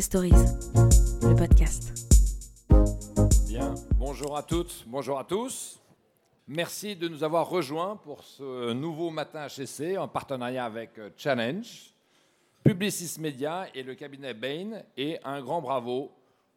Stories, 0.00 0.30
le 1.22 1.34
podcast. 1.36 1.92
Bien, 3.46 3.74
bonjour 3.98 4.38
à 4.38 4.42
toutes, 4.42 4.84
bonjour 4.86 5.18
à 5.18 5.24
tous. 5.24 5.78
Merci 6.48 6.96
de 6.96 7.08
nous 7.08 7.22
avoir 7.22 7.46
rejoints 7.48 7.96
pour 7.96 8.24
ce 8.24 8.72
nouveau 8.72 9.10
matin 9.10 9.46
HEC 9.46 9.98
en 9.98 10.08
partenariat 10.08 10.64
avec 10.64 10.98
euh, 10.98 11.10
Challenge, 11.18 11.92
Publicis 12.64 13.20
Media 13.20 13.66
et 13.74 13.82
le 13.82 13.94
cabinet 13.94 14.32
Bain 14.32 14.82
et 14.96 15.18
un 15.24 15.42
grand 15.42 15.60
bravo 15.60 16.10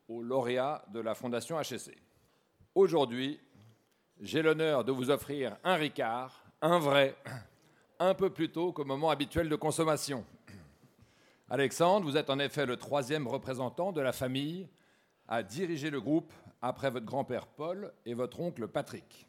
aux 0.07 0.21
lauréats 0.21 0.85
de 0.93 1.01
la 1.01 1.13
Fondation 1.13 1.59
HEC. 1.59 1.97
Aujourd'hui, 2.73 3.37
j'ai 4.21 4.41
l'honneur 4.41 4.85
de 4.85 4.93
vous 4.93 5.09
offrir 5.09 5.57
un 5.65 5.75
Ricard, 5.75 6.41
un 6.61 6.79
vrai, 6.79 7.17
un 7.99 8.13
peu 8.13 8.29
plus 8.29 8.49
tôt 8.49 8.71
qu'au 8.71 8.85
moment 8.85 9.09
habituel 9.09 9.49
de 9.49 9.55
consommation. 9.57 10.23
Alexandre, 11.47 12.07
vous 12.07 12.17
êtes 12.17 12.31
en 12.31 12.39
effet 12.39 12.65
le 12.65 12.75
troisième 12.75 13.27
représentant 13.27 13.91
de 13.91 14.01
la 14.01 14.13
famille 14.13 14.67
à 15.27 15.43
diriger 15.43 15.91
le 15.91 16.01
groupe 16.01 16.33
après 16.59 16.89
votre 16.89 17.05
grand-père 17.05 17.45
Paul 17.45 17.93
et 18.03 18.15
votre 18.15 18.39
oncle 18.39 18.67
Patrick. 18.67 19.27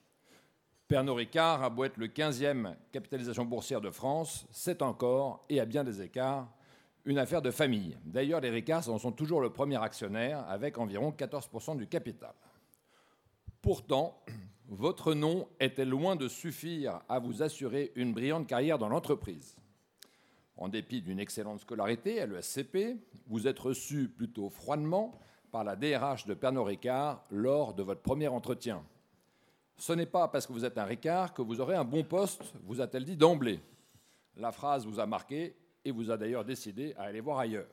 Pernod 0.89 1.17
Ricard 1.17 1.63
a 1.63 1.69
beau 1.69 1.85
être 1.85 1.99
le 1.99 2.07
15e 2.07 2.75
capitalisation 2.91 3.45
boursière 3.45 3.83
de 3.83 3.91
France, 3.91 4.47
c'est 4.51 4.81
encore, 4.81 5.45
et 5.51 5.61
à 5.61 5.67
bien 5.67 5.85
des 5.85 6.01
écarts, 6.01 6.49
une 7.05 7.19
affaire 7.19 7.43
de 7.43 7.51
famille. 7.51 7.99
D'ailleurs, 8.07 8.41
les 8.41 8.51
Ricards 8.51 8.89
en 8.89 8.99
sont 8.99 9.13
toujours 9.13 9.43
le 9.43 9.51
premier 9.51 9.83
actionnaire 9.83 10.49
avec 10.49 10.79
environ 10.79 11.11
14% 11.11 11.77
du 11.77 11.87
capital. 11.87 12.33
Pourtant, 13.61 14.23
votre 14.69 15.13
nom 15.13 15.49
était 15.61 15.85
loin 15.85 16.17
de 16.17 16.29
suffire 16.29 17.01
à 17.11 17.19
vous 17.19 17.43
assurer 17.43 17.93
une 17.95 18.15
brillante 18.15 18.47
carrière 18.47 18.79
dans 18.79 18.89
l'entreprise. 18.89 19.57
En 20.57 20.69
dépit 20.69 21.03
d'une 21.03 21.19
excellente 21.19 21.61
scolarité 21.61 22.21
à 22.21 22.27
l'ESCP, 22.27 22.97
vous 23.27 23.47
êtes 23.47 23.59
reçu 23.59 24.09
plutôt 24.09 24.49
froidement 24.49 25.19
par 25.51 25.65
la 25.65 25.77
DRH 25.77 26.27
de 26.27 26.35
Pernod 26.35 26.67
Ricard 26.67 27.25
lors 27.31 27.75
de 27.75 27.83
votre 27.83 28.01
premier 28.01 28.29
entretien. 28.29 28.83
Ce 29.77 29.93
n'est 29.93 30.07
pas 30.07 30.29
parce 30.29 30.47
que 30.47 30.53
vous 30.53 30.65
êtes 30.65 30.79
un 30.79 30.85
Ricard 30.85 31.35
que 31.35 31.43
vous 31.43 31.61
aurez 31.61 31.77
un 31.77 31.85
bon 31.85 32.05
poste, 32.05 32.43
vous 32.65 32.81
a-t-elle 32.81 33.05
dit 33.05 33.17
d'emblée. 33.17 33.61
La 34.37 34.53
phrase 34.53 34.87
vous 34.87 34.99
a 34.99 35.07
marqué 35.07 35.55
et 35.85 35.91
vous 35.91 36.11
a 36.11 36.17
d'ailleurs 36.17 36.45
décidé 36.45 36.95
à 36.97 37.03
aller 37.03 37.21
voir 37.21 37.39
ailleurs. 37.39 37.69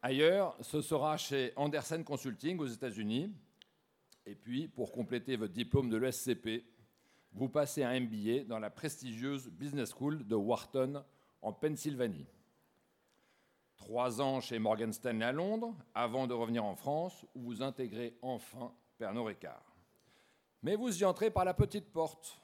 Ailleurs, 0.00 0.56
ce 0.60 0.80
sera 0.80 1.16
chez 1.16 1.52
Andersen 1.56 2.04
Consulting 2.04 2.58
aux 2.58 2.66
États-Unis, 2.66 3.32
et 4.26 4.34
puis, 4.34 4.68
pour 4.68 4.90
compléter 4.90 5.36
votre 5.36 5.52
diplôme 5.52 5.90
de 5.90 5.98
l'ESCP, 5.98 6.64
vous 7.32 7.48
passez 7.48 7.82
un 7.82 8.00
MBA 8.00 8.44
dans 8.44 8.58
la 8.58 8.70
prestigieuse 8.70 9.50
Business 9.50 9.92
School 9.94 10.26
de 10.26 10.34
Wharton 10.34 11.04
en 11.44 11.52
Pennsylvanie. 11.52 12.26
Trois 13.76 14.22
ans 14.22 14.40
chez 14.40 14.58
Morgan 14.58 14.92
Stanley 14.92 15.26
à 15.26 15.32
Londres, 15.32 15.76
avant 15.94 16.26
de 16.26 16.32
revenir 16.32 16.64
en 16.64 16.74
France, 16.74 17.26
où 17.34 17.42
vous 17.42 17.62
intégrez 17.62 18.16
enfin 18.22 18.72
Pernod 18.96 19.26
Ricard. 19.26 19.76
Mais 20.62 20.74
vous 20.74 21.02
y 21.02 21.04
entrez 21.04 21.30
par 21.30 21.44
la 21.44 21.52
petite 21.52 21.92
porte. 21.92 22.40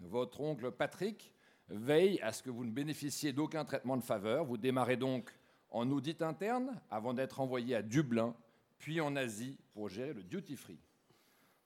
Votre 0.00 0.40
oncle 0.40 0.70
Patrick 0.70 1.34
veille 1.68 2.18
à 2.22 2.32
ce 2.32 2.42
que 2.42 2.48
vous 2.48 2.64
ne 2.64 2.70
bénéficiez 2.70 3.34
d'aucun 3.34 3.66
traitement 3.66 3.98
de 3.98 4.02
faveur. 4.02 4.46
Vous 4.46 4.56
démarrez 4.56 4.96
donc 4.96 5.30
en 5.70 5.90
audit 5.90 6.22
interne 6.22 6.80
avant 6.90 7.12
d'être 7.12 7.40
envoyé 7.40 7.74
à 7.74 7.82
Dublin, 7.82 8.34
puis 8.78 9.02
en 9.02 9.14
Asie 9.14 9.58
pour 9.74 9.90
gérer 9.90 10.14
le 10.14 10.22
duty 10.22 10.56
free. 10.56 10.80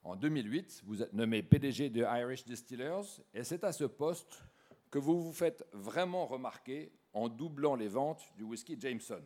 En 0.03 0.17
2008, 0.17 0.81
vous 0.85 1.01
êtes 1.01 1.13
nommé 1.13 1.41
PDG 1.41 1.89
de 1.89 2.01
Irish 2.01 2.43
Distillers 2.43 3.23
et 3.33 3.45
c'est 3.45 3.63
à 3.63 3.71
ce 3.71 3.85
poste 3.85 4.43
que 4.93 4.99
vous 4.99 5.19
vous 5.19 5.33
faites 5.33 5.65
vraiment 5.73 6.27
remarquer 6.27 6.91
en 7.13 7.27
doublant 7.27 7.73
les 7.73 7.87
ventes 7.87 8.31
du 8.37 8.43
whisky 8.43 8.79
Jameson. 8.79 9.23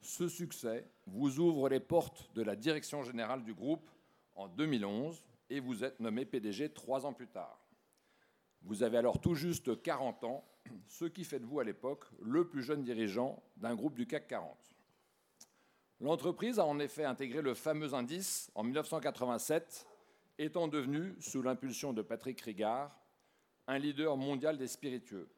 Ce 0.00 0.26
succès 0.26 0.88
vous 1.06 1.38
ouvre 1.38 1.68
les 1.68 1.80
portes 1.80 2.34
de 2.34 2.40
la 2.40 2.56
direction 2.56 3.02
générale 3.02 3.44
du 3.44 3.52
groupe 3.52 3.86
en 4.34 4.48
2011 4.48 5.22
et 5.50 5.60
vous 5.60 5.84
êtes 5.84 6.00
nommé 6.00 6.24
PDG 6.24 6.72
trois 6.72 7.04
ans 7.04 7.12
plus 7.12 7.28
tard. 7.28 7.60
Vous 8.62 8.82
avez 8.82 8.96
alors 8.96 9.20
tout 9.20 9.34
juste 9.34 9.82
40 9.82 10.24
ans, 10.24 10.42
ce 10.86 11.04
qui 11.04 11.24
fait 11.24 11.40
de 11.40 11.44
vous 11.44 11.60
à 11.60 11.64
l'époque 11.64 12.06
le 12.22 12.48
plus 12.48 12.62
jeune 12.62 12.84
dirigeant 12.84 13.42
d'un 13.58 13.74
groupe 13.74 13.96
du 13.96 14.06
CAC 14.06 14.28
40. 14.28 14.56
L'entreprise 16.00 16.58
a 16.58 16.64
en 16.64 16.78
effet 16.78 17.04
intégré 17.04 17.42
le 17.42 17.52
fameux 17.52 17.92
indice 17.92 18.50
en 18.54 18.62
1987, 18.62 19.86
étant 20.38 20.68
devenue, 20.68 21.16
sous 21.20 21.42
l'impulsion 21.42 21.92
de 21.92 22.00
Patrick 22.00 22.40
Rigard, 22.40 23.03
un 23.66 23.78
leader 23.78 24.16
mondial 24.16 24.58
des 24.58 24.68
spiritueux. 24.68 25.28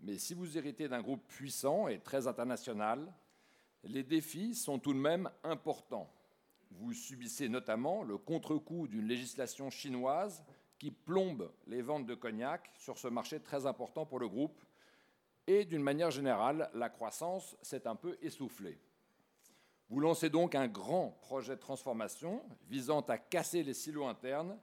Mais 0.00 0.18
si 0.18 0.34
vous 0.34 0.56
héritez 0.56 0.88
d'un 0.88 1.02
groupe 1.02 1.26
puissant 1.26 1.88
et 1.88 1.98
très 1.98 2.26
international, 2.26 3.12
les 3.84 4.02
défis 4.02 4.54
sont 4.54 4.78
tout 4.78 4.92
de 4.92 4.98
même 4.98 5.30
importants. 5.42 6.10
Vous 6.70 6.92
subissez 6.92 7.48
notamment 7.48 8.02
le 8.02 8.18
contre-coup 8.18 8.86
d'une 8.86 9.08
législation 9.08 9.70
chinoise 9.70 10.44
qui 10.78 10.90
plombe 10.90 11.50
les 11.66 11.82
ventes 11.82 12.06
de 12.06 12.14
cognac 12.14 12.70
sur 12.76 12.98
ce 12.98 13.08
marché 13.08 13.40
très 13.40 13.66
important 13.66 14.06
pour 14.06 14.20
le 14.20 14.28
groupe. 14.28 14.62
Et 15.46 15.64
d'une 15.64 15.82
manière 15.82 16.10
générale, 16.10 16.70
la 16.74 16.90
croissance 16.90 17.56
s'est 17.62 17.86
un 17.86 17.96
peu 17.96 18.16
essoufflée. 18.22 18.78
Vous 19.88 20.00
lancez 20.00 20.28
donc 20.28 20.54
un 20.54 20.68
grand 20.68 21.18
projet 21.22 21.56
de 21.56 21.60
transformation 21.60 22.44
visant 22.68 23.00
à 23.00 23.16
casser 23.16 23.62
les 23.62 23.74
silos 23.74 24.06
internes 24.06 24.58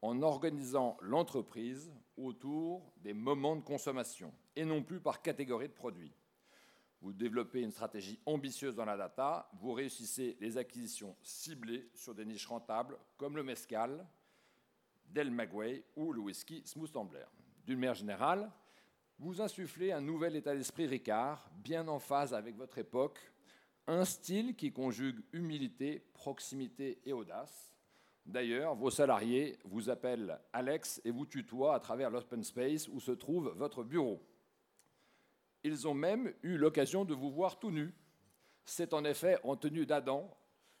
en 0.00 0.22
organisant 0.22 0.96
l'entreprise 1.02 1.92
autour 2.26 2.92
des 2.98 3.12
moments 3.12 3.56
de 3.56 3.62
consommation 3.62 4.32
et 4.56 4.64
non 4.64 4.82
plus 4.82 5.00
par 5.00 5.22
catégorie 5.22 5.68
de 5.68 5.74
produits. 5.74 6.14
Vous 7.02 7.12
développez 7.12 7.62
une 7.62 7.70
stratégie 7.70 8.20
ambitieuse 8.26 8.74
dans 8.74 8.84
la 8.84 8.96
data, 8.96 9.50
vous 9.54 9.72
réussissez 9.72 10.36
les 10.40 10.58
acquisitions 10.58 11.16
ciblées 11.22 11.88
sur 11.94 12.14
des 12.14 12.26
niches 12.26 12.46
rentables 12.46 12.98
comme 13.16 13.36
le 13.36 13.42
mescal, 13.42 14.06
Del 15.06 15.30
Magway 15.30 15.82
ou 15.96 16.12
le 16.12 16.20
whisky 16.20 16.62
Smooth 16.64 16.94
Ambler. 16.94 17.24
D'une 17.66 17.78
manière 17.78 17.94
générale, 17.94 18.50
vous 19.18 19.40
insufflez 19.40 19.92
un 19.92 20.00
nouvel 20.00 20.36
état 20.36 20.54
d'esprit 20.54 20.86
Ricard, 20.86 21.50
bien 21.54 21.88
en 21.88 21.98
phase 21.98 22.32
avec 22.32 22.56
votre 22.56 22.78
époque, 22.78 23.18
un 23.86 24.04
style 24.04 24.54
qui 24.54 24.72
conjugue 24.72 25.20
humilité, 25.32 25.98
proximité 26.14 27.00
et 27.04 27.12
audace. 27.12 27.74
D'ailleurs, 28.26 28.74
vos 28.74 28.90
salariés 28.90 29.58
vous 29.64 29.90
appellent 29.90 30.38
Alex 30.52 31.00
et 31.04 31.10
vous 31.10 31.26
tutoient 31.26 31.74
à 31.74 31.80
travers 31.80 32.10
l'open 32.10 32.42
space 32.44 32.88
où 32.88 33.00
se 33.00 33.12
trouve 33.12 33.52
votre 33.56 33.82
bureau. 33.82 34.22
Ils 35.62 35.88
ont 35.88 35.94
même 35.94 36.32
eu 36.42 36.56
l'occasion 36.56 37.04
de 37.04 37.14
vous 37.14 37.30
voir 37.30 37.58
tout 37.58 37.70
nu. 37.70 37.92
C'est 38.64 38.94
en 38.94 39.04
effet 39.04 39.38
en 39.44 39.56
tenue 39.56 39.86
d'Adam 39.86 40.30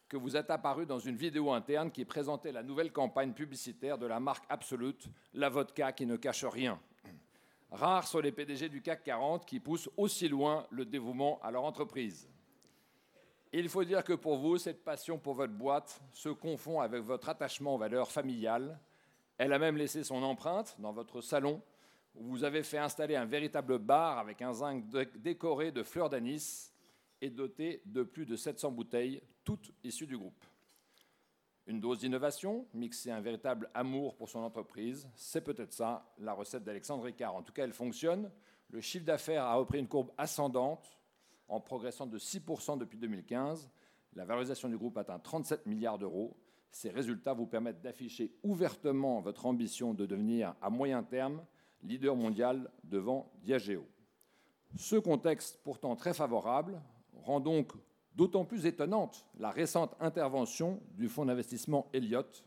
que 0.08 0.16
vous 0.16 0.36
êtes 0.36 0.50
apparu 0.50 0.86
dans 0.86 0.98
une 0.98 1.16
vidéo 1.16 1.52
interne 1.52 1.90
qui 1.90 2.04
présentait 2.04 2.52
la 2.52 2.62
nouvelle 2.62 2.92
campagne 2.92 3.32
publicitaire 3.32 3.98
de 3.98 4.06
la 4.06 4.20
marque 4.20 4.44
Absolute, 4.48 5.08
la 5.34 5.48
vodka 5.48 5.92
qui 5.92 6.06
ne 6.06 6.16
cache 6.16 6.44
rien. 6.44 6.80
Rares 7.70 8.08
sont 8.08 8.18
les 8.18 8.32
PDG 8.32 8.68
du 8.68 8.82
CAC 8.82 9.04
40 9.04 9.46
qui 9.46 9.60
poussent 9.60 9.88
aussi 9.96 10.28
loin 10.28 10.66
le 10.70 10.84
dévouement 10.84 11.40
à 11.42 11.52
leur 11.52 11.62
entreprise. 11.62 12.28
Il 13.52 13.68
faut 13.68 13.82
dire 13.82 14.04
que 14.04 14.12
pour 14.12 14.36
vous, 14.36 14.58
cette 14.58 14.84
passion 14.84 15.18
pour 15.18 15.34
votre 15.34 15.52
boîte 15.52 16.00
se 16.12 16.28
confond 16.28 16.80
avec 16.80 17.02
votre 17.02 17.28
attachement 17.28 17.74
aux 17.74 17.78
valeurs 17.78 18.10
familiales. 18.10 18.78
Elle 19.38 19.52
a 19.52 19.58
même 19.58 19.76
laissé 19.76 20.04
son 20.04 20.22
empreinte 20.22 20.76
dans 20.78 20.92
votre 20.92 21.20
salon, 21.20 21.60
où 22.14 22.22
vous 22.24 22.44
avez 22.44 22.62
fait 22.62 22.78
installer 22.78 23.16
un 23.16 23.24
véritable 23.24 23.78
bar 23.78 24.18
avec 24.18 24.40
un 24.40 24.52
zinc 24.52 24.84
décoré 25.16 25.72
de 25.72 25.82
fleurs 25.82 26.10
d'anis 26.10 26.72
et 27.20 27.28
doté 27.30 27.82
de 27.86 28.04
plus 28.04 28.24
de 28.24 28.36
700 28.36 28.70
bouteilles, 28.70 29.20
toutes 29.44 29.72
issues 29.82 30.06
du 30.06 30.16
groupe. 30.16 30.44
Une 31.66 31.80
dose 31.80 31.98
d'innovation, 31.98 32.66
mixée 32.72 33.10
un 33.10 33.20
véritable 33.20 33.68
amour 33.74 34.16
pour 34.16 34.28
son 34.28 34.40
entreprise, 34.40 35.08
c'est 35.16 35.42
peut-être 35.42 35.72
ça 35.72 36.12
la 36.18 36.34
recette 36.34 36.62
d'Alexandre 36.62 37.04
Ricard. 37.04 37.34
En 37.34 37.42
tout 37.42 37.52
cas, 37.52 37.64
elle 37.64 37.72
fonctionne. 37.72 38.30
Le 38.70 38.80
chiffre 38.80 39.04
d'affaires 39.04 39.44
a 39.44 39.54
repris 39.54 39.80
une 39.80 39.88
courbe 39.88 40.12
ascendante 40.16 40.99
en 41.50 41.60
progressant 41.60 42.06
de 42.06 42.18
6% 42.18 42.78
depuis 42.78 42.98
2015. 42.98 43.68
La 44.14 44.24
valorisation 44.24 44.68
du 44.68 44.78
groupe 44.78 44.96
atteint 44.96 45.18
37 45.18 45.66
milliards 45.66 45.98
d'euros. 45.98 46.36
Ces 46.70 46.90
résultats 46.90 47.34
vous 47.34 47.46
permettent 47.46 47.82
d'afficher 47.82 48.32
ouvertement 48.42 49.20
votre 49.20 49.46
ambition 49.46 49.92
de 49.92 50.06
devenir 50.06 50.54
à 50.62 50.70
moyen 50.70 51.02
terme 51.02 51.42
leader 51.82 52.14
mondial 52.14 52.70
devant 52.84 53.32
Diageo. 53.42 53.84
Ce 54.76 54.96
contexte 54.96 55.60
pourtant 55.64 55.96
très 55.96 56.14
favorable 56.14 56.80
rend 57.12 57.40
donc 57.40 57.72
d'autant 58.14 58.44
plus 58.44 58.66
étonnante 58.66 59.26
la 59.38 59.50
récente 59.50 59.96
intervention 60.00 60.80
du 60.92 61.08
fonds 61.08 61.26
d'investissement 61.26 61.88
Elliott, 61.92 62.44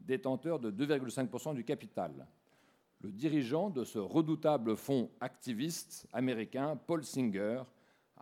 détenteur 0.00 0.60
de 0.60 0.70
2,5% 0.70 1.54
du 1.54 1.64
capital. 1.64 2.26
Le 3.00 3.10
dirigeant 3.10 3.70
de 3.70 3.84
ce 3.84 3.98
redoutable 3.98 4.76
fonds 4.76 5.10
activiste 5.20 6.06
américain, 6.12 6.78
Paul 6.86 7.04
Singer, 7.04 7.62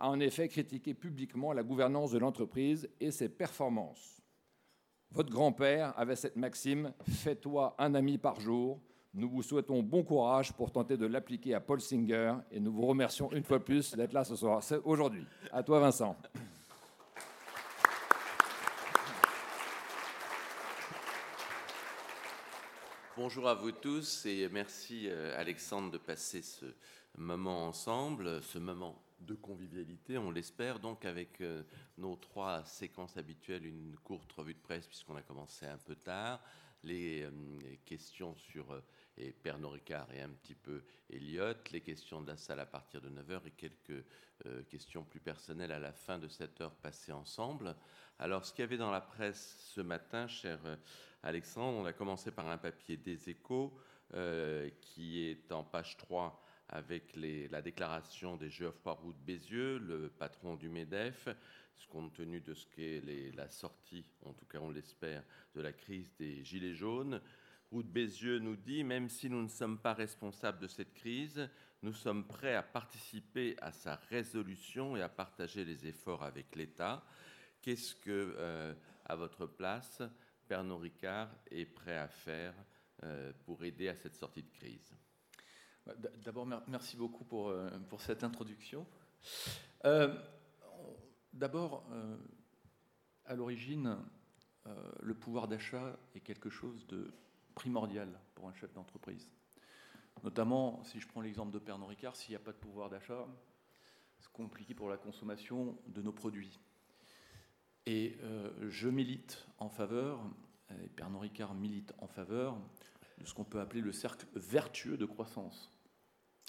a 0.03 0.09
en 0.09 0.19
effet 0.19 0.49
critiqué 0.49 0.93
publiquement 0.93 1.53
la 1.53 1.63
gouvernance 1.63 2.11
de 2.11 2.17
l'entreprise 2.17 2.89
et 2.99 3.09
ses 3.09 3.29
performances. 3.29 4.21
Votre 5.11 5.31
grand-père 5.31 5.97
avait 5.97 6.17
cette 6.17 6.35
maxime 6.35 6.91
Fais-toi 7.09 7.73
un 7.77 7.95
ami 7.95 8.17
par 8.17 8.37
jour. 8.41 8.81
Nous 9.13 9.29
vous 9.29 9.41
souhaitons 9.41 9.81
bon 9.81 10.03
courage 10.03 10.51
pour 10.51 10.73
tenter 10.73 10.97
de 10.97 11.05
l'appliquer 11.05 11.53
à 11.53 11.61
Paul 11.61 11.79
Singer 11.79 12.33
et 12.51 12.59
nous 12.59 12.73
vous 12.73 12.85
remercions 12.85 13.31
une 13.31 13.43
fois 13.45 13.63
plus 13.63 13.95
d'être 13.95 14.11
là 14.11 14.25
ce 14.25 14.35
soir. 14.35 14.61
aujourd'hui. 14.83 15.25
À 15.53 15.63
toi, 15.63 15.79
Vincent. 15.79 16.17
Bonjour 23.15 23.47
à 23.47 23.53
vous 23.53 23.71
tous 23.71 24.25
et 24.25 24.49
merci 24.51 25.07
euh, 25.07 25.39
Alexandre 25.39 25.91
de 25.91 25.97
passer 25.97 26.41
ce 26.41 26.65
moment 27.15 27.67
ensemble, 27.67 28.41
ce 28.41 28.57
moment 28.57 29.02
de 29.25 29.35
convivialité, 29.35 30.17
on 30.17 30.31
l'espère, 30.31 30.79
donc 30.79 31.05
avec 31.05 31.41
euh, 31.41 31.63
nos 31.97 32.15
trois 32.15 32.63
séquences 32.65 33.17
habituelles, 33.17 33.65
une 33.65 33.95
courte 34.03 34.31
revue 34.33 34.53
de 34.53 34.59
presse 34.59 34.87
puisqu'on 34.87 35.15
a 35.15 35.21
commencé 35.21 35.65
un 35.65 35.77
peu 35.77 35.95
tard, 35.95 36.41
les, 36.83 37.23
euh, 37.23 37.31
questions 37.85 38.35
sur 38.35 38.81
et 39.17 39.31
Pernod 39.31 39.73
Ricard 39.73 40.11
et 40.11 40.21
un 40.21 40.29
petit 40.29 40.55
peu 40.55 40.83
Elliott, 41.09 41.71
les 41.71 41.81
questions 41.81 42.21
de 42.21 42.27
la 42.27 42.37
salle 42.37 42.59
à 42.59 42.65
partir 42.65 42.99
de 42.99 43.09
9h 43.09 43.41
et 43.45 43.51
quelques 43.51 44.03
questions 44.69 45.03
plus 45.03 45.19
personnelles 45.19 45.71
à 45.71 45.79
la 45.79 45.93
fin 45.93 46.17
de 46.17 46.27
cette 46.27 46.59
heure 46.59 46.73
passée 46.73 47.11
ensemble. 47.11 47.75
Alors, 48.17 48.43
ce 48.43 48.51
qu'il 48.51 48.61
y 48.61 48.63
avait 48.63 48.77
dans 48.77 48.91
la 48.91 49.01
presse 49.01 49.55
ce 49.73 49.81
matin, 49.81 50.27
cher 50.27 50.59
Alexandre, 51.21 51.77
on 51.77 51.85
a 51.85 51.93
commencé 51.93 52.31
par 52.31 52.49
un 52.49 52.57
papier 52.57 52.97
des 52.97 53.29
échos 53.29 53.71
euh, 54.15 54.69
qui 54.79 55.21
est 55.21 55.51
en 55.51 55.63
page 55.63 55.97
3 55.97 56.42
avec 56.73 57.15
la 57.15 57.61
déclaration 57.61 58.35
des 58.35 58.49
Geoffroy 58.49 58.93
Roux 58.93 59.13
de 59.13 59.19
Bézieux, 59.19 59.77
le 59.77 60.09
patron 60.09 60.55
du 60.55 60.69
MEDEF, 60.69 61.29
compte 61.87 62.13
tenu 62.13 62.41
de 62.41 62.55
ce 62.55 62.65
qu'est 62.65 63.01
la 63.35 63.47
sortie, 63.49 64.03
en 64.25 64.33
tout 64.33 64.45
cas 64.45 64.57
on 64.59 64.71
l'espère, 64.71 65.23
de 65.53 65.61
la 65.61 65.71
crise 65.71 66.11
des 66.17 66.43
Gilets 66.43 66.73
jaunes. 66.73 67.21
Roux 67.71 67.83
de 67.83 67.87
Bézieux 67.87 68.39
nous 68.39 68.55
dit, 68.55 68.83
même 68.83 69.09
si 69.09 69.29
nous 69.29 69.43
ne 69.43 69.47
sommes 69.47 69.79
pas 69.79 69.93
responsables 69.93 70.59
de 70.59 70.67
cette 70.67 70.93
crise, 70.95 71.47
nous 71.83 71.93
sommes 71.93 72.25
prêts 72.25 72.55
à 72.55 72.63
participer 72.63 73.55
à 73.61 73.71
sa 73.71 73.95
résolution 74.09 74.97
et 74.97 75.01
à 75.01 75.09
partager 75.09 75.65
les 75.65 75.85
efforts 75.85 76.23
avec 76.23 76.55
l'État. 76.55 77.03
Qu'est-ce 77.61 77.93
que, 77.95 78.35
euh, 78.37 78.73
à 79.05 79.15
votre 79.15 79.45
place, 79.45 80.01
Pernod 80.47 80.81
Ricard 80.81 81.29
est 81.51 81.65
prêt 81.65 81.97
à 81.97 82.07
faire 82.07 82.55
euh, 83.03 83.33
pour 83.45 83.63
aider 83.63 83.87
à 83.87 83.95
cette 83.95 84.15
sortie 84.15 84.43
de 84.43 84.51
crise? 84.51 84.95
D'abord, 86.23 86.47
merci 86.67 86.95
beaucoup 86.95 87.25
pour, 87.25 87.49
euh, 87.49 87.69
cette 87.99 88.23
introduction. 88.23 88.85
Euh, 89.85 90.15
d'abord, 91.33 91.85
à 93.25 93.35
l'origine, 93.35 93.97
le 95.01 95.13
pouvoir 95.13 95.47
d'achat 95.47 95.97
est 96.15 96.21
quelque 96.21 96.49
chose 96.49 96.87
de 96.87 97.13
primordial 97.53 98.09
pour 98.35 98.47
un 98.47 98.53
chef 98.53 98.73
d'entreprise. 98.73 99.29
Notamment, 100.23 100.81
si 100.83 100.99
je 100.99 101.07
prends 101.07 101.21
l'exemple 101.21 101.51
de 101.51 101.59
Pernod 101.59 101.89
Ricard, 101.89 102.15
s'il 102.15 102.31
n'y 102.31 102.37
a 102.37 102.39
pas 102.39 102.53
de 102.53 102.57
pouvoir 102.57 102.89
d'achat, 102.89 103.27
c'est 104.19 104.31
compliqué 104.31 104.73
pour 104.73 104.89
la 104.89 104.97
consommation 104.97 105.77
de 105.87 106.01
nos 106.01 106.13
produits. 106.13 106.59
Et 107.85 108.17
euh, 108.21 108.49
je 108.69 108.87
milite 108.87 109.45
en 109.57 109.69
faveur, 109.69 110.21
et 110.81 110.87
Pernod 110.87 111.21
Ricard 111.21 111.53
milite 111.53 111.93
en 111.97 112.07
faveur 112.07 112.57
de 113.17 113.25
ce 113.25 113.33
qu'on 113.33 113.43
peut 113.43 113.59
appeler 113.59 113.81
le 113.81 113.91
cercle 113.91 114.25
vertueux 114.35 114.97
de 114.97 115.05
croissance, 115.05 115.69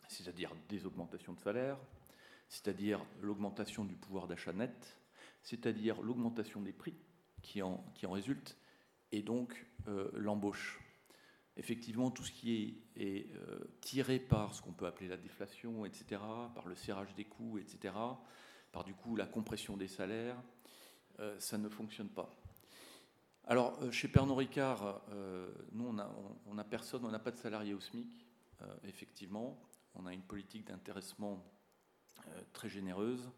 c'est-à-dire 0.09 0.53
des 0.69 0.87
augmentations 0.87 1.33
de 1.33 1.41
salaire, 1.41 1.79
c'est-à-dire 2.49 3.05
l'augmentation 3.21 3.85
du 3.85 3.97
pouvoir 3.97 4.27
d'achat 4.27 4.53
net, 4.53 4.99
c'est-à-dire 5.43 6.01
l'augmentation 6.03 6.61
des 6.61 6.73
prix 6.73 6.95
qui 7.43 7.62
en, 7.62 7.85
qui 7.95 8.06
en 8.06 8.12
résulte, 8.12 8.56
et 9.12 9.23
donc 9.23 9.67
euh, 9.87 10.11
l'embauche. 10.15 10.81
Effectivement, 11.56 12.11
tout 12.11 12.25
ce 12.25 12.33
qui 12.33 12.83
est, 12.97 13.27
euh, 13.37 13.59
tiré 13.81 14.19
par 14.19 14.55
ce 14.55 14.62
qu'on 14.62 14.73
peut 14.73 14.87
appeler 14.87 15.09
la 15.09 15.17
déflation, 15.17 15.85
etc., 15.85 16.21
par 16.55 16.67
le 16.67 16.75
serrage 16.75 17.15
des 17.15 17.25
coûts, 17.25 17.59
etc., 17.59 17.95
par 18.73 18.83
du 18.83 18.95
coup 18.95 19.15
la 19.15 19.27
compression 19.27 19.77
des 19.77 19.87
salaires, 19.87 20.37
euh, 21.21 21.39
ça 21.39 21.59
ne 21.59 21.69
fonctionne 21.69 22.09
pas. 22.09 22.35
Alors, 23.47 23.79
chez 23.93 24.09
Pernod 24.09 24.39
Ricard, 24.39 25.03
nous, 25.73 25.95
on 26.47 26.55
n'a 26.55 26.65
personne, 26.65 27.05
on 27.05 27.11
n'a 27.11 27.19
pas 27.19 27.31
de 27.31 27.37
salariés 27.37 27.75
au 27.75 27.81
SMIC, 27.81 28.27
effectivement. 28.85 29.61
On 29.94 30.06
a 30.06 30.12
une 30.12 30.23
politique 30.23 30.67
d'intéressement 30.67 31.44
très 32.52 32.69
généreuse. 32.69 33.31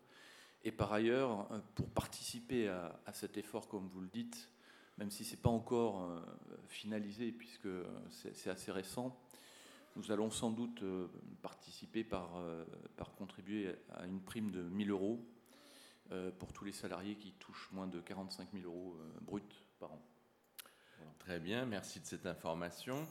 Et 0.64 0.72
par 0.72 0.92
ailleurs, 0.92 1.48
pour 1.74 1.88
participer 1.90 2.68
à, 2.68 3.12
cet 3.12 3.36
effort, 3.36 3.68
comme 3.68 3.88
vous 3.88 4.00
le 4.00 4.08
dites, 4.08 4.50
même 4.98 5.10
si 5.10 5.24
ce 5.24 5.32
n'est 5.32 5.42
pas 5.42 5.50
encore 5.50 6.08
finalisé, 6.68 7.30
puisque 7.32 7.68
c'est 8.10 8.50
assez 8.50 8.72
récent, 8.72 9.16
nous 9.96 10.10
allons 10.10 10.30
sans 10.30 10.50
doute 10.50 10.82
participer 11.42 12.04
par, 12.04 12.42
par 12.96 13.14
contribuer 13.14 13.74
à 13.94 14.06
une 14.06 14.20
prime 14.20 14.50
de 14.50 14.62
1000 14.62 14.90
euros 14.90 15.24
euh, 16.12 16.30
pour 16.30 16.52
tous 16.52 16.64
les 16.64 16.72
salariés 16.72 17.16
qui 17.16 17.32
touchent 17.32 17.68
moins 17.72 17.88
de 17.88 18.00
45 18.00 18.50
000 18.52 18.64
euros 18.64 18.96
euh, 18.96 19.18
bruts 19.22 19.42
par 19.80 19.92
an. 19.92 20.00
Très 21.18 21.40
bien, 21.40 21.66
merci 21.66 21.98
de 21.98 22.06
cette 22.06 22.26
information. 22.26 23.04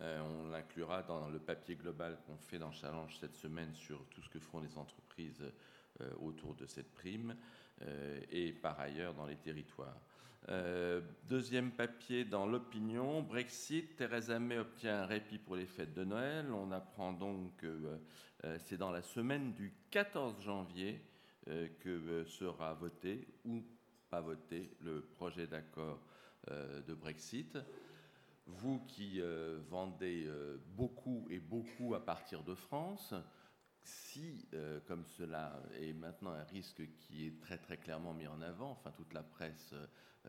Euh, 0.00 0.20
on 0.20 0.50
l'inclura 0.50 1.02
dans 1.02 1.28
le 1.28 1.38
papier 1.38 1.76
global 1.76 2.18
qu'on 2.26 2.36
fait 2.36 2.58
dans 2.58 2.72
Challenge 2.72 3.16
cette 3.18 3.34
semaine 3.34 3.74
sur 3.74 4.04
tout 4.06 4.22
ce 4.22 4.28
que 4.28 4.38
font 4.38 4.60
les 4.60 4.76
entreprises 4.78 5.44
autour 6.22 6.54
de 6.54 6.64
cette 6.64 6.94
prime 6.94 7.36
et 8.30 8.52
par 8.52 8.80
ailleurs 8.80 9.12
dans 9.12 9.26
les 9.26 9.36
territoires. 9.36 10.00
deuxième 11.28 11.72
papier 11.72 12.24
dans 12.24 12.46
l'opinion, 12.46 13.20
Brexit, 13.20 13.96
Theresa 13.96 14.38
May 14.38 14.56
obtient 14.56 15.02
un 15.02 15.04
répit 15.04 15.36
pour 15.36 15.56
les 15.56 15.66
fêtes 15.66 15.92
de 15.92 16.04
Noël. 16.04 16.50
On 16.52 16.72
apprend 16.72 17.12
donc 17.12 17.54
que 17.58 18.00
c'est 18.60 18.78
dans 18.78 18.90
la 18.90 19.02
semaine 19.02 19.52
du 19.52 19.74
14 19.90 20.40
janvier 20.40 21.04
euh, 21.48 21.68
que 21.80 21.88
euh, 21.88 22.24
sera 22.26 22.74
voté 22.74 23.26
ou 23.46 23.64
pas 24.10 24.20
voté 24.20 24.70
le 24.82 25.00
projet 25.00 25.46
d'accord 25.46 25.98
euh, 26.50 26.82
de 26.82 26.92
Brexit. 26.92 27.56
Vous 28.58 28.80
qui 28.86 29.20
vendez 29.68 30.30
beaucoup 30.76 31.26
et 31.30 31.38
beaucoup 31.38 31.94
à 31.94 32.04
partir 32.04 32.42
de 32.42 32.54
France, 32.54 33.14
si, 33.82 34.46
comme 34.86 35.04
cela 35.06 35.62
est 35.80 35.92
maintenant 35.92 36.32
un 36.32 36.44
risque 36.44 36.82
qui 36.98 37.26
est 37.26 37.40
très 37.40 37.58
très 37.58 37.76
clairement 37.76 38.12
mis 38.12 38.26
en 38.26 38.40
avant, 38.42 38.70
enfin 38.72 38.90
toute 38.92 39.14
la 39.14 39.22
presse 39.22 39.74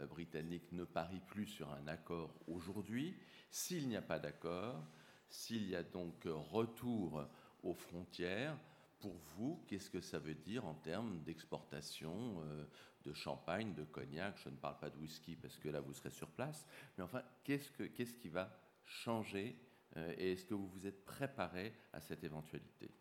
britannique 0.10 0.72
ne 0.72 0.86
parie 0.86 1.22
plus 1.28 1.48
sur 1.48 1.72
un 1.72 1.88
accord 1.88 2.34
aujourd'hui, 2.48 3.16
s'il 3.50 3.88
n'y 3.88 3.98
a 3.98 4.02
pas 4.02 4.20
d'accord, 4.20 4.82
s'il 5.30 5.68
y 5.68 5.76
a 5.76 5.84
donc 5.84 6.26
retour 6.26 7.26
aux 7.64 7.74
frontières, 7.74 8.58
pour 9.02 9.18
vous, 9.36 9.64
qu'est-ce 9.68 9.90
que 9.90 10.00
ça 10.00 10.20
veut 10.20 10.36
dire 10.36 10.66
en 10.66 10.76
termes 10.76 11.22
d'exportation 11.24 12.42
euh, 12.44 12.66
de 13.04 13.14
champagne, 13.14 13.74
de 13.74 13.84
cognac 13.84 14.38
Je 14.44 14.50
ne 14.50 14.56
parle 14.56 14.78
pas 14.80 14.90
de 14.90 14.98
whisky 14.98 15.36
parce 15.36 15.58
que 15.58 15.70
là, 15.70 15.80
vous 15.82 15.94
serez 15.94 16.10
sur 16.10 16.30
place. 16.30 16.66
Mais 16.98 17.04
enfin, 17.04 17.22
qu'est-ce, 17.44 17.72
que, 17.72 17.84
qu'est-ce 17.84 18.14
qui 18.14 18.30
va 18.30 18.56
changer 18.86 19.58
euh, 19.98 20.14
Et 20.18 20.34
est-ce 20.34 20.46
que 20.46 20.54
vous 20.54 20.68
vous 20.68 20.86
êtes 20.86 21.04
préparé 21.06 21.74
à 21.94 22.02
cette 22.02 22.24
éventualité? 22.24 22.92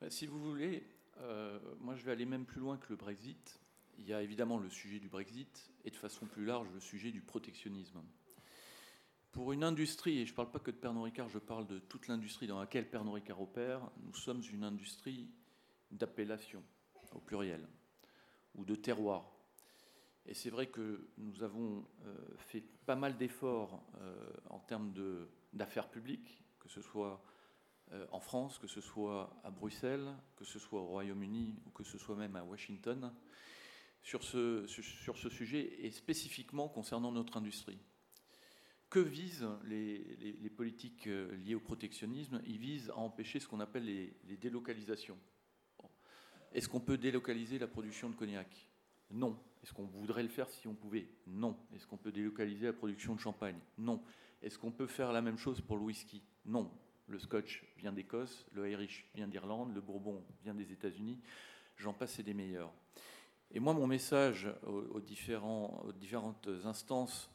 Ben, 0.00 0.10
Si 0.10 0.26
vous 0.26 0.40
voulez, 0.40 0.86
euh, 1.20 1.58
moi, 1.80 1.94
je 1.94 2.04
vais 2.04 2.12
aller 2.12 2.26
même 2.26 2.46
plus 2.46 2.60
loin 2.60 2.76
que 2.76 2.86
le 2.90 2.96
Brexit. 2.96 3.60
Il 3.98 4.06
y 4.06 4.12
a 4.12 4.22
évidemment 4.22 4.58
le 4.58 4.70
sujet 4.70 5.00
du 5.00 5.08
Brexit 5.08 5.72
et 5.84 5.90
de 5.90 5.96
façon 5.96 6.26
plus 6.26 6.44
large 6.44 6.68
le 6.72 6.80
sujet 6.80 7.10
du 7.10 7.20
protectionnisme. 7.20 8.00
Pour 9.32 9.52
une 9.52 9.64
industrie, 9.64 10.20
et 10.20 10.26
je 10.26 10.32
ne 10.32 10.36
parle 10.36 10.50
pas 10.50 10.60
que 10.60 10.70
de 10.70 10.76
Pernod 10.76 11.04
Ricard, 11.04 11.28
je 11.28 11.38
parle 11.38 11.66
de 11.66 11.78
toute 11.78 12.08
l'industrie 12.08 12.46
dans 12.46 12.60
laquelle 12.60 12.88
Pernod 12.88 13.14
Ricard 13.14 13.40
opère, 13.40 13.90
nous 14.02 14.14
sommes 14.14 14.42
une 14.52 14.64
industrie 14.64 15.28
d'appellation, 15.90 16.62
au 17.12 17.20
pluriel, 17.20 17.66
ou 18.58 18.64
de 18.64 18.74
terroir. 18.74 19.32
Et 20.26 20.34
c'est 20.34 20.50
vrai 20.50 20.66
que 20.66 21.08
nous 21.16 21.42
avons 21.42 21.86
euh, 22.04 22.14
fait 22.36 22.62
pas 22.84 22.96
mal 22.96 23.16
d'efforts 23.16 23.82
euh, 24.00 24.30
en 24.50 24.58
termes 24.58 24.92
d'affaires 25.54 25.88
publiques, 25.88 26.42
que 26.58 26.68
ce 26.68 26.82
soit 26.82 27.22
euh, 27.92 28.06
en 28.12 28.20
France, 28.20 28.58
que 28.58 28.66
ce 28.66 28.82
soit 28.82 29.40
à 29.42 29.50
Bruxelles, 29.50 30.14
que 30.36 30.44
ce 30.44 30.58
soit 30.58 30.80
au 30.80 30.86
Royaume-Uni 30.86 31.56
ou 31.64 31.70
que 31.70 31.84
ce 31.84 31.96
soit 31.96 32.16
même 32.16 32.36
à 32.36 32.44
Washington, 32.44 33.14
sur 34.02 34.22
ce, 34.22 34.66
sur 34.66 35.16
ce 35.16 35.30
sujet 35.30 35.84
et 35.84 35.90
spécifiquement 35.90 36.68
concernant 36.68 37.12
notre 37.12 37.38
industrie. 37.38 37.78
Que 38.90 39.00
visent 39.00 39.48
les, 39.64 40.50
politiques 40.56 41.06
euh, 41.06 41.34
liées 41.36 41.54
au 41.54 41.60
protectionnisme? 41.60 42.40
Ils 42.46 42.58
visent 42.58 42.90
à 42.90 42.96
empêcher 42.96 43.38
ce 43.38 43.46
qu'on 43.46 43.60
appelle 43.60 43.84
les, 43.84 44.36
délocalisations. 44.36 45.18
Est-ce 46.52 46.68
qu'on 46.68 46.80
peut 46.80 46.98
délocaliser 46.98 47.58
la 47.58 47.66
production 47.66 48.10
de 48.10 48.14
cognac? 48.14 48.48
Non. 49.10 49.38
Est-ce 49.62 49.72
qu'on 49.72 49.86
voudrait 49.86 50.22
le 50.22 50.28
faire 50.28 50.48
si 50.48 50.66
on 50.68 50.74
pouvait? 50.74 51.08
Non. 51.26 51.56
Est-ce 51.74 51.86
qu'on 51.86 51.96
peut 51.96 52.12
délocaliser 52.12 52.66
la 52.66 52.72
production 52.72 53.14
de 53.14 53.20
champagne? 53.20 53.58
Non. 53.76 54.02
Est-ce 54.42 54.58
qu'on 54.58 54.70
peut 54.70 54.86
faire 54.86 55.12
la 55.12 55.20
même 55.20 55.38
chose 55.38 55.60
pour 55.60 55.76
le 55.76 55.82
whisky? 55.82 56.22
Non. 56.44 56.70
Le 57.06 57.18
scotch 57.18 57.64
vient 57.78 57.92
d'Écosse, 57.92 58.46
le 58.52 58.70
Irish 58.70 59.06
vient 59.14 59.28
d'Irlande, 59.28 59.74
le 59.74 59.80
bourbon 59.80 60.22
vient 60.42 60.54
des 60.54 60.72
États-Unis. 60.72 61.18
J'en 61.76 61.94
passe 61.94 62.18
et 62.18 62.22
des 62.22 62.34
meilleurs. 62.34 62.72
Et 63.50 63.60
moi, 63.60 63.72
mon 63.72 63.86
message 63.86 64.48
aux, 64.66 65.00
différentes 65.00 66.48
instances 66.64 67.30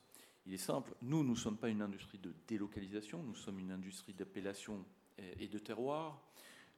il 0.46 0.54
est 0.54 0.58
simple, 0.58 0.94
nous, 1.02 1.24
nous 1.24 1.32
ne 1.32 1.38
sommes 1.38 1.58
pas 1.58 1.70
une 1.70 1.82
industrie 1.82 2.18
de 2.18 2.34
délocalisation, 2.48 3.24
nous 3.24 3.36
sommes 3.36 3.60
une 3.60 3.72
industrie 3.72 4.14
d'appellation 4.14 4.86
et 5.40 5.48
de 5.48 5.58
terroir. 5.58 6.22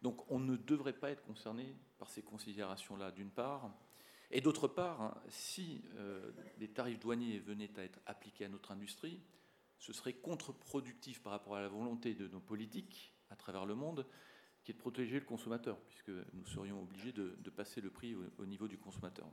Donc 0.05 0.23
on 0.29 0.37
ne 0.39 0.55
devrait 0.55 0.93
pas 0.93 1.09
être 1.09 1.23
concerné 1.23 1.75
par 1.97 2.11
ces 2.11 2.21
considérations-là, 2.21 3.09
d'une 3.09 3.31
part. 3.31 3.71
Et 4.29 4.39
d'autre 4.39 4.67
part, 4.67 5.01
hein, 5.01 5.17
si 5.29 5.83
euh, 5.95 6.31
les 6.59 6.67
tarifs 6.67 6.99
douaniers 6.99 7.39
venaient 7.39 7.71
à 7.79 7.81
être 7.81 7.99
appliqués 8.05 8.45
à 8.45 8.49
notre 8.49 8.71
industrie, 8.71 9.19
ce 9.79 9.93
serait 9.93 10.13
contre-productif 10.13 11.23
par 11.23 11.31
rapport 11.31 11.55
à 11.55 11.61
la 11.61 11.69
volonté 11.69 12.13
de 12.13 12.27
nos 12.27 12.39
politiques 12.39 13.15
à 13.31 13.35
travers 13.35 13.65
le 13.65 13.73
monde, 13.73 14.05
qui 14.63 14.69
est 14.69 14.75
de 14.75 14.79
protéger 14.79 15.19
le 15.19 15.25
consommateur, 15.25 15.79
puisque 15.87 16.11
nous 16.33 16.45
serions 16.45 16.83
obligés 16.83 17.11
de, 17.11 17.49
passer 17.49 17.81
le 17.81 17.89
prix 17.89 18.15
au, 18.37 18.45
niveau 18.45 18.67
du 18.67 18.77
consommateur. 18.77 19.27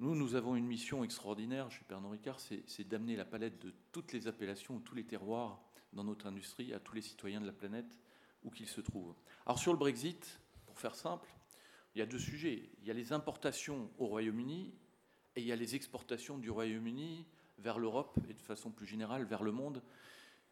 Nous, 0.00 0.14
nous 0.14 0.34
avons 0.34 0.56
une 0.56 0.66
mission 0.66 1.02
extraordinaire 1.02 1.70
chez 1.70 1.86
Pernod 1.88 2.12
Ricard, 2.12 2.40
c'est 2.40 2.86
d'amener 2.86 3.16
la 3.16 3.24
palette 3.24 3.58
de 3.58 3.72
toutes 3.90 4.12
les 4.12 4.28
appellations, 4.28 4.80
tous 4.80 4.94
les 4.94 5.06
terroirs 5.06 5.62
dans 5.94 6.04
notre 6.04 6.26
industrie 6.26 6.74
à 6.74 6.78
tous 6.78 6.94
les 6.94 7.00
citoyens 7.00 7.40
de 7.40 7.46
la 7.46 7.52
planète, 7.54 7.98
où 8.46 8.54
se 8.64 8.80
trouvent. 8.80 9.14
Alors 9.44 9.58
sur 9.58 9.72
le 9.72 9.78
Brexit, 9.78 10.40
pour 10.64 10.78
faire 10.78 10.94
simple, 10.94 11.28
il 11.94 11.98
y 11.98 12.02
a 12.02 12.06
deux 12.06 12.18
sujets. 12.18 12.70
Il 12.80 12.86
y 12.86 12.90
a 12.90 12.94
les 12.94 13.12
importations 13.12 13.90
au 13.98 14.06
Royaume-Uni 14.06 14.72
et 15.34 15.40
il 15.40 15.46
y 15.46 15.52
a 15.52 15.56
les 15.56 15.74
exportations 15.74 16.38
du 16.38 16.50
Royaume-Uni 16.50 17.26
vers 17.58 17.78
l'Europe 17.78 18.18
et 18.28 18.34
de 18.34 18.42
façon 18.42 18.70
plus 18.70 18.86
générale 18.86 19.24
vers 19.24 19.42
le 19.42 19.52
monde, 19.52 19.82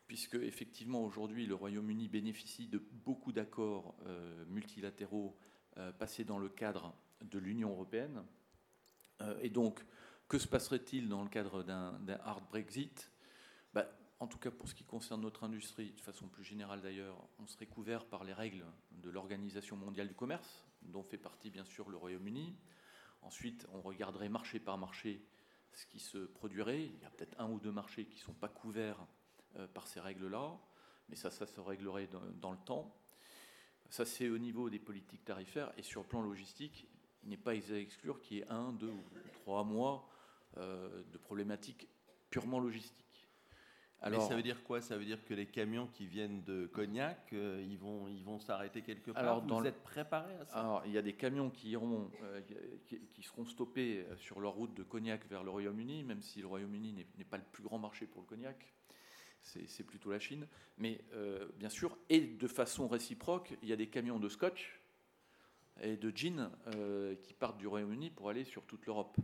puisque 0.06 0.34
effectivement 0.34 1.04
aujourd'hui 1.04 1.46
le 1.46 1.54
Royaume-Uni 1.54 2.08
bénéficie 2.08 2.66
de 2.66 2.78
beaucoup 2.78 3.32
d'accords 3.32 3.94
euh, 4.06 4.44
multilatéraux 4.46 5.36
euh, 5.76 5.92
passés 5.92 6.24
dans 6.24 6.38
le 6.38 6.48
cadre 6.48 6.94
de 7.22 7.38
l'Union 7.38 7.70
européenne. 7.70 8.24
Euh, 9.20 9.38
et 9.40 9.50
donc, 9.50 9.84
que 10.28 10.38
se 10.38 10.48
passerait-il 10.48 11.08
dans 11.08 11.22
le 11.22 11.28
cadre 11.28 11.62
d'un 11.62 11.98
hard 12.24 12.44
Brexit? 12.48 13.10
Bah, 13.72 13.86
En 14.20 14.26
tout 14.26 14.38
cas, 14.38 14.50
pour 14.50 14.68
ce 14.68 14.74
qui 14.74 14.84
concerne 14.84 15.20
notre 15.20 15.44
industrie, 15.44 15.92
de 15.92 16.00
façon 16.00 16.28
plus 16.28 16.44
générale 16.44 16.80
d'ailleurs, 16.80 17.16
on 17.38 17.46
serait 17.46 17.66
couvert 17.66 18.06
par 18.06 18.24
les 18.24 18.32
règles 18.32 18.64
de 18.92 19.10
l'Organisation 19.10 19.76
mondiale 19.76 20.08
du 20.08 20.14
commerce, 20.14 20.64
dont 20.82 21.02
fait 21.02 21.18
partie 21.18 21.50
bien 21.50 21.64
sûr 21.64 21.90
le 21.90 21.96
Royaume-Uni. 21.96 22.56
Ensuite, 23.22 23.66
on 23.72 23.80
regarderait 23.80 24.28
marché 24.28 24.60
par 24.60 24.78
marché 24.78 25.24
ce 25.72 25.86
qui 25.86 25.98
se 25.98 26.18
produirait. 26.18 26.84
Il 26.84 27.00
y 27.00 27.04
a 27.04 27.10
peut-être 27.10 27.38
un 27.40 27.50
ou 27.50 27.58
deux 27.58 27.72
marchés 27.72 28.06
qui 28.06 28.16
ne 28.16 28.22
sont 28.22 28.34
pas 28.34 28.48
couverts 28.48 29.04
euh, 29.56 29.66
par 29.66 29.86
ces 29.86 30.00
règles-là, 30.00 30.56
mais 31.08 31.16
ça, 31.16 31.30
ça 31.30 31.46
se 31.46 31.60
réglerait 31.60 32.08
dans, 32.40 32.52
le 32.52 32.58
temps. 32.58 32.94
Ça, 33.90 34.04
c'est 34.04 34.28
au 34.28 34.38
niveau 34.38 34.70
des 34.70 34.78
politiques 34.78 35.24
tarifaires. 35.24 35.72
Et 35.76 35.82
sur 35.82 36.02
le 36.02 36.06
plan 36.06 36.22
logistique, 36.22 36.88
il 37.24 37.30
n'est 37.30 37.36
pas 37.36 37.52
à 37.52 37.54
exclure 37.54 38.20
qu'il 38.20 38.38
y 38.38 38.40
ait 38.40 38.48
un, 38.48 38.72
deux 38.72 38.90
ou 38.90 39.04
trois 39.32 39.64
mois 39.64 40.08
euh, 40.56 41.02
de 41.12 41.18
problématiques 41.18 41.88
purement 42.30 42.60
logistiques. 42.60 43.03
Alors, 44.04 44.28
ça 44.28 44.36
veut 44.36 44.42
dire 44.42 44.62
quoi? 44.62 44.82
Ça 44.82 44.98
veut 44.98 45.04
dire 45.04 45.24
que 45.24 45.32
les 45.32 45.46
camions 45.46 45.86
qui 45.86 46.06
viennent 46.06 46.42
de 46.42 46.66
Cognac, 46.66 47.32
euh, 47.32 47.64
ils 47.66 47.78
vont, 47.78 48.06
ils 48.06 48.22
vont 48.22 48.38
s'arrêter 48.38 48.82
quelque 48.82 49.10
part? 49.10 49.22
Alors, 49.22 49.42
Vous 49.42 49.66
êtes 49.66 49.82
préparé 49.82 50.34
à 50.34 50.44
ça? 50.44 50.60
Alors, 50.60 50.82
il 50.84 50.92
y 50.92 50.98
a 50.98 51.02
des 51.02 51.14
camions 51.14 51.48
qui 51.48 51.70
iront, 51.70 52.10
euh, 52.22 52.42
qui, 52.86 53.22
seront 53.22 53.46
stoppés 53.46 54.04
sur 54.18 54.40
leur 54.40 54.52
route 54.52 54.74
de 54.74 54.82
Cognac 54.82 55.26
vers 55.28 55.42
le 55.42 55.50
Royaume-Uni, 55.50 56.04
même 56.04 56.20
si 56.20 56.40
le 56.40 56.46
Royaume-Uni 56.46 57.06
n'est 57.16 57.24
pas 57.24 57.38
le 57.38 57.44
plus 57.50 57.62
grand 57.62 57.78
marché 57.78 58.06
pour 58.06 58.20
le 58.20 58.26
Cognac. 58.26 58.74
C'est 59.40 59.84
plutôt 59.84 60.10
la 60.10 60.18
Chine. 60.18 60.46
Mais 60.78 61.00
euh, 61.14 61.48
bien 61.56 61.68
sûr, 61.70 61.96
et 62.10 62.20
de 62.20 62.48
façon 62.48 62.88
réciproque, 62.88 63.54
il 63.62 63.68
y 63.68 63.72
a 63.72 63.76
des 63.76 63.88
camions 63.88 64.18
de 64.18 64.28
scotch 64.28 64.80
et 65.80 65.96
de 65.96 66.10
gin 66.14 66.50
qui 67.22 67.32
partent 67.32 67.58
du 67.58 67.66
Royaume-Uni 67.66 68.10
pour 68.10 68.28
aller 68.28 68.44
sur 68.44 68.64
toute 68.64 68.84
l'Europe. 68.86 69.16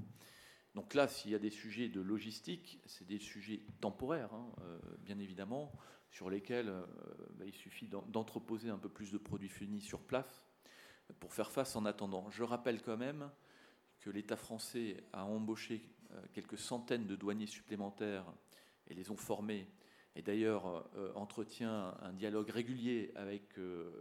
Donc 0.75 0.95
là, 0.95 1.09
s'il 1.09 1.33
y 1.33 1.35
a 1.35 1.39
des 1.39 1.51
sujets 1.51 1.89
de 1.89 2.01
logistique, 2.01 2.81
c'est 2.87 3.07
des 3.07 3.19
sujets 3.19 3.61
temporaires, 3.81 4.33
hein, 4.33 4.53
euh, 4.63 4.79
bien 5.01 5.19
évidemment, 5.19 5.73
sur 6.11 6.31
lesquels 6.31 6.69
euh, 6.69 6.87
bah, 7.35 7.45
il 7.45 7.55
suffit 7.55 7.89
d'entreposer 7.89 8.71
un 8.71 8.79
peu 8.79 8.89
plus 8.89 9.11
de 9.11 9.19
produits 9.19 9.49
finis 9.49 9.81
sur 9.81 10.01
place 10.01 10.47
pour 11.19 11.35
faire 11.35 11.51
face 11.51 11.75
en 11.75 11.85
attendant. 11.87 12.31
Je 12.31 12.45
rappelle 12.45 12.83
quand 12.83 12.97
même 12.97 13.31
que 13.99 14.11
l'État 14.11 14.37
français 14.37 15.03
a 15.13 15.25
embauché 15.25 15.83
euh, 16.13 16.23
quelques 16.33 16.59
centaines 16.59 17.07
de 17.07 17.17
douaniers 17.17 17.47
supplémentaires 17.47 18.33
et 18.87 18.95
les 18.95 19.11
ont 19.11 19.17
formés, 19.17 19.69
et 20.17 20.23
d'ailleurs 20.23 20.91
entretient 21.15 21.95
un 22.03 22.13
dialogue 22.13 22.51
régulier 22.51 23.13
avec 23.15 23.57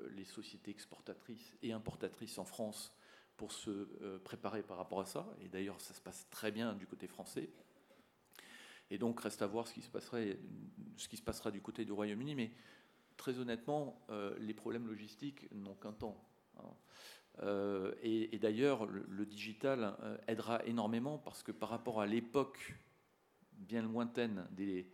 les 0.10 0.26
sociétés 0.26 0.72
exportatrices 0.72 1.56
et 1.62 1.72
importatrices 1.72 2.40
en 2.40 2.46
France 2.46 2.92
pour 3.40 3.54
se 3.54 3.70
euh, 4.02 4.20
préparer 4.20 4.62
par 4.62 4.76
rapport 4.76 5.00
à 5.00 5.06
ça. 5.06 5.26
Et 5.40 5.48
d'ailleurs, 5.48 5.80
ça 5.80 5.94
se 5.94 6.02
passe 6.02 6.28
très 6.30 6.52
bien 6.52 6.74
du 6.74 6.86
côté 6.86 7.08
français. 7.08 7.50
Et 8.92 8.98
donc, 8.98 9.22
reste 9.22 9.42
à 9.42 9.48
voir 9.48 9.66
ce 9.66 9.74
qui 9.74 9.82
se, 9.82 9.90
passerait, 9.90 10.38
ce 10.98 11.08
qui 11.08 11.16
se 11.16 11.22
passera 11.22 11.50
du 11.50 11.62
côté 11.62 11.86
du 11.86 11.94
Royaume-Uni. 11.94 12.36
Mais 12.36 12.52
très 13.16 13.40
honnêtement, 13.40 14.06
euh, 14.10 14.36
les 14.40 14.54
problèmes 14.54 14.88
logistiques 14.88 15.50
n'ont 15.54 15.76
qu'un 15.76 15.94
temps. 15.94 16.22
Hein. 16.58 16.68
Euh, 17.44 17.94
et, 18.04 18.38
d'ailleurs, 18.40 18.86
le, 18.86 19.26
digital 19.26 19.96
aidera 20.28 20.66
énormément 20.66 21.18
parce 21.18 21.42
que 21.42 21.54
par 21.54 21.70
rapport 21.70 22.02
à 22.02 22.08
l'époque 22.08 22.76
bien 23.54 23.84
lointaine 23.84 24.46
des, 24.52 24.92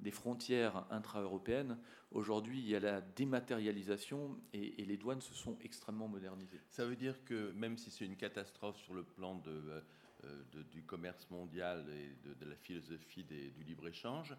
des 0.00 0.10
frontières 0.10 0.86
intra-européennes. 0.90 1.78
Aujourd'hui, 2.10 2.58
il 2.58 2.68
y 2.68 2.76
a 2.76 2.80
la 2.80 3.00
dématérialisation 3.00 4.38
et, 4.52 4.84
les 4.84 4.96
douanes 4.96 5.20
se 5.20 5.34
sont 5.34 5.58
extrêmement 5.60 6.08
modernisées. 6.08 6.60
Ça 6.70 6.86
veut 6.86 6.96
dire 6.96 7.24
que 7.24 7.52
même 7.52 7.76
si 7.76 7.90
c'est 7.90 8.04
une 8.04 8.16
catastrophe 8.16 8.78
sur 8.78 8.94
le 8.94 9.02
plan 9.02 9.36
de, 9.36 9.82
euh, 10.24 10.42
du 10.70 10.82
commerce 10.82 11.28
mondial 11.30 11.86
et 11.90 12.28
de, 12.28 12.48
la 12.48 12.56
philosophie 12.56 13.24
du 13.24 13.64
libre-échange, 13.64 14.36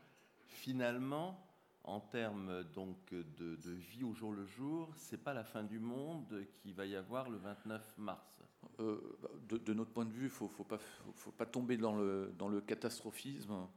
finalement, 0.47 1.45
en 1.83 1.99
termes 1.99 2.63
donc 2.73 2.97
de, 3.11 3.71
vie 3.71 4.03
au 4.03 4.13
jour 4.13 4.33
le 4.33 4.45
jour, 4.45 4.91
c'est 4.95 5.21
pas 5.23 5.33
la 5.33 5.43
fin 5.43 5.63
du 5.63 5.79
monde 5.79 6.45
qui 6.57 6.73
va 6.73 6.85
y 6.85 6.95
avoir 6.95 7.29
le 7.29 7.37
29 7.37 7.97
mars. 7.97 8.41
Euh, 8.79 9.17
de, 9.47 9.73
notre 9.73 9.91
point 9.91 10.05
de 10.05 10.11
vue, 10.11 10.25
il 10.25 10.29
faut, 10.29 10.47
faut, 10.47 10.63
pas, 10.63 10.79
faut, 11.15 11.31
pas 11.31 11.45
tomber 11.45 11.77
dans 11.77 11.95
le, 11.95 12.33
dans 12.37 12.49
le 12.49 12.61
catastrophisme. 12.61 13.67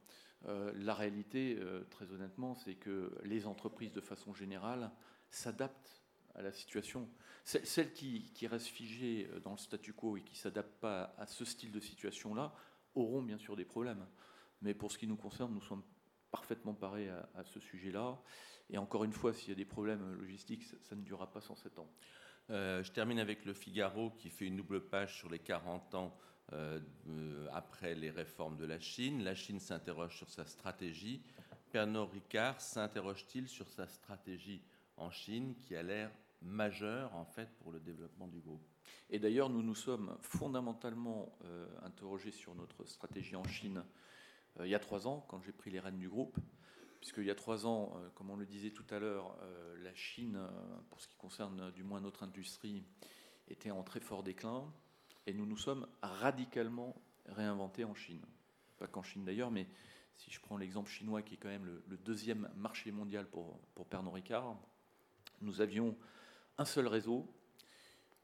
Euh, 0.47 0.73
la 0.75 0.95
réalité, 0.95 1.57
euh, 1.61 1.85
très 1.91 2.11
honnêtement, 2.13 2.55
c'est 2.55 2.75
que 2.75 3.13
les 3.25 3.47
entreprises, 3.47 3.93
de 3.93 4.01
façon 4.01 4.35
générale, 4.35 4.91
s'adaptent 5.31 6.03
à 6.35 6.43
la 6.43 6.53
situation. 6.53 7.09
Celles 7.45 7.93
qui, 7.93 8.47
restent 8.47 8.67
figées 8.67 9.29
euh, 9.33 9.41
dans 9.41 9.53
le 9.53 9.59
statu 9.59 9.93
quo 9.93 10.17
et 10.17 10.23
qui 10.23 10.35
ne 10.35 10.39
s'adaptent 10.39 10.81
pas 10.81 11.15
à 11.19 11.27
ce 11.27 11.45
style 11.45 11.71
de 11.71 11.81
situation-là 11.81 12.55
auront 12.95 13.23
bien 13.23 13.39
sûr 13.39 13.57
des 13.57 13.65
problèmes. 13.65 14.07
Mais 14.63 14.75
pour 14.75 14.91
ce 14.91 14.99
qui 14.99 15.07
nous 15.07 15.17
concerne, 15.17 15.53
nous 15.53 15.61
sommes 15.61 15.83
parfaitement 16.31 16.75
parés 16.75 17.11
à, 17.11 17.45
ce 17.45 17.61
sujet-là. 17.61 18.19
Et 18.71 18.79
encore 18.79 19.05
une 19.05 19.13
fois, 19.13 19.35
s'il 19.35 19.51
y 19.51 19.53
a 19.53 19.57
des 19.57 19.65
problèmes 19.65 20.15
logistiques, 20.15 20.65
ça, 20.65 20.97
ne 20.97 21.03
durera 21.03 21.31
pas 21.31 21.41
107 21.43 21.79
ans. 21.79 21.91
je 22.49 22.91
termine 22.91 23.19
avec 23.19 23.45
le 23.45 23.53
Figaro 23.53 24.11
qui 24.13 24.31
fait 24.31 24.47
une 24.47 24.57
double 24.57 24.89
page 24.89 25.19
sur 25.19 25.29
les 25.29 25.41
40 25.41 25.95
ans 25.95 26.17
euh, 26.53 26.81
après 27.53 27.95
les 27.95 28.11
réformes 28.11 28.57
de 28.57 28.67
la 28.67 28.79
Chine. 28.79 29.25
La 29.25 29.35
Chine 29.35 29.59
s'interroge 29.59 30.17
sur 30.17 30.29
sa 30.29 30.45
stratégie. 30.45 31.23
Pernod 31.71 32.11
Ricard 32.11 32.61
s'interroge-t-il 32.61 33.49
sur 33.49 33.69
sa 33.69 33.87
stratégie 33.87 34.63
en 34.97 35.11
Chine 35.11 35.55
qui 35.61 35.75
a 35.75 35.83
l'air 35.83 36.11
majeure 36.43 37.15
en 37.15 37.25
fait 37.25 37.49
pour 37.61 37.73
le 37.73 37.81
développement 37.81 38.29
du 38.29 38.41
groupe? 38.41 38.67
Et 39.09 39.19
d'ailleurs, 39.19 39.49
nous 39.49 39.63
nous 39.63 39.75
sommes 39.75 40.17
fondamentalement 40.21 41.33
euh, 41.45 41.67
interrogés 41.83 42.33
sur 42.33 42.55
notre 42.55 42.85
stratégie 42.85 43.37
en 43.37 43.45
Chine 43.45 43.83
euh, 44.61 44.67
il 44.67 44.71
y 44.71 44.75
a 44.75 44.79
trois 44.79 45.07
ans, 45.07 45.25
quand 45.29 45.41
j'ai 45.41 45.53
pris 45.53 45.71
les 45.71 45.81
rênes 45.81 45.99
du 45.99 46.09
groupe. 46.09 46.37
Puisqu'il 47.01 47.25
y 47.25 47.31
a 47.31 47.35
trois 47.35 47.67
ans, 47.67 48.01
comme 48.15 48.31
on 48.31 48.37
le 48.37 48.47
disait 48.47 48.71
tout 48.71 48.85
à 48.91 49.01
l'heure, 49.01 49.37
la 49.83 49.93
Chine, 49.93 50.39
pour 50.89 51.01
ce 51.01 51.09
qui 51.09 51.17
concerne 51.17 51.73
du 51.73 51.83
moins 51.83 52.01
notre 52.01 52.23
industrie, 52.23 52.85
était 53.49 53.73
en 53.73 53.83
très 53.83 53.99
fort 53.99 54.23
déclin. 54.23 54.73
Et 55.27 55.35
nous 55.35 55.47
nous 55.47 55.57
sommes 55.57 55.87
radicalement 56.03 57.01
réinventés 57.27 57.85
en 57.85 57.95
Chine. 57.95 58.25
Pas 58.79 58.87
qu'en 58.87 59.03
Chine 59.03 59.25
d'ailleurs, 59.25 59.51
mais 59.51 59.69
si 60.15 60.31
je 60.31 60.41
prends 60.41 60.57
l'exemple 60.57 60.91
chinois 60.91 61.23
qui 61.23 61.35
est 61.35 61.39
quand 61.39 61.49
même 61.49 61.65
le, 61.87 61.97
deuxième 61.97 62.51
marché 62.57 62.91
mondial 62.91 63.27
pour, 63.27 63.61
pour 63.75 63.87
Pernod 63.87 64.15
Ricard, 64.15 64.57
nous 65.41 65.61
avions 65.61 65.97
un 66.59 66.65
seul 66.65 66.87
réseau 66.87 67.33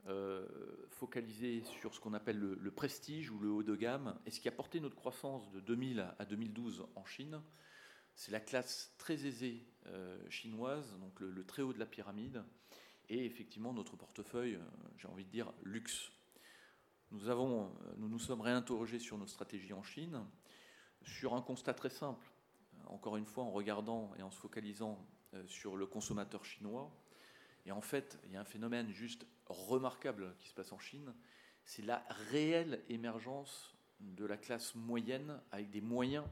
euh, 0.09 0.47
focalisé 0.91 1.63
sur 1.81 1.95
ce 1.95 2.01
qu'on 2.01 2.15
appelle 2.15 2.39
le, 2.39 2.71
prestige 2.71 3.31
ou 3.31 3.39
le 3.39 3.51
haut 3.51 3.63
de 3.63 3.77
gamme. 3.77 4.19
Et 4.27 4.31
ce 4.31 4.41
qui 4.41 4.49
a 4.49 4.53
porté 4.53 4.81
notre 4.81 4.97
croissance 4.97 5.51
de 5.51 5.61
2000 5.61 6.07
à 6.19 6.25
2012 6.25 6.87
en 6.95 7.05
Chine, 7.05 7.41
c'est 8.15 8.33
la 8.33 8.41
classe 8.41 8.95
très 8.99 9.27
aisée 9.27 9.67
euh, 9.87 10.19
chinoise, 10.31 10.99
donc 10.99 11.21
le, 11.21 11.45
très 11.45 11.63
haut 11.63 11.73
de 11.73 11.79
la 11.79 11.87
pyramide, 11.87 12.43
et 13.09 13.27
effectivement 13.27 13.73
notre 13.73 13.97
portefeuille, 13.97 14.55
euh, 14.55 14.65
j'ai 14.97 15.09
envie 15.09 15.25
de 15.25 15.31
dire, 15.31 15.53
luxe. 15.63 16.11
Nous, 17.11 17.31
avons, 17.31 17.73
nous 17.97 18.09
nous 18.09 18.19
sommes 18.19 18.43
réinterrogés 18.43 18.99
sur 18.99 19.17
nos 19.17 19.27
stratégies 19.27 19.73
en 19.73 19.83
Chine, 19.83 20.23
sur 21.03 21.35
un 21.35 21.41
constat 21.41 21.73
très 21.73 21.89
simple, 21.89 22.31
encore 22.87 23.17
une 23.17 23.25
fois 23.25 23.45
en 23.45 23.51
regardant 23.51 24.13
et 24.19 24.23
en 24.23 24.31
se 24.31 24.39
focalisant 24.39 24.99
euh, 25.33 25.47
sur 25.47 25.77
le 25.77 25.87
consommateur 25.87 26.45
chinois. 26.45 26.91
Et 27.65 27.73
en 27.73 27.81
fait, 27.81 28.19
il 28.27 28.33
y 28.33 28.37
a 28.37 28.41
un 28.41 28.45
phénomène 28.45 28.91
juste 28.93 29.27
remarquable 29.47 30.35
qui 30.39 30.49
se 30.49 30.55
passe 30.55 30.71
en 30.73 30.79
Chine, 30.79 31.15
c'est 31.65 31.83
la 31.83 32.05
réelle 32.31 32.83
émergence 32.91 33.75
de 34.01 34.27
la 34.27 34.37
classe 34.37 34.75
moyenne 34.75 35.41
avec 35.51 35.71
des 35.71 35.81
moyens 35.81 36.27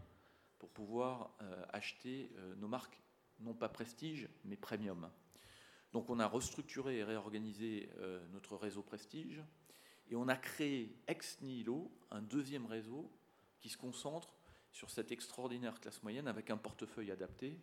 pour 0.59 0.69
pouvoir 0.71 1.31
euh, 1.41 1.65
acheter 1.71 2.31
euh, 2.37 2.55
nos 2.57 2.69
marques, 2.69 3.01
non 3.41 3.55
pas 3.55 3.71
prestige, 3.71 4.29
mais 4.45 4.57
premium. 4.57 5.11
Donc 5.93 6.11
on 6.11 6.21
a 6.21 6.27
restructuré 6.27 6.99
et 6.99 7.05
réorganisé 7.05 7.89
notre 8.33 8.57
réseau 8.57 8.83
prestige. 8.83 9.43
Et 10.11 10.17
on 10.17 10.29
a 10.29 10.37
créé 10.37 10.97
ex 11.09 11.41
nihilo 11.43 11.91
un 12.11 12.23
deuxième 12.23 12.67
réseau 12.67 13.11
qui 13.61 13.69
se 13.69 13.77
concentre 13.77 14.35
sur 14.73 14.91
cette 14.91 15.11
extraordinaire 15.11 15.81
classe 15.81 16.03
moyenne 16.03 16.29
avec 16.29 16.51
un 16.51 16.57
portefeuille 16.57 17.11
adapté. 17.11 17.59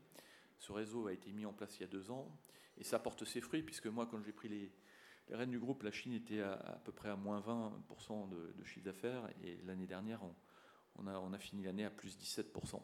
Ce 0.60 0.72
réseau 0.72 1.08
a 1.08 1.14
été 1.14 1.32
mis 1.32 1.46
en 1.46 1.54
place 1.54 1.78
il 1.78 1.82
y 1.82 1.84
a 1.84 1.88
deux 1.88 2.12
ans 2.12 2.28
et 2.78 2.84
ça 2.84 3.00
porte 3.00 3.24
ses 3.26 3.42
fruits 3.42 3.64
puisque 3.64 3.88
moi, 3.88 4.06
quand 4.06 4.22
j'ai 4.24 4.34
pris 4.34 4.50
les, 4.50 4.72
rênes 5.30 5.52
du 5.52 5.60
groupe, 5.60 5.84
la 5.84 5.92
Chine 5.92 6.14
était 6.14 6.42
à, 6.42 6.54
à 6.54 6.80
peu 6.80 6.92
près 6.92 7.10
à 7.10 7.16
moins 7.16 7.40
20% 7.40 8.30
de, 8.30 8.54
de, 8.58 8.64
chiffre 8.64 8.86
d'affaires 8.86 9.30
et 9.44 9.58
l'année 9.64 9.88
dernière, 9.88 10.22
on, 10.96 11.08
a, 11.08 11.18
on, 11.20 11.34
a, 11.34 11.40
fini 11.40 11.64
l'année 11.64 11.86
à 11.86 11.90
plus 11.90 12.18
17%. 12.18 12.82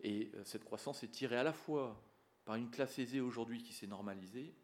Et 0.00 0.30
euh, 0.34 0.44
cette 0.44 0.64
croissance 0.64 1.02
est 1.02 1.08
tirée 1.08 1.36
à 1.36 1.42
la 1.42 1.52
fois 1.52 2.00
par 2.44 2.54
une 2.54 2.70
classe 2.70 2.98
aisée 2.98 3.20
aujourd'hui 3.20 3.62
qui 3.62 3.72
s'est 3.72 3.86
normalisée 3.86 4.54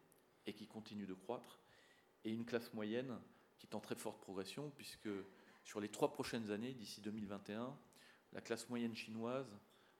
et 0.45 0.53
qui 0.53 0.67
continue 0.67 1.05
de 1.05 1.13
croître, 1.13 1.59
et 2.23 2.31
une 2.31 2.45
classe 2.45 2.73
moyenne 2.73 3.19
qui 3.59 3.67
est 3.67 3.75
en 3.75 3.79
très 3.79 3.95
forte 3.95 4.19
progression, 4.21 4.71
puisque 4.75 5.09
sur 5.63 5.79
les 5.79 5.89
trois 5.89 6.11
prochaines 6.11 6.51
années, 6.51 6.73
d'ici 6.73 7.01
2021, 7.01 7.75
la 8.33 8.41
classe 8.41 8.69
moyenne 8.69 8.95
chinoise 8.95 9.47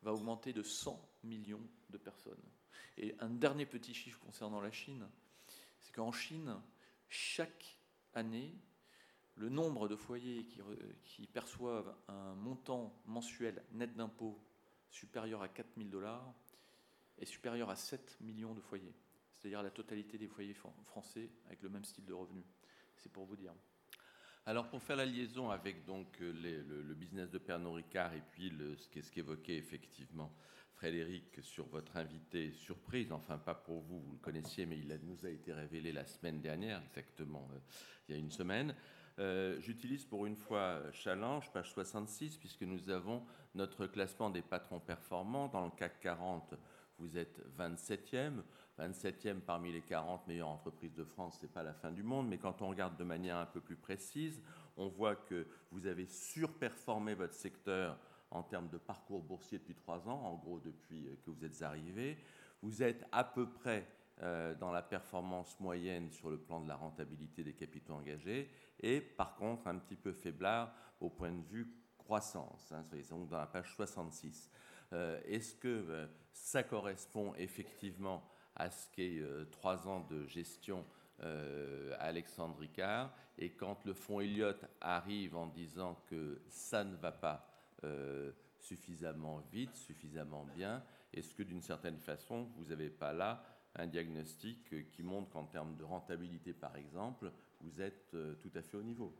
va 0.01 0.13
augmenter 0.13 0.53
de 0.53 0.63
100 0.63 0.99
millions 1.23 1.65
de 1.89 1.97
personnes. 1.97 2.41
Et 2.97 3.15
un 3.19 3.29
dernier 3.29 3.65
petit 3.65 3.93
chiffre 3.93 4.19
concernant 4.19 4.61
la 4.61 4.71
Chine, 4.71 5.07
c'est 5.81 5.93
qu'en 5.93 6.11
Chine, 6.11 6.59
chaque 7.09 7.77
année, 8.13 8.53
le 9.35 9.49
nombre 9.49 9.87
de 9.87 9.95
foyers 9.95 10.47
qui, 11.03 11.27
perçoivent 11.27 11.95
un 12.07 12.35
montant 12.35 12.93
mensuel 13.05 13.63
net 13.71 13.95
d'impôts 13.95 14.39
supérieur 14.89 15.41
à 15.41 15.47
4 15.47 15.69
000 15.77 15.89
dollars 15.89 16.33
est 17.17 17.25
supérieur 17.25 17.69
à 17.69 17.75
7 17.75 18.17
millions 18.21 18.53
de 18.53 18.61
foyers, 18.61 18.93
c'est-à-dire 19.31 19.63
la 19.63 19.71
totalité 19.71 20.17
des 20.17 20.27
foyers 20.27 20.55
français 20.85 21.29
avec 21.47 21.63
le 21.63 21.69
même 21.69 21.85
style 21.85 22.05
de 22.05 22.13
revenu. 22.13 22.43
C'est 23.03 23.11
pour 23.11 23.25
vous 23.25 23.35
dire. 23.35 23.53
Alors 24.45 24.69
pour 24.69 24.81
faire 24.81 24.95
la 24.95 25.05
liaison 25.05 25.49
avec 25.49 25.83
donc 25.83 26.07
le, 26.21 26.93
business 26.93 27.29
de 27.29 27.37
Pernod 27.37 27.75
Ricard 27.75 28.13
et 28.13 28.23
puis 28.31 28.49
le, 28.49 28.77
ce 28.77 29.11
qu'évoquait 29.11 29.57
effectivement 29.57 30.33
Frédéric 30.71 31.25
sur 31.41 31.65
votre 31.67 31.97
invité 31.97 32.53
surprise, 32.53 33.11
enfin 33.11 33.37
pas 33.37 33.55
pour 33.55 33.81
vous, 33.81 33.99
vous 33.99 34.13
le 34.13 34.19
connaissiez, 34.19 34.65
mais 34.65 34.77
il 34.77 34.99
nous 35.03 35.25
a 35.25 35.29
été 35.29 35.51
révélé 35.51 35.91
la 35.91 36.05
semaine 36.05 36.41
dernière, 36.41 36.81
exactement 36.81 37.47
euh, 37.53 37.59
il 38.07 38.15
y 38.15 38.17
a 38.17 38.19
une 38.19 38.31
semaine. 38.31 38.73
Euh, 39.19 39.59
J'utilise 39.59 40.05
pour 40.05 40.25
une 40.25 40.37
fois 40.37 40.81
Challenge, 40.93 41.51
page 41.51 41.71
66, 41.71 42.37
puisque 42.37 42.63
nous 42.63 42.89
avons 42.89 43.23
notre 43.53 43.85
classement 43.85 44.29
des 44.29 44.41
patrons 44.41 44.79
performants. 44.79 45.49
Dans 45.49 45.65
le 45.65 45.71
CAC 45.71 45.99
40, 45.99 46.55
vous 46.99 47.17
êtes 47.17 47.41
27e. 47.57 48.43
27e 48.79 49.39
parmi 49.41 49.71
les 49.71 49.81
40 49.81 50.27
meilleures 50.27 50.49
entreprises 50.49 50.93
de 50.93 51.03
France, 51.03 51.37
ce 51.39 51.45
n'est 51.45 51.51
pas 51.51 51.63
la 51.63 51.73
fin 51.73 51.91
du 51.91 52.03
monde, 52.03 52.27
mais 52.27 52.37
quand 52.37 52.61
on 52.61 52.69
regarde 52.69 52.97
de 52.97 53.03
manière 53.03 53.37
un 53.37 53.45
peu 53.45 53.61
plus 53.61 53.75
précise, 53.75 54.41
on 54.77 54.87
voit 54.87 55.15
que 55.15 55.47
vous 55.71 55.85
avez 55.85 56.07
surperformé 56.07 57.13
votre 57.13 57.35
secteur 57.35 57.97
en 58.31 58.41
termes 58.41 58.69
de 58.69 58.77
parcours 58.77 59.21
boursier 59.21 59.59
depuis 59.59 59.75
trois 59.75 60.07
ans, 60.09 60.21
en 60.25 60.35
gros 60.35 60.59
depuis 60.59 61.07
que 61.23 61.29
vous 61.29 61.45
êtes 61.45 61.61
arrivé. 61.61 62.17
Vous 62.63 62.81
êtes 62.81 63.05
à 63.11 63.23
peu 63.23 63.47
près 63.47 63.87
euh, 64.21 64.55
dans 64.55 64.71
la 64.71 64.81
performance 64.81 65.59
moyenne 65.59 66.09
sur 66.11 66.29
le 66.29 66.37
plan 66.37 66.61
de 66.61 66.67
la 66.67 66.75
rentabilité 66.75 67.43
des 67.43 67.53
capitaux 67.53 67.93
engagés, 67.93 68.49
et 68.79 69.01
par 69.01 69.35
contre 69.35 69.67
un 69.67 69.77
petit 69.77 69.95
peu 69.95 70.13
faiblard 70.13 70.73
au 70.99 71.09
point 71.09 71.31
de 71.31 71.43
vue 71.43 71.67
croissance, 71.97 72.71
hein, 72.71 72.85
donc 73.09 73.29
dans 73.29 73.37
la 73.37 73.47
page 73.47 73.73
66. 73.75 74.51
Euh, 74.93 75.19
Est-ce 75.25 75.55
que 75.55 75.67
euh, 75.67 76.07
ça 76.31 76.63
correspond 76.63 77.33
effectivement 77.35 78.23
à 78.55 78.69
ce 78.69 78.89
qu'est 78.91 79.19
euh, 79.19 79.45
trois 79.45 79.87
ans 79.87 80.05
de 80.09 80.25
gestion 80.27 80.85
euh, 81.21 81.95
Alexandre 81.99 82.57
Ricard. 82.57 83.13
Et 83.37 83.51
quand 83.51 83.85
le 83.85 83.93
fonds 83.93 84.19
Elliott 84.19 84.63
arrive 84.81 85.35
en 85.35 85.47
disant 85.47 85.95
que 86.07 86.41
ça 86.49 86.83
ne 86.83 86.95
va 86.95 87.11
pas 87.11 87.47
euh, 87.83 88.31
suffisamment 88.57 89.39
vite, 89.51 89.75
suffisamment 89.75 90.45
bien, 90.55 90.83
est-ce 91.13 91.33
que 91.33 91.43
d'une 91.43 91.61
certaine 91.61 91.99
façon, 91.99 92.43
vous 92.55 92.65
n'avez 92.65 92.89
pas 92.89 93.13
là 93.13 93.43
un 93.75 93.87
diagnostic 93.87 94.91
qui 94.91 95.03
montre 95.03 95.29
qu'en 95.31 95.45
termes 95.45 95.75
de 95.75 95.83
rentabilité, 95.83 96.53
par 96.53 96.75
exemple, 96.75 97.31
vous 97.61 97.81
êtes 97.81 98.15
tout 98.39 98.51
à 98.55 98.61
fait 98.61 98.77
au 98.77 98.83
niveau? 98.83 99.15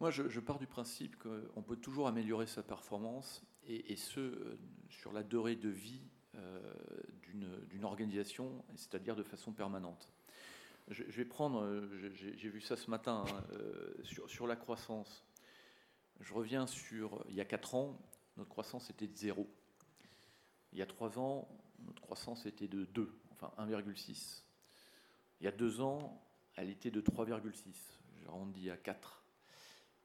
Moi, 0.00 0.10
je, 0.10 0.40
pars 0.40 0.58
du 0.58 0.66
principe 0.66 1.16
qu'on 1.16 1.62
peut 1.62 1.76
toujours 1.76 2.08
améliorer 2.08 2.46
sa 2.46 2.62
performance, 2.62 3.42
et, 3.66 3.96
ce, 3.96 4.58
sur 4.88 5.12
la 5.12 5.22
durée 5.22 5.56
de 5.56 5.68
vie 5.68 6.02
d'une 6.34 7.84
organisation, 7.84 8.64
c'est-à-dire 8.76 9.16
de 9.16 9.22
façon 9.22 9.52
permanente. 9.52 10.08
Je, 10.88 11.04
je 11.08 11.16
vais 11.16 11.24
prendre, 11.24 11.62
euh, 11.62 12.10
j'ai 12.14 12.48
vu 12.48 12.60
ça 12.60 12.76
ce 12.76 12.90
matin, 12.90 13.24
hein, 13.26 13.44
euh, 13.52 13.94
sur, 14.02 14.28
sur, 14.28 14.46
la 14.46 14.56
croissance. 14.56 15.24
Je 16.20 16.34
reviens 16.34 16.66
sur, 16.66 17.24
il 17.28 17.34
y 17.34 17.40
a 17.40 17.44
4 17.44 17.74
ans, 17.74 17.98
notre 18.36 18.50
croissance 18.50 18.90
était 18.90 19.06
de 19.06 19.16
0. 19.16 19.48
Il 20.72 20.78
y 20.78 20.82
a 20.82 20.86
3 20.86 21.18
ans, 21.18 21.48
notre 21.86 22.02
croissance 22.02 22.46
était 22.46 22.68
de 22.68 22.84
2, 22.84 23.14
enfin 23.32 23.52
1,6. 23.58 24.42
Il 25.40 25.44
y 25.44 25.48
a 25.48 25.52
2 25.52 25.80
ans, 25.80 26.22
elle 26.56 26.70
était 26.70 26.90
de 26.90 27.00
3,6. 27.00 27.74
J'arrondis 28.24 28.70
à 28.70 28.76
4. 28.76 29.24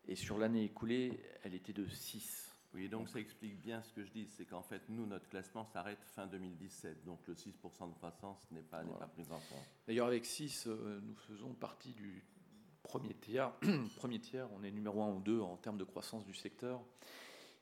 Et 0.08 0.16
sur 0.16 0.38
l'année 0.38 0.64
écoulée, 0.64 1.20
elle 1.44 1.54
était 1.54 1.74
de 1.74 1.88
6. 1.88 2.47
Oui, 2.78 2.90
donc 2.90 3.10
ça 3.10 3.20
explique 3.20 3.60
bien 3.60 3.82
ce 3.82 3.92
que 3.92 4.04
je 4.04 4.12
dis, 4.12 4.28
c'est 4.28 4.46
qu'en 4.46 4.62
fait, 4.62 4.84
nous, 4.88 5.08
notre 5.08 5.28
classement 5.28 5.66
s'arrête 5.66 5.98
fin 6.14 6.28
2017, 6.28 7.04
donc 7.06 7.26
le 7.26 7.34
6% 7.34 7.90
de 7.90 7.96
croissance 7.96 8.38
n'est 8.52 8.62
pas, 8.62 8.84
voilà. 8.84 9.00
pas 9.00 9.08
pris 9.08 9.24
en 9.32 9.40
compte. 9.40 9.66
D'ailleurs, 9.88 10.06
avec 10.06 10.28
6, 10.28 10.68
euh, 10.68 11.02
nous 11.02 11.16
faisons 11.16 11.56
partie 11.56 11.94
du 11.94 12.24
premier 12.84 13.16
tiers. 13.16 13.52
premier 13.96 14.20
tiers, 14.20 14.48
on 14.54 14.64
est 14.64 14.70
numéro 14.70 15.02
1 15.02 15.10
ou 15.10 15.22
2 15.22 15.42
en 15.42 15.58
termes 15.58 15.80
de 15.80 15.86
croissance 15.86 16.24
du 16.24 16.36
secteur. 16.36 16.80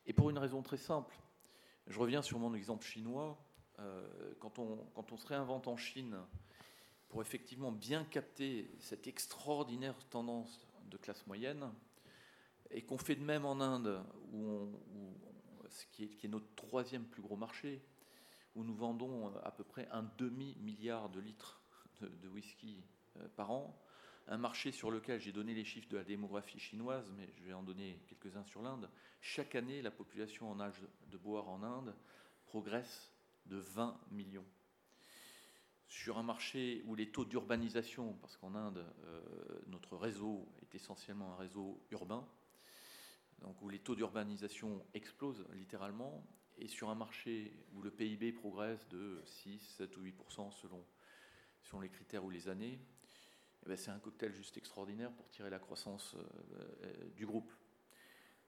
Et 0.06 0.12
pour 0.12 0.30
une 0.30 0.38
raison 0.38 0.62
très 0.62 0.76
simple, 0.76 1.18
je 1.88 1.98
reviens 1.98 2.22
sur 2.22 2.38
mon 2.38 2.54
exemple 2.54 2.86
chinois. 2.86 3.42
Euh, 3.80 4.34
quand, 4.42 4.60
on, 4.60 4.86
quand 4.96 5.14
on 5.14 5.18
se 5.18 5.28
réinvente 5.28 5.70
en 5.70 5.78
Chine 5.78 6.18
pour 7.08 7.22
effectivement 7.22 7.72
bien 7.72 8.04
capter 8.04 8.70
cette 8.80 9.08
extraordinaire 9.08 9.96
tendance 10.10 10.68
de 10.90 10.98
classe 10.98 11.26
moyenne, 11.26 11.72
et 12.72 12.82
qu'on 12.84 12.98
fait 12.98 13.16
de 13.16 13.24
même 13.24 13.46
en 13.46 13.62
Inde, 13.62 14.04
où, 14.34 14.72
ce 15.70 15.86
qui, 15.88 16.04
est, 16.04 16.28
notre 16.28 16.54
troisième 16.56 17.06
plus 17.06 17.22
gros 17.22 17.38
marché, 17.38 17.82
où 18.56 18.64
nous 18.64 18.76
vendons 18.76 19.36
à 19.44 19.52
peu 19.52 19.64
près 19.64 19.88
un 19.92 20.04
demi-milliard 20.18 21.10
de 21.10 21.20
litres 21.20 21.62
de, 22.02 22.08
de 22.08 22.28
whisky 22.30 22.84
euh, 23.18 23.28
par 23.36 23.52
an, 23.52 23.82
un 24.28 24.38
marché 24.38 24.72
sur 24.72 24.90
lequel 24.90 25.20
j'ai 25.20 25.32
donné 25.32 25.54
les 25.54 25.64
chiffres 25.64 25.90
de 25.90 25.98
la 25.98 26.04
démographie 26.04 26.60
chinoise, 26.60 27.12
mais 27.16 27.30
je 27.36 27.44
vais 27.44 27.54
en 27.54 27.64
donner 27.64 28.02
quelques-uns 28.08 28.44
sur 28.44 28.62
l'Inde. 28.62 28.90
Chaque 29.22 29.56
année, 29.56 29.82
la 29.82 29.92
population 29.92 30.50
en 30.50 30.60
âge 30.60 30.82
de 31.12 31.18
boire 31.18 31.48
en 31.50 31.62
Inde 31.64 31.96
progresse 32.46 33.14
de 33.46 33.58
20 33.58 34.00
millions. 34.12 34.46
Sur 35.88 36.18
un 36.18 36.24
marché 36.24 36.82
où 36.86 36.96
les 36.96 37.12
taux 37.12 37.26
d'urbanisation, 37.26 38.14
parce 38.22 38.36
qu'en 38.38 38.56
Inde, 38.56 38.86
euh, 39.04 39.22
notre 39.68 39.96
réseau 39.96 40.52
est 40.64 40.74
essentiellement 40.74 41.34
un 41.34 41.38
réseau 41.38 41.86
urbain, 41.92 42.28
donc 43.40 43.62
où 43.62 43.70
les 43.70 43.80
taux 43.80 43.96
d'urbanisation 43.96 44.86
explosent 44.94 45.46
littéralement, 45.54 46.26
et 46.58 46.68
sur 46.68 46.90
un 46.90 46.96
marché 46.96 47.54
où 47.74 47.82
le 47.82 47.92
PIB 47.92 48.32
progresse 48.32 48.88
de 48.88 49.22
6, 49.26 49.60
7 49.78 49.98
ou 49.98 50.02
8 50.02 50.16
selon, 50.52 50.86
selon 51.62 51.82
les 51.82 51.90
critères 51.90 52.24
ou 52.24 52.30
les 52.30 52.48
années, 52.48 52.80
eh 53.64 53.70
ben 53.70 53.78
c'est 53.78 53.92
un 53.92 54.00
cocktail 54.00 54.34
juste 54.34 54.58
extraordinaire 54.58 55.12
pour 55.12 55.28
tirer 55.30 55.50
la 55.50 55.60
croissance 55.60 56.16
euh, 56.16 57.10
du 57.16 57.26
groupe. 57.26 57.52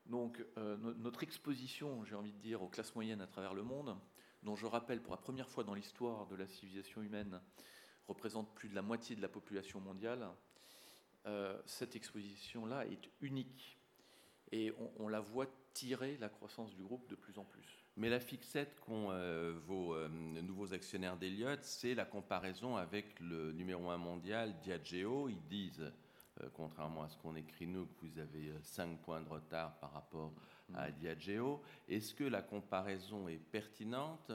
Donc 0.05 0.45
euh, 0.57 0.77
no 0.77 0.93
notre 0.93 1.23
exposition, 1.23 2.05
j'ai 2.05 2.15
envie 2.15 2.31
de 2.31 2.39
dire, 2.39 2.61
aux 2.61 2.69
classes 2.69 2.95
moyennes 2.95 3.21
à 3.21 3.27
travers 3.27 3.53
le 3.53 3.63
monde, 3.63 3.97
dont 4.43 4.55
je 4.55 4.65
rappelle 4.65 5.01
pour 5.01 5.11
la 5.11 5.17
première 5.17 5.49
fois 5.49 5.63
dans 5.63 5.73
l'histoire 5.73 6.27
de 6.27 6.35
la 6.35 6.47
civilisation 6.47 7.01
humaine, 7.01 7.41
représente 8.07 8.53
plus 8.55 8.69
de 8.69 8.75
la 8.75 8.81
moitié 8.81 9.15
de 9.15 9.21
la 9.21 9.27
population 9.27 9.81
mondiale, 9.81 10.29
euh, 11.25 11.59
cette 11.65 11.95
exposition-là 11.95 12.85
est 12.85 13.09
unique 13.19 13.77
et 14.51 14.71
on, 14.79 15.05
on, 15.05 15.07
la 15.07 15.19
voit 15.19 15.47
tirer 15.73 16.17
la 16.17 16.29
croissance 16.29 16.75
du 16.75 16.83
groupe 16.83 17.07
de 17.09 17.15
plus 17.15 17.37
en 17.37 17.43
plus. 17.43 17.83
Mais 17.97 18.09
la 18.09 18.19
fixette 18.19 18.79
qu'ont 18.79 19.11
euh, 19.11 19.53
vos 19.65 19.95
euh, 19.95 20.07
nouveaux 20.09 20.73
actionnaires 20.73 21.17
d'Eliott, 21.17 21.63
c'est 21.63 21.95
la 21.95 22.05
comparaison 22.05 22.77
avec 22.77 23.19
le 23.19 23.51
numéro 23.51 23.89
1 23.89 23.97
mondial, 23.97 24.55
Diageo. 24.61 25.29
Ils 25.29 25.43
disent, 25.47 25.91
euh, 26.41 26.49
contrairement 26.53 27.03
à 27.03 27.09
ce 27.09 27.17
qu'on 27.17 27.35
écrit 27.35 27.67
nous, 27.67 27.85
que 27.85 28.05
vous 28.05 28.19
avez 28.19 28.51
5 28.61 29.01
points 29.01 29.21
de 29.21 29.29
retard 29.29 29.77
par 29.79 29.93
rapport 29.93 30.31
mmh. 30.69 30.75
à 30.75 30.91
Diageo. 30.91 31.61
Est-ce 31.89 32.13
que 32.13 32.23
la 32.23 32.41
comparaison 32.41 33.27
est 33.27 33.39
pertinente? 33.39 34.31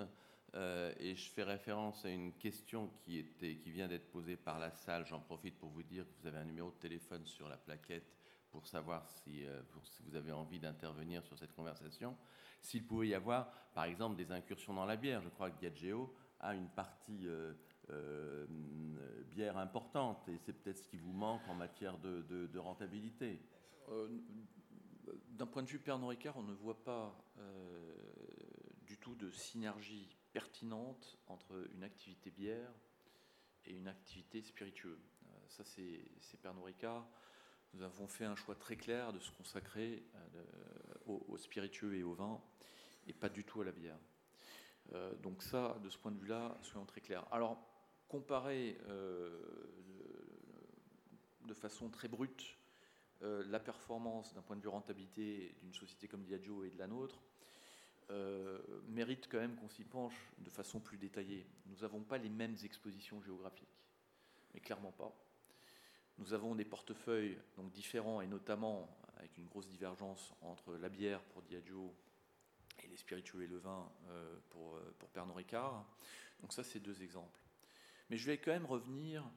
Euh, 0.55 0.93
et 1.01 1.15
je 1.15 1.31
fais 1.31 1.45
référence 1.45 2.05
à 2.05 2.11
une 2.11 2.35
question 2.35 2.91
qui, 3.01 3.19
était, 3.19 3.57
qui 3.57 3.71
vient 3.71 3.89
d'être 3.89 4.11
posée 4.11 4.37
par 4.37 4.59
la 4.59 4.71
salle. 4.71 5.07
J'en 5.07 5.21
profite 5.21 5.59
pour 5.59 5.71
vous 5.71 5.83
dire 5.83 6.05
que 6.05 6.21
vous 6.21 6.27
avez 6.27 6.39
un 6.39 6.45
numéro 6.45 6.71
de 6.71 6.77
téléphone 6.77 7.25
sur 7.27 7.49
la 7.49 7.57
plaquette 7.57 8.13
pour 8.53 8.67
savoir 8.67 9.09
si, 9.09 9.45
euh, 9.47 9.61
si 9.83 10.03
vous 10.03 10.15
avez 10.15 10.31
envie 10.31 10.61
d'intervenir 10.61 11.25
sur 11.25 11.37
cette 11.39 11.55
conversation. 11.55 12.17
S'il 12.61 12.87
pouvait 12.87 13.09
y 13.09 13.15
avoir, 13.15 13.51
par 13.75 13.85
exemple, 13.85 14.15
des 14.15 14.31
incursions 14.31 14.75
dans 14.75 14.85
la 14.85 14.97
bière. 14.97 15.23
Je 15.23 15.31
crois 15.31 15.51
que 15.51 15.59
Diageo 15.59 16.15
a 16.39 16.55
une 16.55 16.69
partie 16.69 17.27
euh, 17.27 17.55
euh, 17.91 18.47
bière 19.31 19.57
importante 19.57 20.29
et 20.29 20.39
c'est 20.39 20.53
peut-être 20.53 20.79
ce 20.79 20.89
qui 20.89 20.99
vous 20.99 21.13
manque 21.13 21.49
en 21.49 21.55
matière 21.55 21.99
de, 21.99 22.59
rentabilité. 22.59 23.41
D'un 25.31 25.47
point 25.47 25.63
de 25.63 25.69
vue 25.69 25.79
Pernod 25.79 26.11
Ricard, 26.11 26.37
on 26.37 26.43
ne 26.43 26.53
voit 26.53 26.85
pas 26.85 27.17
du 28.87 28.99
tout 28.99 29.15
de 29.17 29.31
synergie 29.31 30.17
pertinente 30.33 31.19
entre 31.27 31.69
une 31.75 31.83
activité 31.83 32.31
bière 32.31 32.73
et 33.65 33.73
une 33.73 33.89
activité 33.89 34.43
spiritueuse. 34.43 35.11
ça, 35.49 35.65
c'est 35.65 36.41
Pernod 36.41 36.65
Ricard. 36.65 37.07
Nous 37.75 37.83
avons 37.83 38.07
fait 38.07 38.25
un 38.25 38.37
choix 38.37 38.55
très 38.55 38.77
clair 38.77 39.13
de 39.13 39.19
se 39.19 39.31
consacrer 39.31 40.03
aux, 41.07 41.37
spiritueux 41.37 41.97
et 41.97 42.03
au 42.03 42.13
vin, 42.13 42.41
et 43.07 43.13
pas 43.13 43.29
du 43.29 43.45
tout 43.45 43.61
à 43.63 43.65
la 43.65 43.73
bière. 43.73 43.99
donc 45.23 45.43
ça, 45.43 45.79
de 45.83 45.89
ce 45.89 45.99
point 45.99 46.13
de 46.13 46.19
vue-là, 46.19 46.59
soyons 46.63 46.87
très 46.87 47.01
clairs. 47.01 47.27
Alors, 47.31 47.59
comparer 48.09 48.79
de 51.47 51.55
façon 51.55 51.89
très 51.89 52.09
brute 52.09 52.59
euh, 53.23 53.45
la 53.49 53.61
performance 53.61 54.35
d'un 54.35 54.43
point 54.43 54.57
de 54.57 54.63
vue 54.63 54.69
rentabilité 54.69 55.55
d'une 55.61 55.73
société 55.73 56.09
comme 56.09 56.25
Diageo 56.25 56.65
et 56.65 56.71
de 56.71 56.79
la 56.79 56.89
nôtre 56.89 57.23
euh, 58.11 58.59
mérite 58.89 59.29
quand 59.31 59.39
même 59.39 59.55
qu'on 59.55 59.69
s'y 59.69 59.85
penche 59.85 60.33
de 60.39 60.51
façon 60.51 60.81
plus 60.81 60.99
détaillée. 60.99 61.47
Nous 61.67 61.77
n'avons 61.83 62.03
pas 62.03 62.19
les 62.19 62.29
mêmes 62.29 62.57
expositions 62.65 63.23
géographiques, 63.23 63.79
mais 64.53 64.61
clairement 64.61 64.91
pas. 64.93 65.15
Nous 66.23 66.35
avons 66.35 66.55
des 66.55 66.65
portefeuilles 66.65 67.37
donc 67.57 67.73
différents 67.73 68.21
et 68.21 68.29
notamment 68.29 68.89
avec 69.17 69.37
une 69.39 69.47
grosse 69.47 69.69
divergence 69.69 70.33
entre 70.41 70.77
la 70.77 70.89
bière 70.89 71.21
pour 71.25 71.43
Diageo 71.43 71.93
et 72.85 72.87
les 72.87 72.97
spiritueux 72.97 73.43
et 73.43 73.49
le 73.49 73.59
vin 73.59 73.91
euh, 74.09 74.39
pour, 74.51 74.79
pour 75.01 75.09
Pernod 75.09 75.35
Ricard. 75.35 75.85
Donc 76.41 76.53
ça, 76.53 76.63
c'est 76.63 76.79
deux 76.79 77.03
exemples. 77.03 77.41
Mais 78.09 78.17
je 78.19 78.25
vais 78.25 78.39
quand 78.39 78.53
même 78.53 78.67
revenir 78.67 79.29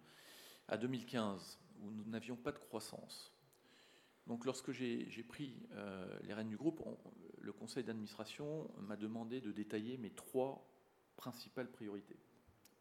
à 0.68 0.78
2015 0.78 1.58
où 1.82 1.90
nous 1.90 2.06
n'avions 2.06 2.36
pas 2.36 2.52
de 2.52 2.60
croissance. 2.60 3.34
Donc 4.28 4.46
lorsque 4.46 4.72
j'ai 4.72 5.26
pris 5.28 5.56
euh, 5.72 6.20
les 6.22 6.36
rênes 6.36 6.50
du 6.50 6.58
groupe, 6.58 6.84
le 7.42 7.52
conseil 7.52 7.84
d'administration 7.84 8.70
m'a 8.78 8.96
demandé 8.96 9.42
de 9.42 9.52
détailler 9.52 9.98
mes 9.98 10.12
trois 10.12 10.64
principales 11.16 11.72
priorités 11.72 12.20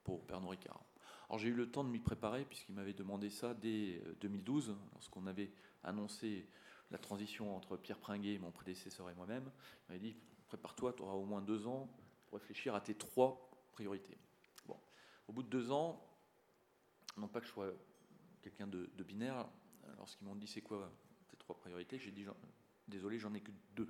pour 0.03 0.27
Pernod 0.27 0.51
Ricard. 0.51 0.85
Alors 1.29 1.39
j'ai 1.39 1.49
eu 1.49 1.55
le 1.55 1.71
temps 1.71 1.85
de 1.85 1.89
m'y 1.89 2.01
préparer 2.01 2.45
puisqu'il 2.45 2.75
m'avait 2.75 2.93
demandé 2.93 3.31
ça 3.31 3.55
dès 3.55 4.01
2012, 4.21 4.71
euh, 4.71 4.75
lorsqu'on 4.93 5.27
avait 5.27 5.51
annoncé 5.83 6.47
la 6.91 6.99
transition 6.99 7.57
entre 7.57 7.77
Pierre 7.77 7.99
Pringuet, 7.99 8.39
mon 8.39 8.51
prédécesseur 8.51 9.09
et 9.11 9.15
moi-même. 9.15 9.51
Il 9.89 9.93
m'avait 9.93 10.01
dit 10.01 10.17
prépare-toi, 10.47 10.93
tu 10.93 11.03
auras 11.03 11.15
au 11.15 11.25
moins 11.25 11.41
deux 11.41 11.67
ans 11.67 11.89
pour 12.27 12.39
réfléchir 12.39 12.75
à 12.75 12.81
tes 12.81 12.95
trois 12.95 13.51
priorités. 13.73 14.17
Bon. 14.67 14.79
Au 15.29 15.33
bout 15.33 15.43
de 15.43 15.49
deux 15.49 15.71
ans, 15.71 16.05
non 17.17 17.29
pas 17.29 17.41
que 17.41 17.47
je 17.47 17.53
sois 17.53 17.73
quelqu'un 18.43 18.67
de, 18.67 18.89
binaire. 19.03 19.47
Lorsqu'ils 19.99 20.27
m'ont 20.27 20.37
dit 20.37 20.47
c'est 20.47 20.63
quoi 20.63 20.93
tes 21.29 21.37
trois 21.37 21.57
priorités, 21.57 21.99
j'ai 21.99 22.11
dit 22.11 22.27
désolé, 22.89 23.19
j'en 23.19 23.33
ai 23.35 23.41
que 23.41 23.53
deux. 23.75 23.89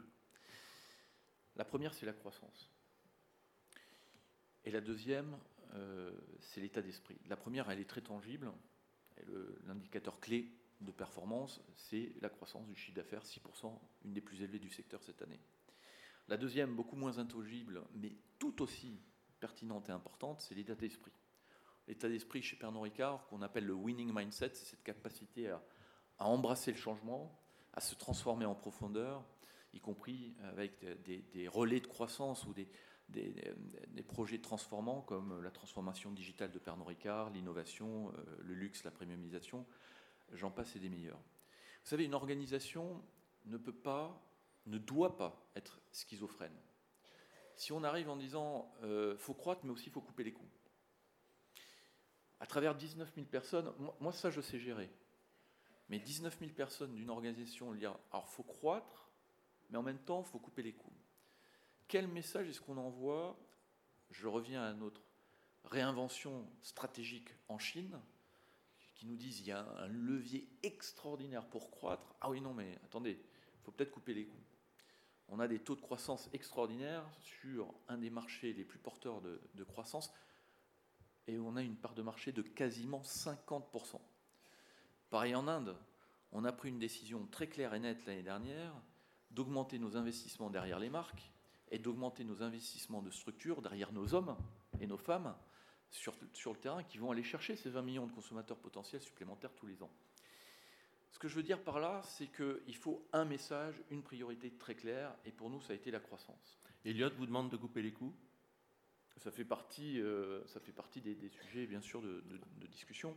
La 1.57 1.65
première, 1.65 1.95
c'est 1.95 2.07
la 2.07 2.13
croissance. 2.13 2.71
Et 4.65 4.71
la 4.71 4.81
deuxième, 4.81 5.37
c'est 6.41 6.61
l'état 6.61 6.83
d'esprit. 6.83 7.19
La 7.29 7.37
première, 7.37 7.71
elle 7.71 7.81
est 7.81 7.89
très 7.89 8.01
tangible. 8.01 8.53
L'indicateur 9.67 10.21
clé 10.21 10.51
de 10.81 10.93
performance, 10.93 11.61
c'est 11.77 12.13
la 12.21 12.29
croissance 12.29 12.67
du 12.67 12.75
chiffre 12.75 12.97
d'affaires, 12.97 13.25
6%, 13.25 13.79
une 14.05 14.13
des 14.13 14.21
plus 14.21 14.43
élevées 14.43 14.59
du 14.59 14.71
secteur 14.71 15.03
cette 15.03 15.23
année. 15.23 15.41
La 16.29 16.37
deuxième, 16.37 16.75
beaucoup 16.75 16.97
moins 16.97 17.19
intangible, 17.19 17.83
mais 17.95 18.13
tout 18.39 18.63
aussi 18.63 19.01
pertinente 19.41 19.89
et 19.89 19.93
importante, 19.93 20.41
c'est 20.41 20.55
l'état 20.55 20.75
d'esprit 20.75 21.13
l'état 21.89 22.09
d'esprit 22.09 22.43
chez 22.43 22.57
Pernod 22.57 22.83
Ricard, 22.83 23.27
qu'on 23.27 23.43
appelle 23.43 23.67
le 23.67 23.75
winning 23.75 24.13
mindset, 24.15 24.51
c'est 24.55 24.65
cette 24.65 24.83
capacité 24.83 25.49
à, 25.49 25.63
embrasser 26.19 26.71
le 26.71 26.77
changement, 26.77 27.37
à 27.73 27.81
se 27.81 27.95
transformer 27.95 28.45
en 28.45 28.55
profondeur, 28.55 29.25
y 29.73 29.81
compris 29.81 30.35
avec 30.45 30.85
des, 31.03 31.49
relais 31.49 31.81
de 31.81 31.87
croissance 31.87 32.47
ou 32.47 32.55
des, 32.55 32.69
des, 33.09 34.03
projets 34.07 34.39
transformants 34.39 35.01
comme 35.03 35.43
la 35.43 35.51
transformation 35.51 36.13
digitale 36.13 36.51
de 36.51 36.59
Pernod 36.59 36.87
Ricard, 36.87 37.31
l'innovation, 37.31 38.11
euh, 38.11 38.37
le 38.43 38.55
luxe, 38.55 38.85
la 38.85 38.91
premiumisation, 38.91 39.67
j'en 40.33 40.51
passe 40.51 40.77
et 40.77 40.79
des 40.79 40.89
meilleurs. 40.89 41.19
Vous 41.19 41.91
savez, 41.91 42.05
une 42.05 42.15
organisation 42.15 43.03
ne 43.47 43.57
peut 43.57 43.75
pas, 43.75 44.23
ne 44.67 44.79
doit 44.79 45.17
pas 45.17 45.51
être 45.57 45.81
schizophrène. 45.93 46.57
Si 47.57 47.73
on 47.73 47.85
arrive 47.85 48.09
en 48.09 48.17
disant 48.17 48.73
euh, 48.83 49.17
faut 49.17 49.35
croître 49.35 49.65
mais 49.65 49.71
aussi 49.71 49.91
faut 49.91 50.01
couper 50.01 50.25
les 50.25 50.33
coûts, 50.33 50.51
à 52.41 52.47
travers 52.47 52.75
19 52.75 53.15
000 53.15 53.27
personnes, 53.27 53.73
moi, 54.01 54.13
ça 54.13 54.31
je 54.31 54.41
sais 54.41 54.59
gérer. 54.59 54.91
Mais 55.89 55.99
19 55.99 56.39
000 56.39 56.53
personnes 56.53 56.95
d'une 56.95 57.11
organisation, 57.11 57.73
alors 57.73 58.29
faut 58.29 58.43
croître, 58.43 59.11
mais 59.71 59.79
en 59.79 59.83
même 59.83 59.99
temps 59.99 60.23
faut 60.23 60.39
couper 60.39 60.63
les 60.63 60.75
coûts. 60.75 60.93
Quel 61.89 62.09
message 62.09 62.49
est-ce 62.49 62.61
qu'on 62.61 62.79
envoie 62.79 63.39
Je 64.11 64.27
reviens 64.27 64.63
à 64.63 64.73
notre 64.73 65.03
réinvention 65.65 66.47
stratégique 66.63 67.29
en 67.49 67.59
Chine, 67.59 68.01
qui 68.95 69.07
nous 69.07 69.17
disent 69.17 69.41
il 69.41 69.47
y 69.47 69.53
a 69.53 69.67
un 69.79 69.89
levier 69.89 70.49
extraordinaire 70.63 71.47
pour 71.47 71.71
croître. 71.71 72.15
Ah 72.21 72.31
oui, 72.31 72.41
non, 72.41 72.55
mais 72.55 72.79
attendez, 72.85 73.13
il 73.21 73.65
faut 73.65 73.73
peut-être 73.73 73.91
couper 73.91 74.15
les 74.15 74.27
coûts. 74.27 74.45
On 75.29 75.41
a 75.41 75.49
des 75.49 75.59
taux 75.59 75.75
de 75.75 75.81
croissance 75.81 76.29
extraordinaires 76.33 77.05
sur 77.21 77.75
un 77.89 77.99
des 77.99 78.11
marchés 78.11 78.53
les 78.53 78.65
plus 78.65 78.79
porteurs 78.79 79.21
de, 79.21 79.41
de 79.55 79.65
croissance 79.65 80.13
et 81.27 81.39
on 81.39 81.57
a 81.57 81.63
une 81.63 81.77
part 81.77 81.95
de 81.95 82.03
marché 82.03 82.33
de 82.33 82.43
quasiment 82.43 83.01
50%. 83.01 83.99
Pareil 85.09 85.35
en 85.35 85.49
Inde, 85.49 85.77
on 86.33 86.45
a 86.45 86.53
pris 86.53 86.69
une 86.69 86.79
décision 86.79 87.27
très 87.27 87.49
claire 87.49 87.75
et 87.75 87.81
nette 87.81 88.05
l'année 88.05 88.23
dernière 88.23 88.75
d'augmenter 89.31 89.79
nos 89.79 89.97
investissements 89.97 90.51
derrière 90.51 90.79
les 90.79 90.91
marques 90.91 91.33
et 91.71 91.79
d'augmenter 91.79 92.25
nos 92.25 92.43
investissements 92.43 93.03
de 93.03 93.11
structure 93.11 93.63
derrière 93.63 93.93
nos 93.93 94.15
hommes 94.15 94.37
et 94.81 94.87
nos 94.87 94.99
femmes 94.99 95.35
sur, 95.91 96.15
sur 96.33 96.53
le 96.53 96.59
terrain 96.59 96.83
qui 96.83 96.99
vont 96.99 97.11
aller 97.11 97.23
chercher 97.23 97.57
ces 97.57 97.71
20 97.71 97.83
millions 97.83 98.07
de 98.07 98.13
consommateurs 98.13 98.59
potentiels 98.59 99.03
supplémentaires 99.03 99.55
tous 99.55 99.67
les 99.67 99.83
ans. 99.83 99.91
Ce 101.11 101.19
que 101.19 101.29
je 101.29 101.37
veux 101.37 101.43
dire 101.43 101.63
par 101.63 101.79
là, 101.79 102.03
c'est 102.03 102.27
qu'il 102.27 102.77
faut 102.77 103.07
un 103.13 103.25
message, 103.25 103.81
une 103.91 104.03
priorité 104.03 104.51
très 104.51 104.75
claire, 104.75 105.15
et 105.25 105.31
pour 105.31 105.49
nous, 105.49 105.61
ça 105.61 105.73
a 105.73 105.77
été 105.77 105.91
la 105.91 106.01
croissance. 106.01 106.59
Elliot 106.85 107.11
vous 107.17 107.27
demande 107.27 107.51
de 107.51 107.57
couper 107.57 107.83
les 107.83 107.93
coûts 107.93 108.15
ça 109.19 109.31
fait 109.31 109.45
partie, 109.45 110.01
euh, 110.01 110.47
ça 110.47 110.61
fait 110.61 110.73
partie 110.73 111.01
des, 111.01 111.17
sujets, 111.29 111.67
bien 111.67 111.81
sûr, 111.81 112.03
de, 112.03 112.23
discussion. 112.69 113.17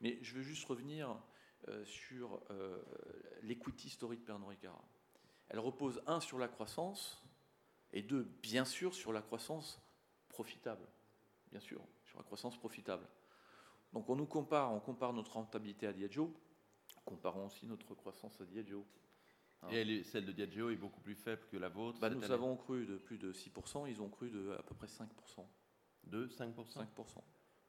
Mais 0.00 0.18
je 0.22 0.34
veux 0.34 0.42
juste 0.42 0.64
revenir 0.66 1.16
euh, 1.68 1.84
sur 1.84 2.42
euh, 2.50 2.82
l'equity 3.42 3.88
story 3.88 4.18
de 4.18 4.22
Pernod 4.22 4.48
Ricard. 4.48 4.82
Elle 5.48 5.60
repose, 5.60 6.02
un, 6.06 6.20
sur 6.20 6.38
la 6.38 6.48
croissance, 6.48 7.22
et 7.92 8.02
deux, 8.02 8.24
bien 8.42 8.64
sûr, 8.64 8.94
sur 8.94 9.12
la 9.12 9.22
croissance 9.22 9.80
profitable. 10.28 10.86
Bien 11.50 11.60
sûr, 11.60 11.80
sur 12.04 12.18
la 12.18 12.24
croissance 12.24 12.58
profitable. 12.58 13.06
Donc 13.92 14.08
on 14.10 14.16
nous 14.16 14.26
compare, 14.26 14.72
on 14.72 14.80
compare 14.80 15.12
notre 15.12 15.32
rentabilité 15.32 15.86
à 15.86 15.92
Diageo, 15.92 16.34
comparons 17.04 17.46
aussi 17.46 17.66
notre 17.66 17.94
croissance 17.94 18.40
à 18.40 18.44
Diageo. 18.44 18.84
Hein. 19.62 19.68
Et 19.70 20.02
celle 20.02 20.26
de 20.26 20.32
Diageo 20.32 20.70
est 20.70 20.76
beaucoup 20.76 21.00
plus 21.00 21.14
faible 21.14 21.42
que 21.50 21.56
la 21.56 21.68
vôtre 21.68 21.98
bah, 22.00 22.10
Nous 22.10 22.30
avons 22.30 22.56
cru 22.56 22.84
de 22.84 22.96
plus 22.96 23.18
de 23.18 23.32
6%, 23.32 23.88
ils 23.88 24.02
ont 24.02 24.08
cru 24.08 24.30
de 24.30 24.52
à 24.58 24.62
peu 24.62 24.74
près 24.74 24.86
5%. 24.86 25.06
De 26.04 26.28
5% 26.28 26.54
5%. 26.54 27.22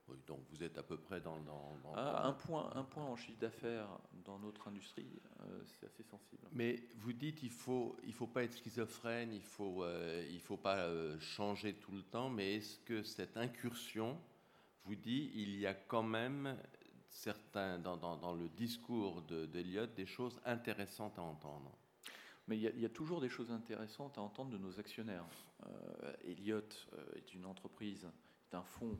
Oui, 0.09 0.17
donc 0.25 0.39
vous 0.49 0.63
êtes 0.63 0.77
à 0.77 0.83
peu 0.83 0.97
près 0.97 1.19
dans... 1.19 1.39
dans, 1.41 1.77
ah, 1.95 2.27
un, 2.27 2.33
point, 2.33 2.71
un 2.75 2.83
point 2.83 3.03
en 3.03 3.15
chiffre 3.15 3.39
d'affaires 3.39 3.87
dans 4.23 4.39
notre 4.39 4.67
industrie, 4.67 5.19
euh, 5.41 5.61
c'est 5.65 5.85
assez 5.85 6.03
sensible. 6.03 6.47
Mais 6.53 6.81
vous 6.95 7.13
dites 7.13 7.43
il 7.43 7.49
ne 7.49 7.53
faut, 7.53 7.95
il 8.05 8.13
faut 8.13 8.27
pas 8.27 8.43
être 8.43 8.53
schizophrène, 8.53 9.33
il 9.33 9.39
ne 9.39 9.43
faut, 9.43 9.83
euh, 9.83 10.25
il 10.31 10.39
faut 10.39 10.57
pas 10.57 10.77
euh, 10.77 11.19
changer 11.19 11.73
tout 11.73 11.91
le 11.91 12.03
temps, 12.03 12.29
mais 12.29 12.55
est-ce 12.55 12.79
que 12.79 13.03
cette 13.03 13.35
incursion 13.35 14.17
vous 14.85 14.95
dit 14.95 15.31
il 15.35 15.57
y 15.59 15.67
a 15.67 15.73
quand 15.73 16.03
même 16.03 16.57
certains, 17.09 17.77
dans, 17.79 17.97
dans, 17.97 18.33
le 18.33 18.47
discours 18.49 19.21
d'Eliott 19.23 19.93
des 19.95 20.05
choses 20.05 20.39
intéressantes 20.45 21.19
à 21.19 21.21
entendre? 21.21 21.71
Mais 22.47 22.57
il 22.57 22.79
y, 22.79 22.85
a, 22.85 22.89
toujours 22.89 23.19
des 23.19 23.27
choses 23.27 23.51
intéressantes 23.51 24.17
à 24.17 24.21
entendre 24.21 24.51
de 24.51 24.57
nos 24.57 24.79
actionnaires. 24.79 25.25
Euh, 25.65 26.13
Elliott 26.23 26.87
euh, 26.93 27.17
est 27.17 27.33
une 27.33 27.45
entreprise, 27.45 28.07
est 28.49 28.55
un 28.55 28.63
fonds 28.63 28.97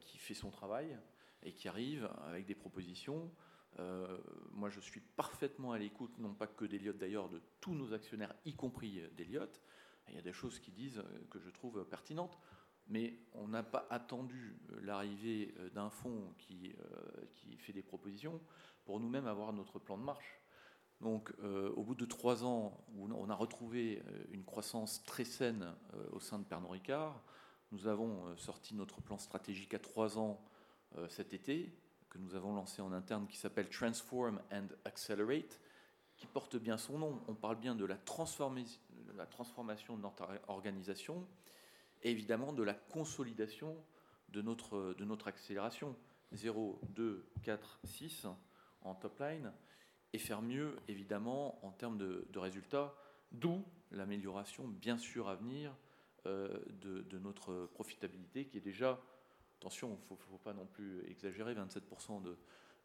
qui 0.00 0.18
fait 0.18 0.34
son 0.34 0.50
travail 0.50 0.98
et 1.42 1.52
qui 1.52 1.68
arrive 1.68 2.10
avec 2.26 2.46
des 2.46 2.54
propositions. 2.54 3.30
Euh, 3.78 4.18
moi, 4.52 4.70
je 4.70 4.80
suis 4.80 5.00
parfaitement 5.00 5.72
à 5.72 5.78
l'écoute, 5.78 6.18
non 6.18 6.34
pas 6.34 6.46
que 6.46 6.64
d'Eliott 6.64 6.96
d'ailleurs, 6.96 7.28
de 7.28 7.40
tous 7.60 7.74
nos 7.74 7.92
actionnaires, 7.92 8.34
y 8.44 8.54
compris 8.54 9.02
d'Eliott. 9.16 9.60
Il 10.08 10.14
y 10.14 10.18
a 10.18 10.22
des 10.22 10.32
choses 10.32 10.58
qui 10.58 10.70
disent 10.70 11.02
que 11.30 11.38
je 11.38 11.50
trouve 11.50 11.84
pertinentes 11.84 12.38
mais 12.88 13.18
on 13.34 13.48
n'a 13.48 13.62
pas 13.62 13.86
attendu 13.90 14.56
euh, 14.72 14.80
l'arrivée 14.82 15.54
euh, 15.58 15.70
d'un 15.70 15.90
fonds 15.90 16.32
qui, 16.38 16.74
euh, 16.80 17.24
qui, 17.34 17.56
fait 17.58 17.72
des 17.72 17.82
propositions 17.82 18.40
pour 18.84 19.00
nous-mêmes 19.00 19.26
avoir 19.26 19.52
notre 19.52 19.78
plan 19.78 19.98
de 19.98 20.04
marche. 20.04 20.40
Donc, 21.00 21.32
au 21.76 21.84
bout 21.84 21.94
de 21.94 22.06
trois 22.06 22.42
ans, 22.42 22.84
on 22.98 23.30
a 23.30 23.34
retrouvé 23.34 24.02
une 24.32 24.42
croissance 24.42 25.04
très 25.04 25.22
saine 25.22 25.72
au 26.10 26.18
sein 26.18 26.40
de 26.40 26.44
Pernod 26.44 26.72
Ricard, 26.72 27.22
nous 27.72 27.86
avons 27.86 28.36
sorti 28.36 28.74
notre 28.74 29.00
plan 29.00 29.18
stratégique 29.18 29.74
à 29.74 29.78
trois 29.78 30.18
ans 30.18 30.40
cet 31.08 31.34
été, 31.34 31.72
que 32.08 32.18
nous 32.18 32.34
avons 32.34 32.54
lancé 32.54 32.80
en 32.80 32.92
interne, 32.92 33.26
qui 33.26 33.36
s'appelle 33.36 33.68
Transform 33.68 34.40
and 34.50 34.68
Accelerate, 34.84 35.60
qui 36.16 36.26
porte 36.26 36.56
bien 36.56 36.78
son 36.78 36.98
nom. 36.98 37.20
On 37.28 37.34
parle 37.34 37.56
bien 37.56 37.74
de 37.74 37.84
la, 37.84 37.96
transformation 37.96 39.96
de 39.96 40.02
notre 40.02 40.28
organisation 40.48 41.26
et 42.02 42.10
évidemment 42.10 42.52
de 42.52 42.62
la 42.62 42.74
consolidation 42.74 43.76
de 44.30 44.42
notre 44.42 45.28
accélération. 45.28 45.96
0, 46.32 46.80
2, 46.90 47.26
4, 47.42 47.80
6 47.84 48.26
en 48.82 48.94
top 48.94 49.20
line 49.20 49.52
et 50.12 50.18
faire 50.18 50.42
mieux 50.42 50.76
évidemment 50.88 51.64
en 51.64 51.70
termes 51.70 51.98
de, 51.98 52.38
résultats, 52.38 52.94
d'où 53.32 53.64
l'amélioration 53.90 54.66
bien 54.66 54.98
sûr 54.98 55.28
à 55.28 55.34
venir 55.34 55.74
euh, 56.26 56.58
de, 56.80 57.18
notre 57.18 57.66
profitabilité 57.74 58.46
qui 58.46 58.58
est 58.58 58.62
déjà, 58.62 59.00
attention, 59.58 59.98
il 60.10 60.14
ne 60.14 60.18
faut, 60.18 60.38
pas 60.38 60.52
non 60.52 60.66
plus 60.66 61.04
exagérer, 61.08 61.54
27% 61.54 62.22
de, 62.22 62.36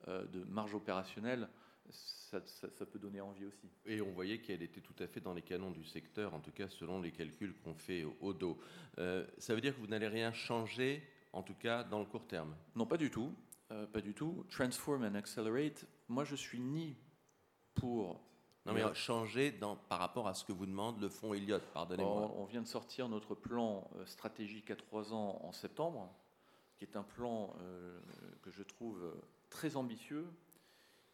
euh, 0.07 0.25
de 0.25 0.43
marge 0.45 0.73
opérationnelle 0.73 1.49
ça, 1.91 2.85
peut 2.85 2.99
donner 2.99 3.21
envie 3.21 3.45
aussi. 3.45 3.69
Et 3.85 4.01
on 4.01 4.11
voyait 4.11 4.39
qu'elle 4.39 4.61
était 4.61 4.81
tout 4.81 4.95
à 4.99 5.07
fait 5.07 5.19
dans 5.19 5.33
les 5.33 5.41
canons 5.41 5.71
du 5.71 5.83
secteur, 5.83 6.33
en 6.33 6.39
tout 6.39 6.51
cas 6.51 6.67
selon 6.67 7.01
les 7.01 7.11
calculs 7.11 7.53
qu'on 7.63 7.75
fait 7.75 8.05
au, 8.21 8.33
dos. 8.33 8.57
Euh, 8.97 9.25
ça 9.37 9.53
veut 9.53 9.61
dire 9.61 9.75
que 9.75 9.79
vous 9.79 9.87
n'allez 9.87 10.07
rien 10.07 10.31
changer, 10.31 11.03
en 11.31 11.43
tout 11.43 11.55
cas 11.55 11.83
dans 11.83 11.99
le 11.99 12.05
court 12.05 12.27
terme? 12.27 12.55
Non, 12.75 12.85
pas 12.85 12.97
du 12.97 13.09
tout. 13.09 13.33
Euh, 13.71 13.85
pas 13.87 14.01
du 14.01 14.13
tout. 14.13 14.45
Transform 14.49 15.03
and 15.03 15.15
accelerate. 15.15 15.85
Moi, 16.07 16.23
je 16.23 16.35
suis 16.35 16.59
ni 16.59 16.95
pour. 17.75 18.21
Non, 18.65 18.73
mais 18.73 18.93
changer 18.93 19.51
dans, 19.51 19.75
par 19.75 19.99
rapport 19.99 20.27
à 20.27 20.33
ce 20.33 20.45
que 20.45 20.53
vous 20.53 20.65
demande 20.65 21.01
le 21.01 21.09
fonds 21.09 21.33
Elliott, 21.33 21.63
pardonnez-moi. 21.73 22.31
On 22.37 22.45
vient 22.45 22.61
de 22.61 22.67
sortir 22.67 23.09
notre 23.09 23.35
plan 23.35 23.89
euh, 23.95 24.05
stratégique 24.05 24.71
à 24.71 24.75
trois 24.75 25.13
ans 25.13 25.39
en 25.43 25.51
septembre, 25.51 26.09
qui 26.77 26.85
est 26.85 26.95
un 26.95 27.03
plan 27.03 27.53
que 28.41 28.51
je 28.51 28.63
trouve 28.63 29.13
très 29.49 29.75
ambitieux, 29.75 30.27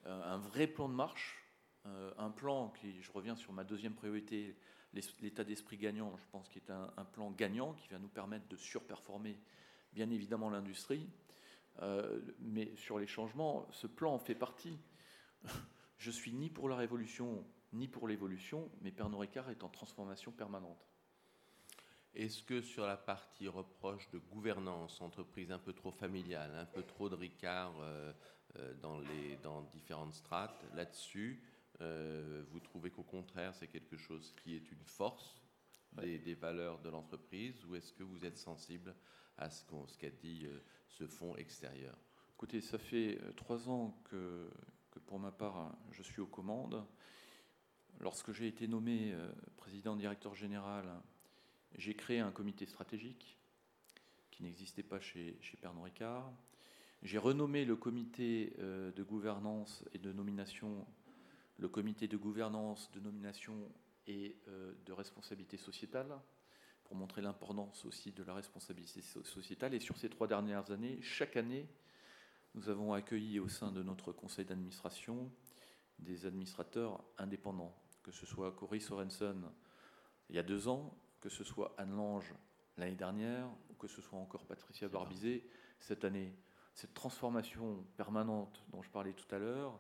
euh, 0.06 0.24
un 0.24 0.38
vrai 0.38 0.66
plan 0.66 0.88
de 0.88 0.94
marche, 0.94 1.44
euh, 1.86 2.12
un 2.18 2.30
plan 2.30 2.70
qui, 2.80 3.02
je 3.02 3.12
reviens 3.12 3.36
sur 3.36 3.52
ma 3.52 3.64
deuxième 3.64 3.94
priorité, 3.94 4.56
l'état 5.22 5.44
d'esprit 5.44 5.78
gagnant, 5.78 6.16
je 6.18 6.26
pense 6.32 6.48
qu'il 6.48 6.62
est 6.64 6.72
un, 6.72 7.06
plan 7.06 7.32
gagnant 7.32 7.74
qui 7.74 7.90
va 7.90 8.00
nous 8.00 8.08
permettre 8.08 8.48
de 8.48 8.56
surperformer 8.56 9.38
bien 9.94 10.10
évidemment 10.10 10.50
l'industrie. 10.50 11.08
Euh, 11.82 12.20
mais 12.40 12.76
sur 12.76 12.98
les 12.98 13.08
changements, 13.08 13.68
ce 13.72 13.88
plan 13.88 14.14
en 14.14 14.20
fait 14.20 14.36
partie. 14.36 14.78
Je 16.00 16.10
suis 16.10 16.34
ni 16.34 16.50
pour 16.50 16.68
la 16.68 16.76
révolution 16.76 17.46
ni 17.72 17.88
pour 17.88 18.08
l'évolution, 18.08 18.72
mais 18.82 18.92
Pernod 18.92 19.20
Ricard 19.20 19.52
est 19.52 19.64
en 19.64 19.70
transformation 19.70 20.32
permanente. 20.32 20.90
Est-ce 22.16 22.42
que 22.42 22.62
sur 22.62 22.88
la 22.88 22.98
partie 22.98 23.48
reproche 23.48 24.10
de 24.10 24.18
gouvernance, 24.18 25.00
entreprise 25.02 25.52
un 25.52 25.60
peu 25.60 25.74
trop 25.74 25.92
familiale, 25.92 26.52
un 26.56 26.66
peu 26.66 26.82
trop 26.82 27.10
de 27.10 27.16
Ricard 27.16 27.76
euh, 28.56 28.74
dans, 28.82 29.00
les, 29.00 29.38
dans 29.44 29.62
différentes 29.62 30.14
strates. 30.14 30.66
Là-dessus, 30.74 31.44
euh, 31.82 32.44
vous 32.50 32.60
trouvez 32.60 32.90
qu'au 32.90 33.04
contraire, 33.04 33.54
c'est 33.54 33.68
quelque 33.68 33.96
chose 33.96 34.34
qui 34.42 34.56
est 34.56 34.72
une 34.72 34.84
force 34.84 35.40
des, 35.94 36.34
valeurs 36.34 36.80
de 36.80 36.90
l'entreprise 36.90 37.64
ou 37.66 37.76
est-ce 37.76 37.94
que 37.94 38.02
vous 38.02 38.26
êtes 38.26 38.38
sensible 38.38 38.96
à 39.38 39.52
ce 39.52 39.64
qu'a 40.00 40.10
dit 40.10 40.48
euh, 40.48 40.60
ce 40.88 41.06
fonds 41.06 41.36
extérieur? 41.36 41.96
Écoutez, 42.34 42.60
ça 42.62 42.80
fait 42.80 43.20
trois 43.36 43.70
ans 43.70 44.02
que, 44.06 44.50
pour 45.08 45.20
ma 45.20 45.32
part, 45.32 45.76
je 45.92 46.04
suis 46.04 46.22
aux 46.22 46.28
commandes. 46.28 46.86
Lorsque 48.00 48.32
j'ai 48.32 48.48
été 48.48 48.68
nommé 48.68 49.14
président 49.58 49.96
directeur 49.96 50.36
général, 50.36 50.86
j'ai 51.76 51.96
créé 51.96 52.20
un 52.20 52.32
comité 52.32 52.66
stratégique 52.66 53.38
qui 54.32 54.44
n'existait 54.44 54.84
pas 54.84 55.00
chez, 55.00 55.38
chez 55.42 55.58
Pernod 55.58 55.84
Ricard. 55.84 56.32
J'ai 57.02 57.18
renommé 57.18 57.66
le 57.66 57.76
comité 57.76 58.54
euh, 58.60 58.92
de 58.92 59.04
gouvernance 59.04 59.86
et 59.94 60.00
de 60.00 60.12
nomination, 60.12 60.86
le 61.58 61.70
comité 61.70 62.08
de 62.08 62.18
gouvernance, 62.18 62.92
de 62.92 63.00
nomination 63.00 63.72
et 64.08 64.36
euh, 64.48 64.74
de 64.86 64.92
responsabilité 64.92 65.58
sociétale, 65.58 66.20
pour 66.84 66.96
montrer 66.96 67.22
l'importance 67.22 67.86
aussi 67.86 68.12
de 68.12 68.24
la 68.24 68.34
responsabilité 68.34 69.02
sociétale. 69.02 69.74
Et 69.74 69.80
sur 69.80 69.98
ces 69.98 70.10
trois 70.10 70.28
dernières 70.28 70.72
années, 70.72 71.00
chaque 71.02 71.38
année, 71.38 71.68
nous 72.56 72.70
avons 72.70 72.94
accueilli 72.94 73.40
au 73.40 73.48
sein 73.48 73.72
de 73.72 73.84
notre 73.84 74.12
conseil 74.12 74.46
d'administration 74.46 75.32
des 76.00 76.26
administrateurs 76.26 77.04
indépendants, 77.18 77.76
que 78.04 78.12
ce 78.12 78.26
soit 78.26 78.52
Cory 78.52 78.82
Sorensen 78.82 79.50
il 80.30 80.36
y 80.36 80.40
a 80.40 80.44
deux 80.44 80.68
ans, 80.68 80.96
que 81.20 81.30
ce 81.30 81.44
soit 81.44 81.74
Anne 81.78 81.96
Lange 81.96 82.34
l'année 82.78 82.96
dernière, 82.96 83.50
ou 83.70 83.74
que 83.74 83.88
ce 83.88 84.02
soit 84.02 84.20
encore 84.20 84.46
Patricia 84.46 84.88
Barbizet 84.88 85.44
cette 85.80 86.06
année. 86.06 86.36
Cette 86.74 86.94
transformation 86.94 87.84
permanente 87.98 88.64
dont 88.70 88.82
je 88.82 88.90
parlais 88.90 89.14
tout 89.14 89.34
à 89.34 89.40
l'heure 89.40 89.80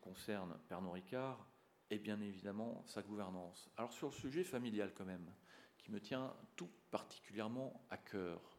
concerne 0.00 0.58
Pernod 0.68 0.92
Ricard 0.92 1.46
et 1.90 1.98
bien 1.98 2.20
évidemment 2.20 2.84
sa 2.86 3.02
gouvernance. 3.02 3.70
Alors 3.76 3.92
sur 3.92 4.08
le 4.08 4.12
sujet 4.12 4.44
familial 4.44 4.92
quand 4.94 5.04
même, 5.04 5.32
qui 5.78 5.90
me 5.90 6.00
tient 6.00 6.34
tout 6.56 6.70
particulièrement 6.90 7.86
à 7.90 7.96
cœur, 7.96 8.55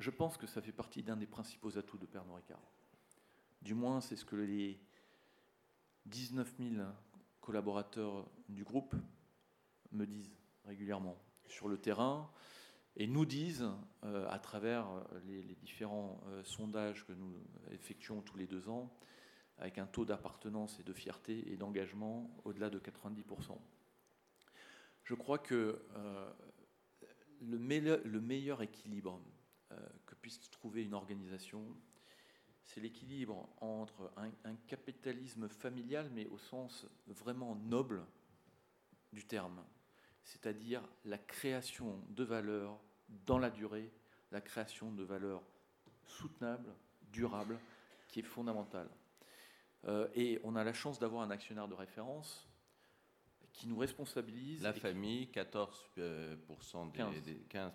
je 0.00 0.10
pense 0.10 0.36
que 0.36 0.46
ça 0.46 0.60
fait 0.60 0.72
partie 0.72 1.02
d'un 1.02 1.16
des 1.16 1.26
principaux 1.26 1.78
atouts 1.78 1.98
de 1.98 2.06
Pernod 2.06 2.36
Ricard. 2.36 2.62
Du 3.62 3.74
moins, 3.74 4.00
c'est 4.00 4.16
ce 4.16 4.24
que 4.24 4.36
les 4.36 4.80
19 6.06 6.54
000 6.58 6.86
collaborateurs 7.40 8.28
du 8.48 8.64
groupe 8.64 8.94
me 9.92 10.06
disent 10.06 10.32
régulièrement. 10.64 11.16
Sur 11.46 11.68
le 11.68 11.78
terrain, 11.78 12.30
et 12.96 13.06
nous 13.06 13.24
disent, 13.24 13.68
euh, 14.04 14.28
à 14.28 14.38
travers 14.38 14.88
euh, 14.88 15.20
les, 15.26 15.42
différents 15.62 16.20
euh, 16.28 16.42
sondages 16.44 17.06
que 17.06 17.12
nous 17.12 17.34
effectuons 17.70 18.20
tous 18.22 18.36
les 18.36 18.46
deux 18.46 18.68
ans, 18.68 18.92
avec 19.58 19.78
un 19.78 19.86
taux 19.86 20.04
d'appartenance 20.04 20.78
et 20.80 20.82
de 20.82 20.92
fierté 20.92 21.52
et 21.52 21.56
d'engagement 21.56 22.30
au-delà 22.44 22.70
de 22.70 22.78
90%. 22.78 23.58
Je 25.04 25.14
crois 25.14 25.38
que 25.38 25.82
le, 27.42 27.58
meilleur, 27.58 28.62
équilibre 28.62 29.20
que 30.06 30.14
puisse 30.16 30.50
trouver 30.50 30.84
une 30.84 30.94
organisation, 30.94 31.64
c'est 32.64 32.80
l'équilibre 32.80 33.48
entre 33.60 34.12
un, 34.16 34.54
capitalisme 34.66 35.48
familial, 35.48 36.10
mais 36.12 36.26
au 36.26 36.38
sens 36.38 36.86
vraiment 37.06 37.56
noble 37.56 38.04
du 39.12 39.24
terme, 39.24 39.64
c'est-à-dire 40.22 40.82
la 41.04 41.18
création 41.18 42.00
de 42.10 42.22
valeur 42.22 42.78
dans 43.26 43.38
la 43.38 43.50
durée, 43.50 43.90
la 44.30 44.40
création 44.40 44.92
de 44.92 45.02
valeur 45.02 45.42
soutenable, 46.04 46.72
durable, 47.12 47.58
qui 48.08 48.20
est 48.20 48.24
fondamentale. 48.24 48.88
Euh, 49.86 50.08
et 50.14 50.40
on 50.44 50.56
a 50.56 50.62
la 50.62 50.72
chance 50.72 50.98
d'avoir 50.98 51.22
un 51.22 51.30
actionnaire 51.30 51.68
de 51.68 51.74
référence 51.74 52.49
qui 53.52 53.68
nous 53.68 53.76
responsabilise. 53.76 54.62
La 54.62 54.72
famille, 54.72 55.28
14% 55.32 55.68
euh, 55.98 56.36
des, 57.24 57.36
15. 57.48 57.72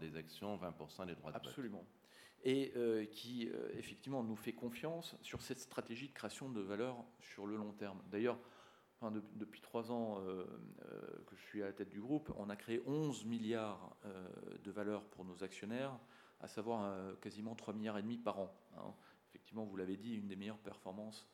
des 0.00 0.16
actions, 0.16 0.56
20% 0.56 1.06
des 1.06 1.14
droits 1.14 1.32
de 1.32 1.36
vote. 1.38 1.46
Absolument. 1.46 1.84
Et 2.44 2.72
euh, 2.76 3.04
qui, 3.06 3.50
effectivement, 3.76 4.22
nous 4.22 4.36
fait 4.36 4.52
confiance 4.52 5.16
sur 5.22 5.42
cette 5.42 5.58
stratégie 5.58 6.08
de 6.08 6.12
création 6.12 6.48
de 6.48 6.60
valeur 6.60 7.04
sur 7.20 7.46
le 7.46 7.56
long 7.56 7.72
terme. 7.72 8.00
D'ailleurs, 8.10 8.38
depuis 9.36 9.60
trois 9.60 9.92
ans 9.92 10.18
euh, 10.20 10.44
euh, 10.84 11.24
que 11.26 11.36
je 11.36 11.42
suis 11.42 11.62
à 11.62 11.66
la 11.66 11.72
tête 11.72 11.88
du 11.88 12.00
groupe, 12.00 12.32
on 12.36 12.50
a 12.50 12.56
créé 12.56 12.82
11 12.86 13.24
milliards 13.26 13.96
euh, 14.04 14.28
de 14.64 14.70
valeur 14.70 15.04
pour 15.04 15.24
nos 15.24 15.44
actionnaires, 15.44 15.96
à 16.40 16.48
savoir 16.48 16.92
quasiment 17.20 17.54
3 17.54 17.74
milliards 17.74 17.98
et 17.98 18.02
demi 18.02 18.18
par 18.18 18.38
an. 18.38 18.54
Hein. 18.76 18.94
Effectivement, 19.30 19.64
vous 19.64 19.76
l'avez 19.76 19.96
dit, 19.96 20.14
une 20.14 20.28
des 20.28 20.36
meilleures 20.36 20.58
performances 20.58 21.28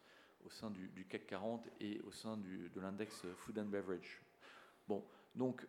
au 0.45 0.51
sein 0.51 0.71
du, 0.71 1.07
CAC 1.09 1.27
40 1.27 1.69
et 1.81 2.01
au 2.03 2.11
sein 2.11 2.37
de 2.37 2.81
l'index 2.81 3.25
Food 3.37 3.59
and 3.59 3.67
Beverage. 3.67 4.21
Bon, 4.87 5.05
donc, 5.35 5.67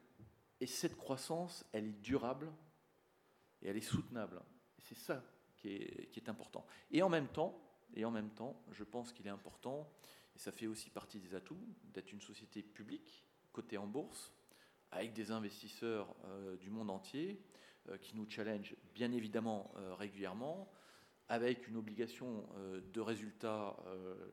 et 0.60 0.68
cette 0.68 0.98
croissance, 0.98 1.66
elle 1.72 1.86
est 1.86 2.02
durable 2.02 2.52
et 3.62 3.68
elle 3.70 3.78
est 3.78 3.82
soutenable. 3.82 4.42
C'est 4.80 4.98
ça 4.98 5.24
qui 5.58 5.70
est, 5.70 6.30
important. 6.30 6.66
Et 6.92 7.02
en 7.02 7.10
même 7.10 7.28
temps, 7.28 7.60
et 7.96 8.06
en 8.06 8.12
même 8.12 8.30
temps, 8.30 8.62
je 8.72 8.84
pense 8.84 9.12
qu'il 9.12 9.26
est 9.26 9.32
important 9.32 9.90
et 10.36 10.40
ça 10.40 10.52
fait 10.52 10.68
aussi 10.68 10.90
partie 10.90 11.20
des 11.20 11.34
atouts 11.34 11.60
d'être 11.94 12.12
une 12.12 12.22
société 12.22 12.62
publique, 12.62 13.26
cotée 13.52 13.78
en 13.78 13.88
bourse, 13.88 14.32
avec 14.92 15.14
des 15.14 15.32
investisseurs 15.32 16.14
euh, 16.26 16.56
du 16.58 16.70
monde 16.70 16.90
entier 16.90 17.42
euh, 17.90 17.98
qui 17.98 18.16
nous 18.16 18.30
challengent 18.30 18.76
bien 18.94 19.12
évidemment 19.12 19.72
euh, 19.78 19.96
régulièrement, 19.96 20.72
avec 21.28 21.68
une 21.68 21.76
obligation 21.76 22.48
de 22.94 23.02
résultats, 23.02 23.76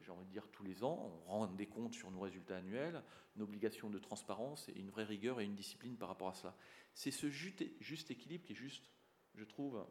j'ai 0.02 0.10
envie 0.10 0.26
de 0.26 0.30
dire 0.30 0.48
tous 0.52 0.62
les 0.62 0.84
ans, 0.84 1.22
on 1.26 1.30
rend 1.30 1.46
des 1.46 1.66
comptes 1.66 1.94
sur 1.94 2.10
nos 2.10 2.20
résultats 2.20 2.58
annuels, 2.58 3.02
une 3.36 3.42
obligation 3.42 3.88
de 3.88 3.98
transparence 3.98 4.68
et 4.68 4.78
une 4.78 4.90
vraie 4.90 5.04
rigueur 5.04 5.40
et 5.40 5.44
une 5.44 5.54
discipline 5.54 5.96
par 5.96 6.08
rapport 6.08 6.28
à 6.28 6.34
cela. 6.34 6.54
C'est 6.94 7.10
ce 7.10 7.28
juste 7.30 8.10
équilibre 8.10 8.44
qui 8.44 8.52
est 8.52 8.56
juste, 8.56 8.90
je 9.34 9.44
trouve, 9.44 9.82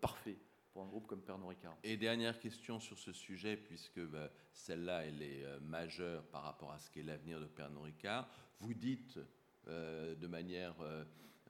parfait 0.00 0.38
pour 0.74 0.82
un 0.82 0.88
groupe 0.88 1.06
comme 1.06 1.22
Pernod 1.22 1.48
Ricard. 1.48 1.78
Et 1.84 1.96
dernière 1.96 2.40
question 2.40 2.80
sur 2.80 2.98
ce 2.98 3.12
sujet, 3.12 3.56
puisque 3.56 4.00
bah, 4.00 4.28
celle-là, 4.52 5.04
elle 5.04 5.22
est 5.22 5.44
euh, 5.44 5.60
majeure 5.60 6.24
par 6.24 6.42
rapport 6.42 6.72
à 6.72 6.80
ce 6.80 6.90
qu'est 6.90 7.04
l'avenir 7.04 7.40
de 7.40 7.46
Pernod 7.46 7.84
Ricard. 7.84 8.28
Vous 8.58 8.74
dites 8.74 9.20
euh, 9.68 10.16
de 10.16 10.26
manière 10.26 10.74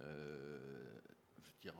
euh, 0.02 1.00
je 1.44 1.60
dire, 1.60 1.74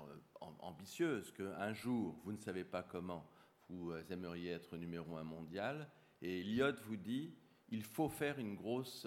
ambitieuse 0.60 1.32
qu'un 1.32 1.72
jour, 1.72 2.18
vous 2.24 2.32
ne 2.32 2.38
savez 2.38 2.64
pas 2.64 2.82
comment, 2.82 3.28
vous 3.68 3.92
aimeriez 4.10 4.52
être 4.52 4.76
numéro 4.76 5.16
un 5.16 5.24
mondial. 5.24 5.90
Et 6.22 6.40
Elliott 6.40 6.78
vous 6.80 6.96
dit, 6.96 7.34
il 7.68 7.82
faut 7.82 8.08
faire 8.08 8.38
une 8.38 8.54
grosse 8.54 9.06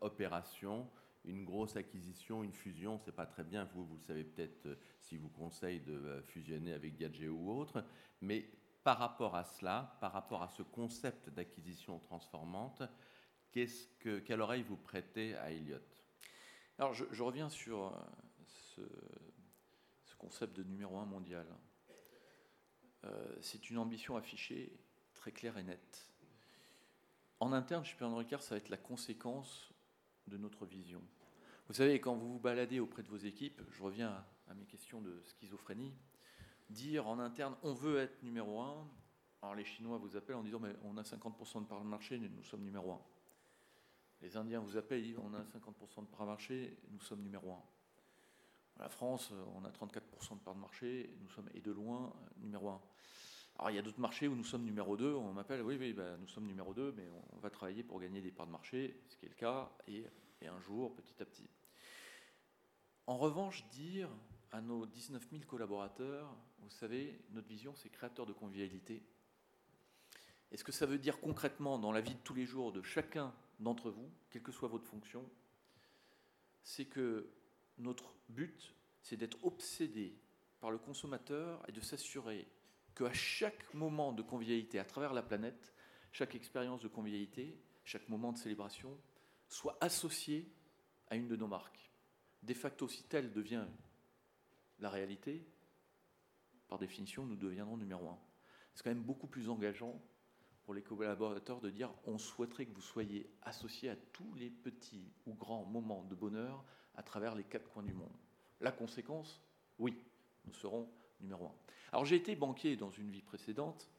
opération 0.00 0.88
une 1.24 1.44
grosse 1.44 1.76
acquisition, 1.76 2.42
une 2.42 2.52
fusion, 2.52 2.98
c'est 2.98 3.14
pas 3.14 3.26
très 3.26 3.44
bien. 3.44 3.68
Vous, 3.74 3.84
vous 3.84 3.96
le 3.96 4.00
savez 4.00 4.24
peut-être 4.24 4.66
euh, 4.66 4.76
si 4.98 5.16
vous 5.16 5.28
conseille 5.28 5.80
de 5.80 5.92
euh, 5.92 6.22
fusionner 6.22 6.72
avec 6.72 6.96
Gadget 6.96 7.28
ou 7.28 7.50
autre. 7.50 7.84
Mais 8.20 8.48
par 8.82 8.98
rapport 8.98 9.36
à 9.36 9.44
cela, 9.44 9.96
par 10.00 10.12
rapport 10.12 10.42
à 10.42 10.48
ce 10.48 10.62
concept 10.62 11.28
d'acquisition 11.30 12.00
transformante, 12.00 12.82
qu'est-ce 13.52 13.86
que, 14.00 14.18
quelle 14.18 14.40
oreille 14.40 14.62
vous 14.62 14.76
prêtez 14.76 15.36
à 15.36 15.52
Elliott? 15.52 16.04
Alors, 16.78 16.94
je, 16.94 17.22
reviens 17.22 17.48
sur 17.48 17.96
euh, 18.78 18.86
ce, 20.04 20.14
concept 20.16 20.56
de 20.56 20.62
numéro 20.62 20.98
un 20.98 21.04
mondial. 21.04 21.46
c'est 23.40 23.70
une 23.70 23.78
ambition 23.78 24.16
affichée 24.16 24.72
très 25.14 25.32
claire 25.32 25.58
et 25.58 25.64
nette. 25.64 26.12
En 27.40 27.52
interne, 27.52 27.84
chez 27.84 27.96
Pernod 27.96 28.18
Ricard, 28.18 28.40
ça 28.40 28.54
va 28.54 28.58
être 28.58 28.68
la 28.68 28.76
conséquence 28.76 29.72
de 30.28 30.36
notre 30.36 30.64
vision. 30.64 31.02
Vous 31.66 31.74
savez, 31.74 32.00
quand 32.00 32.14
vous 32.14 32.34
vous 32.34 32.38
baladez 32.38 32.78
auprès 32.78 33.02
de 33.02 33.08
vos 33.08 33.16
équipes, 33.16 33.60
je 33.70 33.82
reviens 33.82 34.24
à 34.48 34.54
mes 34.54 34.64
questions 34.64 35.00
de 35.00 35.20
schizophrénie, 35.24 35.92
dire 36.70 37.06
en 37.08 37.18
interne 37.18 37.56
on 37.62 37.72
veut 37.72 37.98
être 37.98 38.22
numéro 38.22 38.60
un, 38.60 38.88
alors 39.40 39.54
les 39.54 39.64
Chinois 39.64 39.98
vous 39.98 40.16
appellent 40.16 40.36
en 40.36 40.42
disant 40.42 40.60
mais 40.60 40.74
on 40.84 40.96
a 40.96 41.02
50% 41.02 41.62
de 41.62 41.66
part 41.66 41.80
de 41.80 41.88
marché, 41.88 42.18
nous 42.18 42.44
sommes 42.44 42.62
numéro 42.62 42.92
un. 42.92 43.00
Les 44.20 44.36
Indiens 44.36 44.60
vous 44.60 44.76
appellent 44.76 45.00
et 45.00 45.02
disent 45.02 45.18
on 45.18 45.34
a 45.34 45.42
50% 45.42 46.02
de 46.02 46.06
part 46.06 46.20
de 46.20 46.26
marché, 46.26 46.78
nous 46.90 47.00
sommes 47.00 47.22
numéro 47.22 47.52
un. 47.52 47.62
La 48.78 48.88
France, 48.88 49.32
on 49.54 49.64
a 49.64 49.70
34% 49.70 50.34
de 50.34 50.38
part 50.40 50.54
de 50.54 50.60
marché, 50.60 51.14
nous 51.20 51.28
sommes 51.30 51.48
et 51.54 51.60
de 51.60 51.70
loin 51.70 52.12
numéro 52.38 52.70
un. 52.70 52.80
Alors 53.58 53.70
il 53.70 53.76
y 53.76 53.78
a 53.78 53.82
d'autres 53.82 54.00
marchés 54.00 54.28
où 54.28 54.34
nous 54.34 54.44
sommes 54.44 54.64
numéro 54.64 54.96
2, 54.96 55.14
on 55.14 55.32
m'appelle, 55.32 55.62
oui, 55.62 55.76
oui, 55.78 55.92
ben, 55.92 56.16
nous 56.18 56.26
sommes 56.26 56.46
numéro 56.46 56.72
2, 56.72 56.92
mais 56.96 57.06
on 57.32 57.38
va 57.38 57.50
travailler 57.50 57.82
pour 57.82 58.00
gagner 58.00 58.20
des 58.20 58.32
parts 58.32 58.46
de 58.46 58.52
marché, 58.52 59.00
ce 59.08 59.16
qui 59.16 59.26
est 59.26 59.28
le 59.28 59.34
cas, 59.34 59.70
et, 59.86 60.04
et 60.40 60.48
un 60.48 60.58
jour, 60.60 60.94
petit 60.94 61.14
à 61.20 61.26
petit. 61.26 61.48
En 63.06 63.18
revanche, 63.18 63.68
dire 63.68 64.08
à 64.52 64.60
nos 64.60 64.86
19 64.86 65.28
000 65.30 65.42
collaborateurs, 65.46 66.34
vous 66.60 66.70
savez, 66.70 67.20
notre 67.30 67.48
vision, 67.48 67.74
c'est 67.76 67.88
créateur 67.88 68.26
de 68.26 68.32
convivialité. 68.32 69.02
Et 70.50 70.56
ce 70.56 70.64
que 70.64 70.72
ça 70.72 70.86
veut 70.86 70.98
dire 70.98 71.20
concrètement 71.20 71.78
dans 71.78 71.92
la 71.92 72.00
vie 72.00 72.14
de 72.14 72.20
tous 72.20 72.34
les 72.34 72.46
jours 72.46 72.72
de 72.72 72.82
chacun 72.82 73.32
d'entre 73.58 73.90
vous, 73.90 74.10
quelle 74.30 74.42
que 74.42 74.52
soit 74.52 74.68
votre 74.68 74.86
fonction, 74.86 75.24
c'est 76.62 76.84
que 76.84 77.28
notre 77.78 78.14
but, 78.28 78.74
c'est 79.00 79.16
d'être 79.16 79.42
obsédé 79.44 80.16
par 80.60 80.70
le 80.70 80.78
consommateur 80.78 81.62
et 81.68 81.72
de 81.72 81.80
s'assurer 81.80 82.46
qu'à 82.94 83.12
chaque 83.12 83.72
moment 83.74 84.12
de 84.12 84.22
convivialité 84.22 84.78
à 84.78 84.84
travers 84.84 85.12
la 85.12 85.22
planète, 85.22 85.74
chaque 86.12 86.34
expérience 86.34 86.82
de 86.82 86.88
convivialité, 86.88 87.58
chaque 87.84 88.08
moment 88.08 88.32
de 88.32 88.38
célébration, 88.38 88.96
soit 89.48 89.76
associé 89.80 90.50
à 91.08 91.16
une 91.16 91.28
de 91.28 91.36
nos 91.36 91.48
marques. 91.48 91.90
De 92.42 92.54
facto, 92.54 92.88
si 92.88 93.04
telle 93.04 93.32
devient 93.32 93.66
la 94.78 94.90
réalité, 94.90 95.46
par 96.68 96.78
définition, 96.78 97.24
nous 97.26 97.36
deviendrons 97.36 97.76
numéro 97.76 98.08
un. 98.08 98.18
C'est 98.74 98.82
quand 98.82 98.90
même 98.90 99.02
beaucoup 99.02 99.26
plus 99.26 99.48
engageant 99.48 100.00
pour 100.64 100.74
les 100.74 100.82
collaborateurs 100.82 101.60
de 101.60 101.70
dire 101.70 101.92
on 102.06 102.18
souhaiterait 102.18 102.66
que 102.66 102.74
vous 102.74 102.80
soyez 102.80 103.30
associés 103.42 103.90
à 103.90 103.96
tous 103.96 104.32
les 104.34 104.50
petits 104.50 105.12
ou 105.26 105.34
grands 105.34 105.64
moments 105.64 106.04
de 106.04 106.14
bonheur 106.14 106.64
à 106.94 107.02
travers 107.02 107.34
les 107.34 107.44
quatre 107.44 107.68
coins 107.70 107.82
du 107.82 107.94
monde. 107.94 108.12
La 108.60 108.72
conséquence, 108.72 109.40
oui, 109.78 109.96
nous 110.46 110.54
serons 110.54 110.88
numéro 111.20 111.46
un. 111.46 111.54
Alors 111.92 112.04
j'ai 112.04 112.16
été 112.16 112.34
banquier 112.36 112.76
dans 112.76 112.90
une 112.90 113.10
vie 113.10 113.22
précédente 113.22 113.90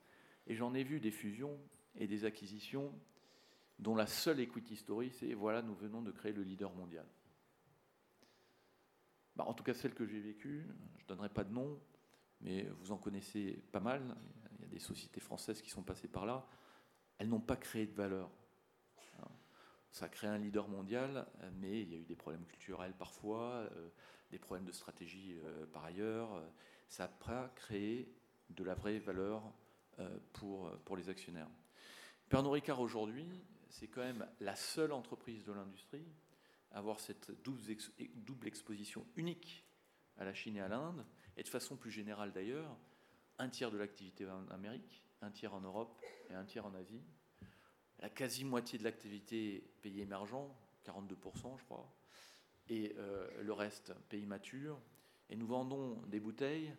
et 0.47 0.55
j'en 0.55 0.73
ai 0.73 0.83
vu 0.83 0.99
des 0.99 1.11
fusions 1.11 1.57
et 1.95 2.07
des 2.07 2.25
acquisitions 2.25 2.91
dont 3.79 3.95
la 3.95 4.07
seule 4.07 4.39
equity 4.39 4.75
story, 4.75 5.11
c'est 5.11 5.33
voilà, 5.33 5.61
nous 5.61 5.75
venons 5.75 6.01
de 6.01 6.11
créer 6.11 6.31
le 6.31 6.43
leader 6.43 6.73
mondial. 6.73 7.05
Bah, 9.35 9.45
en 9.47 9.53
tout 9.53 9.63
cas, 9.63 9.73
celle 9.73 9.93
que 9.93 10.05
j'ai 10.05 10.19
vécue, 10.19 10.67
je 10.97 11.03
ne 11.03 11.07
donnerai 11.07 11.29
pas 11.29 11.43
de 11.43 11.51
nom, 11.51 11.79
mais 12.41 12.63
vous 12.79 12.91
en 12.91 12.97
connaissez 12.97 13.53
pas 13.71 13.79
mal. 13.79 14.15
Il 14.57 14.61
y 14.61 14.65
a 14.65 14.67
des 14.67 14.79
sociétés 14.79 15.19
françaises 15.19 15.61
qui 15.61 15.69
sont 15.69 15.81
passées 15.81 16.07
par 16.07 16.25
là. 16.25 16.47
Elles 17.17 17.29
n'ont 17.29 17.39
pas 17.39 17.55
créé 17.55 17.87
de 17.87 17.93
valeur. 17.93 18.29
Ça 19.93 20.05
a 20.05 20.09
créé 20.09 20.27
un 20.27 20.39
leader 20.39 20.67
mondial, 20.67 21.27
mais 21.59 21.83
il 21.83 21.91
y 21.91 21.93
a 21.93 21.99
eu 21.99 22.03
des 22.03 22.15
problèmes 22.15 22.45
culturels 22.45 22.95
parfois, 22.97 23.67
euh, 23.75 23.89
des 24.31 24.39
problèmes 24.39 24.65
de 24.65 24.71
stratégie 24.71 25.37
euh, 25.43 25.67
par 25.67 25.85
ailleurs. 25.85 26.43
Ça 26.87 27.07
pas 27.07 27.49
créé 27.55 28.11
de 28.49 28.63
la 28.63 28.73
vraie 28.73 28.97
valeur 28.97 29.43
euh, 29.99 30.17
pour, 30.33 30.71
pour 30.79 30.97
les 30.97 31.09
actionnaires. 31.09 31.49
Pernod 32.27 32.53
Ricard 32.53 32.79
aujourd'hui, 32.79 33.29
c'est 33.69 33.87
quand 33.87 34.01
même 34.01 34.27
la 34.39 34.55
seule 34.55 34.93
entreprise 34.93 35.45
de 35.45 35.51
l'industrie 35.51 36.07
à 36.71 36.79
avoir 36.79 36.99
cette 36.99 37.31
double 37.43 38.47
exposition 38.47 39.05
unique 39.15 39.63
à 40.17 40.25
la 40.25 40.33
Chine 40.33 40.57
et 40.57 40.61
à 40.61 40.67
l'Inde, 40.69 41.05
et 41.37 41.43
de 41.43 41.47
façon 41.47 41.75
plus 41.77 41.91
générale 41.91 42.31
d'ailleurs, 42.31 42.75
un 43.37 43.47
tiers 43.47 43.69
de 43.69 43.77
l'activité 43.77 44.27
en 44.27 44.47
Amérique, 44.47 45.03
un 45.21 45.29
tiers 45.29 45.53
en 45.53 45.61
Europe 45.61 46.01
et 46.31 46.33
un 46.33 46.45
tiers 46.45 46.65
en 46.65 46.73
Asie. 46.73 47.03
La 48.03 48.09
quasi-moitié 48.09 48.77
de 48.77 48.83
l'activité 48.83 49.63
pays 49.81 50.01
émergents, 50.01 50.53
42% 50.85 51.57
je 51.57 51.63
crois, 51.63 51.89
et 52.67 52.93
euh, 52.97 53.41
le 53.41 53.53
reste 53.53 53.93
pays 54.09 54.25
mature. 54.25 54.77
Et 55.29 55.37
nous 55.37 55.47
vendons 55.47 56.01
des 56.07 56.19
bouteilles 56.19 56.75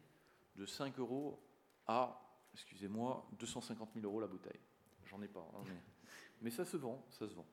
de 0.54 0.66
5 0.66 0.98
euros 0.98 1.42
à, 1.86 2.20
excusez-moi, 2.52 3.26
250 3.38 3.94
000 3.94 4.04
euros 4.04 4.20
la 4.20 4.26
bouteille. 4.26 4.60
J'en 5.06 5.22
ai 5.22 5.28
pas. 5.28 5.50
Hein, 5.56 5.62
mais 6.42 6.50
ça 6.50 6.66
se 6.66 6.76
vend, 6.76 7.02
ça 7.08 7.26
se 7.26 7.32
vend. 7.32 7.46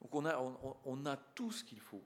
Donc 0.00 0.14
on 0.14 0.24
a, 0.24 0.38
on, 0.86 1.04
a 1.04 1.18
tout 1.18 1.50
ce 1.52 1.64
qu'il 1.64 1.80
faut. 1.80 2.02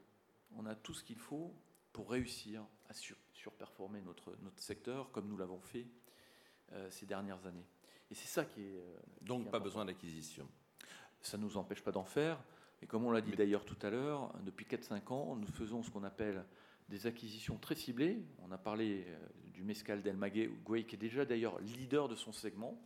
On 0.57 0.67
a 0.67 0.75
tout 0.75 0.95
ce 0.95 1.05
qu'il 1.05 1.21
faut 1.21 1.55
pour 1.93 2.11
réussir 2.11 2.67
à 2.89 2.95
surperformer 3.33 4.01
notre, 4.01 4.35
notre 4.43 4.61
secteur 4.61 5.13
comme 5.13 5.29
nous 5.29 5.37
l'avons 5.37 5.61
fait 5.61 5.87
euh, 6.73 6.91
ces 6.91 7.07
dernières 7.07 7.47
années. 7.47 7.69
Et 8.11 8.17
c'est 8.17 8.27
ça 8.27 8.45
qui 8.45 8.63
est. 8.63 8.79
Euh, 8.79 8.99
Donc 9.21 9.49
pas 9.49 9.61
besoin 9.61 9.85
d'acquisition. 9.85 10.49
Ça 11.23 11.39
ne 11.39 11.43
nous 11.43 11.57
empêche 11.57 11.83
pas 11.83 11.93
d'en 11.93 12.05
faire. 12.05 12.39
Et 12.83 12.87
comme 12.87 13.05
on 13.05 13.11
l'a 13.11 13.21
dit 13.21 13.33
d'ailleurs 13.33 13.65
tout 13.65 13.77
à 13.83 13.91
l'heure, 13.91 14.33
depuis 14.45 14.67
4-5 14.67 15.13
ans, 15.13 15.37
nous 15.37 15.47
faisons 15.47 15.83
ce 15.83 15.91
qu'on 15.91 16.05
appelle 16.05 16.45
des 16.89 17.07
acquisitions 17.07 17.57
très 17.57 17.77
ciblées. 17.77 18.19
On 18.47 18.51
a 18.51 18.59
parlé 18.59 19.05
euh, 19.07 19.19
du 19.55 19.63
Mescal 19.63 20.03
del 20.03 20.17
Maguey, 20.17 20.51
qui 20.87 20.97
est 20.97 20.99
déjà 20.99 21.25
d'ailleurs 21.25 21.59
leader 21.61 22.09
de 22.09 22.17
son 22.17 22.33
segment. 22.33 22.77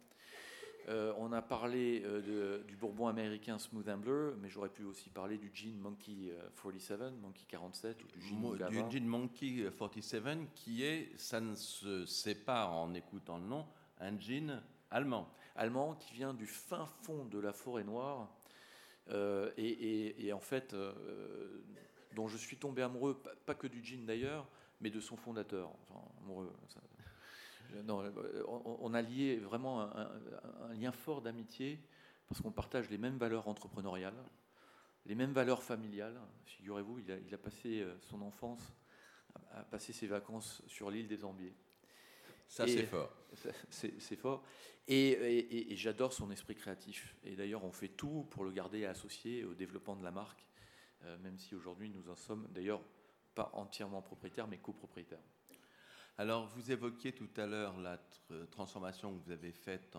Euh, 0.88 1.12
on 1.18 1.32
a 1.32 1.42
parlé 1.42 2.02
euh, 2.04 2.62
du 2.62 2.76
bourbon 2.76 3.08
américain 3.08 3.58
Smooth 3.58 3.88
Ambler, 3.88 4.30
mais 4.40 4.48
j'aurais 4.48 4.68
pu 4.68 4.84
aussi 4.84 5.10
parler 5.10 5.36
du 5.36 5.50
gin 5.52 5.76
Monkey 5.80 6.32
47, 6.62 7.00
euh, 7.00 7.10
Monkey 7.20 7.44
47 7.48 8.04
ou 8.04 8.06
du 8.06 8.20
gin 8.20 8.68
Du 8.68 8.96
gin 8.96 9.04
Monkey 9.04 9.68
47 9.76 10.38
qui 10.54 10.84
est, 10.84 11.10
ça 11.16 11.40
ne 11.40 11.56
se 11.56 12.34
pas 12.34 12.68
en 12.68 12.94
écoutant 12.94 13.38
le 13.38 13.46
nom, 13.46 13.66
un 13.98 14.16
gin 14.16 14.62
allemand. 14.90 15.28
Allemand 15.56 15.94
qui 15.94 16.14
vient 16.14 16.34
du 16.34 16.46
fin 16.46 16.86
fond 16.86 17.24
de 17.24 17.38
la 17.38 17.52
forêt 17.52 17.84
noire 17.84 18.28
et, 19.56 20.32
en 20.32 20.40
fait 20.40 20.74
dont 22.16 22.26
je 22.26 22.36
suis 22.36 22.56
tombé 22.56 22.82
amoureux, 22.82 23.22
pas, 23.44 23.54
que 23.54 23.66
du 23.66 23.84
gin 23.84 24.04
d'ailleurs, 24.04 24.48
mais 24.80 24.90
de 24.90 25.00
son 25.00 25.16
fondateur. 25.16 25.70
Amoureux, 26.22 26.52
euh, 27.74 28.42
on 28.46 28.94
a 28.94 29.02
lié 29.02 29.36
vraiment 29.36 29.82
un, 29.82 30.72
lien 30.74 30.92
fort 30.92 31.20
d'amitié 31.20 31.80
parce 32.28 32.40
qu'on 32.40 32.50
partage 32.50 32.90
les 32.90 32.98
mêmes 32.98 33.18
valeurs 33.18 33.48
entrepreneuriales, 33.48 34.24
les 35.04 35.14
mêmes 35.14 35.32
valeurs 35.32 35.62
familiales. 35.62 36.18
Figurez-vous, 36.46 37.00
il 37.00 37.34
a, 37.34 37.38
passé 37.38 37.82
euh, 37.82 37.94
son 38.00 38.22
enfance, 38.22 38.74
a 39.52 39.62
passé 39.62 39.92
ses 39.92 40.06
vacances 40.06 40.62
sur 40.66 40.90
l'île 40.90 41.06
des 41.06 41.24
Ambiers. 41.24 41.54
Ça, 42.48 42.66
c'est 42.66 42.86
fort. 42.86 43.12
C'est 43.68 44.16
fort. 44.16 44.42
Et, 44.88 45.74
j'adore 45.76 46.12
son 46.12 46.30
esprit 46.30 46.54
créatif. 46.54 47.16
Et 47.24 47.36
d'ailleurs, 47.36 47.64
on 47.64 47.72
fait 47.72 47.88
tout 47.88 48.26
pour 48.30 48.44
le 48.44 48.52
garder 48.52 48.84
associé 48.84 49.44
au 49.44 49.54
développement 49.54 49.96
de 49.96 50.04
la 50.04 50.10
marque, 50.12 50.46
euh, 51.04 51.18
même 51.18 51.38
si 51.38 51.54
aujourd'hui 51.54 51.90
nous 51.90 52.08
en 52.08 52.16
sommes 52.16 52.46
d'ailleurs 52.50 52.82
pas 53.34 53.50
entièrement 53.52 54.00
propriétaires, 54.00 54.48
mais 54.48 54.58
copropriétaires. 54.58 55.22
Alors, 56.18 56.46
vous 56.46 56.70
évoquiez 56.70 57.12
tout 57.12 57.28
à 57.36 57.46
l'heure 57.46 57.78
la 57.78 58.00
transformation 58.50 59.14
que 59.14 59.24
vous 59.24 59.30
avez 59.30 59.52
faite 59.52 59.96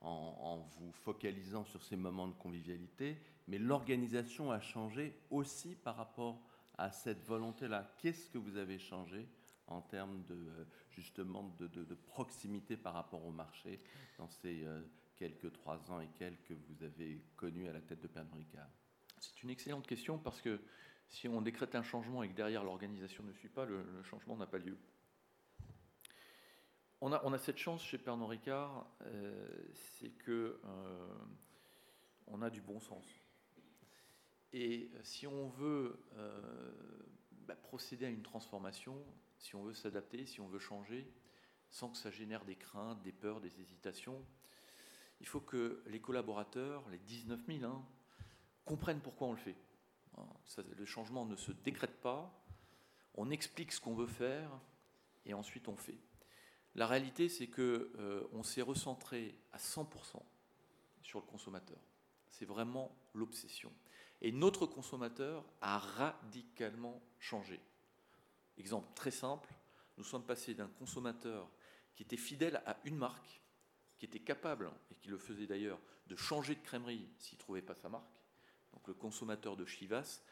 en, 0.00 0.66
vous 0.78 0.92
focalisant 0.92 1.64
sur 1.64 1.82
ces 1.82 1.96
moments 1.96 2.28
de 2.28 2.34
convivialité, 2.34 3.20
mais 3.48 3.58
l'organisation 3.58 4.50
a 4.50 4.60
changé 4.60 5.14
aussi 5.30 5.74
par 5.74 5.96
rapport 5.96 6.40
à 6.78 6.90
cette 6.90 7.22
volonté-là. 7.24 7.92
Qu'est-ce 7.98 8.30
que 8.30 8.38
vous 8.38 8.56
avez 8.56 8.78
changé 8.78 9.28
en 9.68 9.82
termes 9.82 10.22
de 10.24 10.66
justement 10.90 11.54
de, 11.60 11.94
proximité 11.94 12.76
par 12.76 12.94
rapport 12.94 13.24
au 13.24 13.30
marché 13.30 13.80
dans 14.18 14.28
ces 14.28 14.64
euh, 14.64 14.82
quelques 15.16 15.52
trois 15.52 15.90
ans 15.90 16.00
et 16.00 16.08
quelques 16.18 16.48
que 16.48 16.54
vous 16.54 16.82
avez 16.82 17.22
connus 17.36 17.68
à 17.68 17.72
la 17.72 17.80
tête 17.80 18.00
de 18.00 18.08
Pernod 18.08 18.34
Ricard? 18.34 18.68
C'est 19.20 19.42
une 19.42 19.50
excellente 19.50 19.86
question 19.86 20.18
parce 20.18 20.40
que 20.40 20.60
si 21.08 21.28
on 21.28 21.40
décrète 21.40 21.74
un 21.74 21.82
changement 21.82 22.22
et 22.22 22.28
que 22.28 22.34
derrière 22.34 22.64
l'organisation 22.64 23.24
ne 23.24 23.32
suit 23.32 23.48
pas, 23.48 23.64
le 23.64 23.84
changement 24.02 24.36
n'a 24.36 24.46
pas 24.46 24.58
lieu. 24.58 24.76
On 27.00 27.12
a, 27.12 27.38
cette 27.38 27.58
chance 27.58 27.82
chez 27.82 27.96
Pernod 27.96 28.28
Ricard, 28.28 28.90
euh, 29.02 29.48
c'est 29.72 30.10
que 30.10 30.60
euh, 30.64 31.08
on 32.26 32.42
a 32.42 32.50
du 32.50 32.60
bon 32.60 32.80
sens. 32.80 33.06
Et 34.52 34.90
si 35.02 35.26
on 35.26 35.48
veut 35.48 36.00
bah, 37.46 37.54
procéder 37.54 38.06
à 38.06 38.08
une 38.08 38.22
transformation, 38.22 39.04
si 39.38 39.54
on 39.54 39.62
veut 39.62 39.74
s'adapter, 39.74 40.26
si 40.26 40.40
on 40.40 40.48
veut 40.48 40.58
changer, 40.58 41.10
sans 41.70 41.90
que 41.90 41.96
ça 41.96 42.10
génère 42.10 42.44
des 42.44 42.56
craintes, 42.56 43.02
des 43.02 43.12
peurs, 43.12 43.40
des 43.40 43.60
hésitations, 43.60 44.24
il 45.20 45.26
faut 45.26 45.40
que 45.40 45.82
les 45.86 46.00
collaborateurs, 46.00 46.88
les 46.90 46.98
19 46.98 47.40
000, 47.46 47.64
hein, 47.64 47.84
comprennent 48.64 49.00
pourquoi 49.00 49.28
on 49.28 49.32
le 49.32 49.38
fait. 49.38 49.56
le 50.76 50.84
changement 50.84 51.24
ne 51.24 51.36
se 51.36 51.52
décrète 51.52 52.00
pas, 52.00 52.32
on 53.14 53.30
explique 53.30 53.72
ce 53.72 53.80
qu'on 53.80 53.94
veut 53.94 54.06
faire 54.06 54.50
et 55.26 55.34
ensuite 55.34 55.68
on 55.68 55.76
fait. 55.76 55.98
La 56.74 56.86
réalité, 56.86 57.28
c'est 57.28 57.48
que 57.48 57.90
euh, 57.98 58.22
on 58.32 58.42
s'est 58.42 58.62
recentré 58.62 59.36
à 59.52 59.58
100% 59.58 60.22
sur 61.02 61.18
le 61.18 61.26
consommateur. 61.26 61.78
C'est 62.28 62.44
vraiment 62.44 62.94
l'obsession. 63.14 63.72
Et 64.20 64.30
notre 64.30 64.66
consommateur 64.66 65.44
a 65.60 65.78
radicalement 65.78 67.02
changé. 67.18 67.60
Exemple 68.58 68.92
très 68.94 69.10
simple, 69.10 69.52
nous 69.96 70.04
sommes 70.04 70.26
passés 70.26 70.54
d'un 70.54 70.68
consommateur 70.68 71.48
qui 71.94 72.02
était 72.02 72.16
fidèle 72.16 72.62
à 72.66 72.76
une 72.84 72.96
marque, 72.96 73.40
qui 73.98 74.04
était 74.04 74.20
capable, 74.20 74.70
et 74.90 74.94
qui 74.96 75.08
le 75.08 75.18
faisait 75.18 75.46
d'ailleurs, 75.46 75.80
de 76.06 76.16
changer 76.16 76.54
de 76.54 76.60
crèmerie 76.60 77.08
s'il 77.18 77.36
ne 77.36 77.40
trouvait 77.40 77.62
pas 77.62 77.74
sa 77.74 77.88
marque. 77.88 78.22
Donc 78.72 78.86
le 78.86 78.94
consommateur 78.94 79.56
de 79.56 79.64
Chivas 79.64 80.22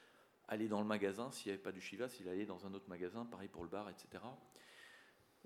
allait 0.48 0.68
dans 0.68 0.80
le 0.80 0.86
magasin, 0.86 1.30
s'il 1.32 1.48
n'y 1.48 1.54
avait 1.54 1.62
pas 1.62 1.72
du 1.72 1.80
Chivas, 1.80 2.16
il 2.20 2.28
allait 2.28 2.46
dans 2.46 2.66
un 2.66 2.74
autre 2.74 2.88
magasin, 2.88 3.24
pareil 3.24 3.48
pour 3.48 3.62
le 3.62 3.68
bar, 3.68 3.88
etc. 3.90 4.22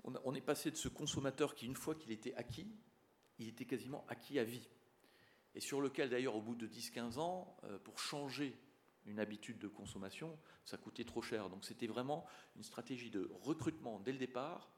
On 0.03 0.33
est 0.33 0.41
passé 0.41 0.71
de 0.71 0.75
ce 0.75 0.87
consommateur 0.87 1.53
qui, 1.53 1.67
une 1.67 1.75
fois 1.75 1.93
qu'il 1.93 2.11
était 2.11 2.33
acquis, 2.33 2.67
il 3.37 3.47
était 3.47 3.65
quasiment 3.65 4.05
acquis 4.07 4.39
à 4.39 4.43
vie. 4.43 4.67
Et 5.53 5.59
sur 5.59 5.81
lequel, 5.81 6.09
d'ailleurs, 6.09 6.35
au 6.35 6.41
bout 6.41 6.55
de 6.55 6.67
10-15 6.67 7.19
ans, 7.19 7.57
euh, 7.65 7.77
pour 7.79 7.99
changer 7.99 8.57
une 9.05 9.19
habitude 9.19 9.59
de 9.59 9.67
consommation, 9.67 10.37
ça 10.63 10.77
coûtait 10.77 11.03
trop 11.03 11.21
cher. 11.21 11.49
Donc 11.49 11.65
c'était 11.65 11.87
vraiment 11.87 12.25
une 12.55 12.63
stratégie 12.63 13.09
de 13.09 13.29
recrutement 13.41 13.99
dès 13.99 14.11
le 14.11 14.17
départ 14.17 14.69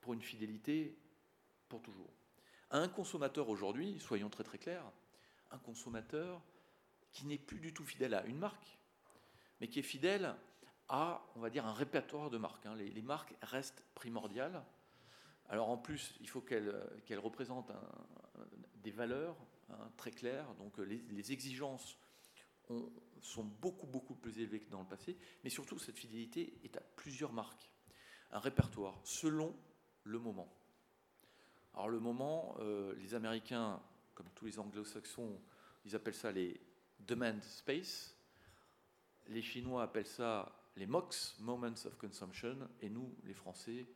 pour 0.00 0.12
une 0.14 0.22
fidélité 0.22 0.96
pour 1.68 1.82
toujours. 1.82 2.12
Un 2.70 2.88
consommateur 2.88 3.48
aujourd'hui, 3.48 3.98
soyons 3.98 4.30
très 4.30 4.44
très 4.44 4.58
clairs, 4.58 4.90
un 5.50 5.58
consommateur 5.58 6.42
qui 7.12 7.26
n'est 7.26 7.38
plus 7.38 7.58
du 7.58 7.74
tout 7.74 7.84
fidèle 7.84 8.14
à 8.14 8.24
une 8.26 8.38
marque, 8.38 8.78
mais 9.60 9.68
qui 9.68 9.80
est 9.80 9.82
fidèle 9.82 10.34
à, 10.88 11.24
on 11.36 11.40
va 11.40 11.50
dire, 11.50 11.66
un 11.66 11.72
répertoire 11.72 12.30
de 12.30 12.38
marques. 12.38 12.66
Hein. 12.66 12.74
Les, 12.76 13.02
marques 13.02 13.34
restent 13.42 13.84
primordiales. 13.94 14.62
Alors 15.48 15.68
en 15.68 15.76
plus, 15.76 16.14
il 16.20 16.28
faut 16.28 16.40
qu'elles 16.40 17.18
représentent 17.18 17.72
des 18.82 18.90
valeurs 18.90 19.36
hein, 19.70 19.90
très 19.96 20.10
claires. 20.10 20.52
Donc 20.54 20.78
les, 20.78 21.32
exigences 21.32 21.96
sont 23.20 23.44
beaucoup 23.44 23.86
beaucoup 23.86 24.14
plus 24.14 24.38
élevées 24.38 24.60
que 24.60 24.70
dans 24.70 24.80
le 24.80 24.86
passé, 24.86 25.16
mais 25.44 25.50
surtout 25.50 25.78
cette 25.78 25.98
fidélité 25.98 26.58
est 26.64 26.76
à 26.76 26.80
plusieurs 26.80 27.32
marques, 27.32 27.70
un 28.32 28.38
répertoire 28.38 28.98
selon 29.04 29.54
le 30.04 30.18
moment. 30.18 30.52
Alors 31.74 31.88
le 31.88 32.00
moment, 32.00 32.56
euh, 32.60 32.94
les 32.96 33.14
Américains, 33.14 33.80
comme 34.14 34.28
tous 34.34 34.46
les 34.46 34.58
anglo-saxons, 34.58 35.40
ils 35.84 35.94
appellent 35.94 36.14
ça 36.14 36.32
les 36.32 36.60
demand 36.98 37.40
space. 37.42 38.16
Les 39.28 39.42
Chinois 39.42 39.82
appellent 39.82 40.06
ça 40.06 40.52
les 40.76 40.86
MOX, 40.86 41.36
Moments 41.40 41.84
of 41.84 41.96
Consumption, 41.96 42.68
et 42.80 42.88
nous, 42.88 43.14
les 43.24 43.34
Français, 43.34 43.86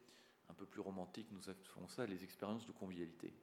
un 0.48 0.54
peu 0.54 0.66
plus 0.66 0.80
romantiques, 0.80 1.30
nous 1.32 1.48
appelons 1.48 1.88
ça 1.88 2.06
les 2.06 2.22
expériences 2.22 2.66
de 2.66 2.72
convivialité. 2.72 3.34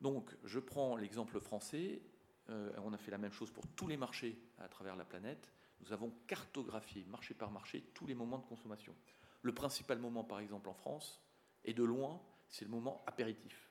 Donc, 0.00 0.34
je 0.44 0.58
prends 0.58 0.96
l'exemple 0.96 1.40
français, 1.40 2.02
euh, 2.50 2.72
on 2.84 2.92
a 2.92 2.98
fait 2.98 3.10
la 3.10 3.18
même 3.18 3.32
chose 3.32 3.50
pour 3.50 3.66
tous 3.68 3.88
les 3.88 3.96
marchés 3.96 4.38
à 4.58 4.68
travers 4.68 4.96
la 4.96 5.04
planète. 5.04 5.52
Nous 5.80 5.92
avons 5.92 6.12
cartographié, 6.26 7.04
marché 7.04 7.34
par 7.34 7.50
marché, 7.50 7.82
tous 7.94 8.06
les 8.06 8.14
moments 8.14 8.38
de 8.38 8.46
consommation. 8.46 8.94
Le 9.42 9.54
principal 9.54 9.98
moment, 9.98 10.24
par 10.24 10.40
exemple, 10.40 10.68
en 10.68 10.74
France, 10.74 11.20
et 11.64 11.74
de 11.74 11.84
loin, 11.84 12.20
c'est 12.48 12.64
le 12.64 12.70
moment 12.70 13.02
apéritif. 13.06 13.70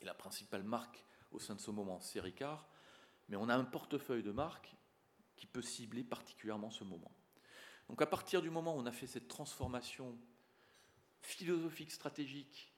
Et 0.00 0.04
la 0.04 0.14
principale 0.14 0.62
marque 0.62 1.04
au 1.32 1.38
sein 1.38 1.54
de 1.54 1.60
ce 1.60 1.70
moment, 1.70 2.00
c'est 2.00 2.20
Ricard, 2.20 2.66
mais 3.28 3.36
on 3.36 3.48
a 3.48 3.56
un 3.56 3.64
portefeuille 3.64 4.22
de 4.22 4.32
marques 4.32 4.74
qui 5.36 5.46
peut 5.46 5.62
cibler 5.62 6.04
particulièrement 6.04 6.70
ce 6.70 6.84
moment. 6.84 7.12
Donc 7.88 8.00
à 8.00 8.06
partir 8.06 8.40
du 8.40 8.50
moment 8.50 8.76
où 8.76 8.80
on 8.80 8.86
a 8.86 8.92
fait 8.92 9.06
cette 9.06 9.28
transformation 9.28 10.18
philosophique, 11.20 11.90
stratégique, 11.90 12.72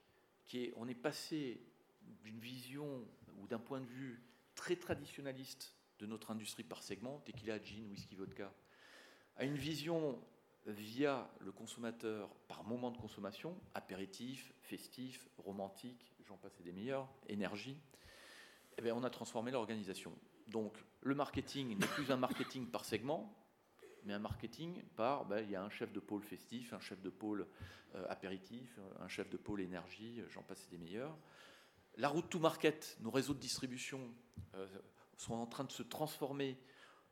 qui 0.45 0.65
est, 0.65 0.75
on 0.77 0.89
est 0.89 0.95
passé 0.95 1.61
d'une 2.23 2.39
vision 2.39 3.05
ou 3.39 3.47
d'un 3.47 3.59
point 3.59 3.81
de 3.81 3.87
vue 3.87 4.23
très 4.57 4.75
traditionnaliste 4.75 5.77
de 6.01 6.07
notre 6.07 6.33
industrie 6.33 6.65
par 6.65 6.83
segment, 6.83 7.21
tequila, 7.21 7.63
gin, 7.63 7.87
whisky, 7.89 8.17
vodka, 8.17 8.53
à 9.37 9.45
une 9.45 9.55
vision 9.55 10.21
via 10.67 11.31
le 11.41 11.53
consommateur 11.53 12.35
par 12.49 12.65
moment 12.65 12.91
de 12.91 12.99
consommation, 12.99 13.57
apéritif, 13.75 14.53
festif, 14.63 15.29
romantique, 15.39 16.13
j'en 16.27 16.37
passe 16.37 16.61
des 16.63 16.73
meilleurs, 16.73 17.09
énergie, 17.29 17.79
eh 18.79 18.83
bien, 18.83 18.95
on 18.95 19.05
a 19.05 19.11
transformé 19.11 19.53
l'organisation. 19.53 20.13
Donc 20.49 20.77
le 21.03 21.15
marketing 21.15 21.79
n'est 21.79 21.87
plus 21.87 22.11
un 22.11 22.17
marketing 22.17 22.67
par 22.67 22.85
segment, 22.85 23.33
mais 24.05 24.13
un 24.13 24.19
marketing 24.19 24.83
par, 24.97 25.25
ben, 25.25 25.41
il 25.41 25.51
y 25.51 25.57
a 25.57 25.63
un 25.63 25.71
chef 25.71 25.93
de 25.93 26.01
pôle 26.01 26.23
festif, 26.23 26.73
un 26.73 26.81
chef 26.81 27.01
de 27.01 27.11
pôle 27.11 27.47
euh, 27.95 28.05
apéritif, 28.09 28.79
un 29.01 29.09
chef 29.09 29.31
de 29.31 29.37
pôle 29.37 29.61
énergie, 29.61 30.23
j'en 30.31 30.43
passe 30.43 30.69
des 30.69 30.79
meilleurs. 30.79 31.17
La 31.97 32.09
route 32.09 32.29
to 32.29 32.39
market, 32.39 32.99
nos 33.01 33.11
réseaux 33.11 33.33
de 33.33 33.39
distribution 33.39 34.01
euh, 34.55 34.67
sont 35.17 35.33
en 35.33 35.47
train 35.47 35.65
de 35.65 35.73
se 35.73 35.83
transformer. 35.83 36.59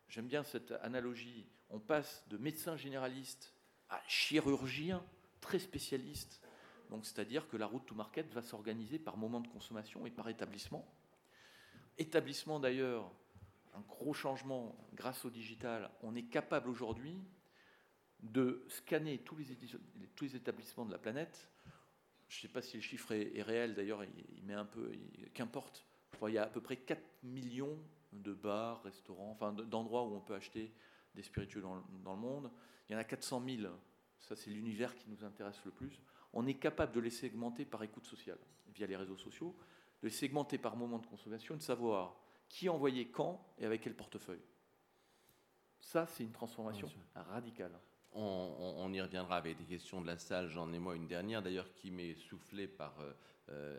J'aime 0.08 0.26
bien 0.26 0.42
cette 0.42 0.72
analogie. 0.82 1.46
On 1.70 1.80
passe 1.80 2.22
de 2.28 2.36
médecin 2.36 2.76
généraliste 2.76 3.54
à 3.88 4.02
chirurgien 4.06 5.02
très 5.40 5.58
spécialiste. 5.58 6.42
Donc, 6.90 7.06
c'est-à-dire 7.06 7.48
que 7.48 7.56
la 7.56 7.66
route 7.66 7.86
to 7.86 7.94
market 7.94 8.30
va 8.34 8.42
s'organiser 8.42 8.98
par 8.98 9.16
moment 9.16 9.40
de 9.40 9.48
consommation 9.48 10.04
et 10.04 10.10
par 10.10 10.28
établissement. 10.28 10.86
Établissement 11.96 12.60
d'ailleurs, 12.60 13.10
un 13.74 13.80
gros 13.80 14.12
changement 14.12 14.76
grâce 14.92 15.24
au 15.24 15.30
digital. 15.30 15.90
On 16.02 16.14
est 16.14 16.28
capable 16.28 16.68
aujourd'hui 16.68 17.18
de 18.20 18.66
scanner 18.68 19.18
tous 19.18 19.36
les, 19.36 19.46
tous 20.14 20.24
les 20.24 20.36
établissements 20.36 20.84
de 20.84 20.92
la 20.92 20.98
planète. 20.98 21.48
Je 22.34 22.40
ne 22.40 22.42
sais 22.42 22.52
pas 22.52 22.62
si 22.62 22.76
le 22.76 22.82
chiffre 22.82 23.12
est, 23.12 23.42
réel, 23.42 23.74
d'ailleurs, 23.74 24.02
il, 24.04 24.44
met 24.44 24.54
un 24.54 24.64
peu, 24.64 24.90
qu'importe. 25.34 25.86
Je 26.12 26.16
crois 26.16 26.28
qu'il 26.28 26.36
y 26.36 26.38
a 26.38 26.44
à 26.44 26.48
peu 26.48 26.60
près 26.60 26.76
4 26.76 27.00
millions 27.22 27.78
de 28.12 28.32
bars, 28.32 28.82
restaurants, 28.82 29.30
enfin 29.30 29.52
d'endroits 29.52 30.04
où 30.04 30.14
on 30.14 30.20
peut 30.20 30.34
acheter 30.34 30.72
des 31.14 31.22
spiritueux 31.22 31.60
dans, 31.60 31.82
dans 32.04 32.14
le 32.14 32.20
monde. 32.20 32.50
Il 32.88 32.92
y 32.92 32.96
en 32.96 32.98
a 32.98 33.04
400 33.04 33.42
000 33.46 33.68
ça 34.24 34.36
c'est 34.36 34.50
l'univers 34.50 34.94
qui 34.96 35.08
nous 35.10 35.24
intéresse 35.24 35.60
le 35.64 35.70
plus, 35.70 36.00
on 36.32 36.46
est 36.46 36.54
capable 36.54 36.92
de 36.92 37.00
les 37.00 37.10
segmenter 37.10 37.64
par 37.64 37.82
écoute 37.82 38.06
sociale, 38.06 38.38
via 38.74 38.86
les 38.86 38.96
réseaux 38.96 39.16
sociaux, 39.16 39.54
de 40.02 40.08
les 40.08 40.12
segmenter 40.12 40.58
par 40.58 40.76
moment 40.76 40.98
de 40.98 41.06
consommation, 41.06 41.56
de 41.56 41.62
savoir 41.62 42.16
qui 42.48 42.68
envoyait 42.68 43.08
quand 43.08 43.46
et 43.58 43.66
avec 43.66 43.82
quel 43.82 43.94
portefeuille. 43.94 44.42
Ça, 45.80 46.06
c'est 46.06 46.24
une 46.24 46.32
transformation 46.32 46.88
radicale. 47.14 47.78
On, 48.14 48.92
y 48.92 49.00
reviendra 49.00 49.36
avec 49.36 49.58
des 49.58 49.64
questions 49.64 50.00
de 50.00 50.06
la 50.06 50.18
salle. 50.18 50.48
J'en 50.48 50.72
ai 50.72 50.78
moi 50.78 50.94
une 50.94 51.08
dernière, 51.08 51.42
d'ailleurs, 51.42 51.72
qui 51.74 51.90
m'est 51.90 52.14
soufflée 52.14 52.68
par 52.68 52.94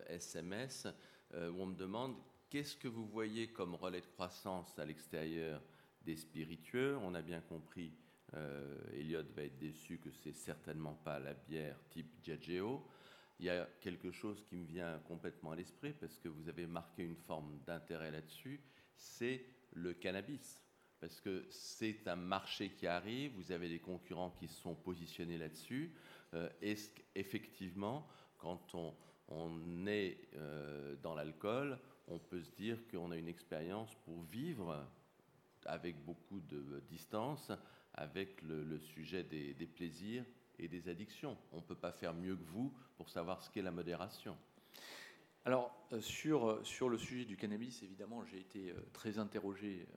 SMS, 0.09 0.85
euh, 0.85 0.89
euh, 0.89 1.47
euh, 1.47 1.51
où 1.51 1.61
on 1.61 1.65
me 1.67 1.75
demande 1.75 2.15
qu'est-ce 2.49 2.75
que 2.75 2.87
vous 2.87 3.05
voyez 3.05 3.47
comme 3.47 3.75
relais 3.75 4.01
de 4.01 4.05
croissance 4.05 4.77
à 4.77 4.85
l'extérieur 4.85 5.61
des 6.03 6.15
spiritueux? 6.15 6.97
On 7.01 7.15
a 7.15 7.21
bien 7.21 7.41
compris 7.41 7.93
euh, 8.33 8.77
Elliot 8.93 9.23
va 9.35 9.43
être 9.43 9.57
déçu 9.57 9.99
que 9.99 10.11
c'est 10.11 10.35
certainement 10.35 10.95
pas 10.95 11.19
la 11.19 11.33
bière 11.33 11.77
type 11.89 12.21
Diageo. 12.21 12.85
Il 13.39 13.45
y 13.45 13.49
a 13.49 13.67
quelque 13.81 14.11
chose 14.11 14.41
qui 14.47 14.55
me 14.55 14.65
vient 14.65 14.99
complètement 15.07 15.51
à 15.51 15.55
l'esprit 15.55 15.93
parce 15.93 16.17
que 16.17 16.29
vous 16.29 16.49
avez 16.49 16.65
marqué 16.65 17.03
une 17.03 17.17
forme 17.17 17.59
d'intérêt 17.65 18.11
là-dessus, 18.11 18.61
c'est 18.95 19.45
le 19.73 19.93
cannabis. 19.93 20.64
Parce 21.05 21.21
que 21.21 21.45
c'est 21.51 22.07
un 22.07 22.15
marché 22.15 22.71
qui 22.71 22.87
arrive, 22.87 23.31
vous 23.35 23.51
avez 23.51 23.69
des 23.69 23.77
concurrents 23.77 24.31
qui 24.31 24.47
sont 24.47 24.73
positionnés 24.73 25.37
là-dessus. 25.37 25.93
Euh, 26.33 26.49
est-ce 26.63 26.89
qu'effectivement, 26.89 28.07
quand 28.39 28.73
on, 28.73 29.85
est 29.85 30.17
euh, 30.33 30.95
dans 31.03 31.13
l'alcool, 31.13 31.77
on 32.07 32.17
peut 32.17 32.41
se 32.41 32.49
dire 32.55 32.79
qu'on 32.89 33.11
a 33.11 33.17
une 33.17 33.27
expérience 33.27 33.93
pour 34.03 34.23
vivre 34.23 34.83
avec 35.67 36.03
beaucoup 36.03 36.39
de 36.39 36.81
distance, 36.89 37.51
avec 37.93 38.41
le, 38.41 38.79
sujet 38.79 39.21
des, 39.21 39.53
plaisirs 39.67 40.25
et 40.57 40.67
des 40.67 40.89
addictions? 40.89 41.37
On 41.51 41.57
ne 41.57 41.61
peut 41.61 41.75
pas 41.75 41.91
faire 41.91 42.15
mieux 42.15 42.35
que 42.35 42.45
vous 42.45 42.73
pour 42.97 43.09
savoir 43.09 43.43
ce 43.43 43.51
qu'est 43.51 43.61
la 43.61 43.69
modération. 43.69 44.35
Alors, 45.47 45.71
euh, 45.91 46.01
sur, 46.01 46.49
euh, 46.49 46.63
sur 46.63 46.89
le 46.89 46.97
sujet 46.97 47.23
du 47.23 47.37
cannabis, 47.37 47.83
évidemment, 47.83 48.25
j'ai 48.25 48.39
été 48.39 48.71
euh, 48.71 48.89
très 48.93 49.19
interrogé 49.19 49.87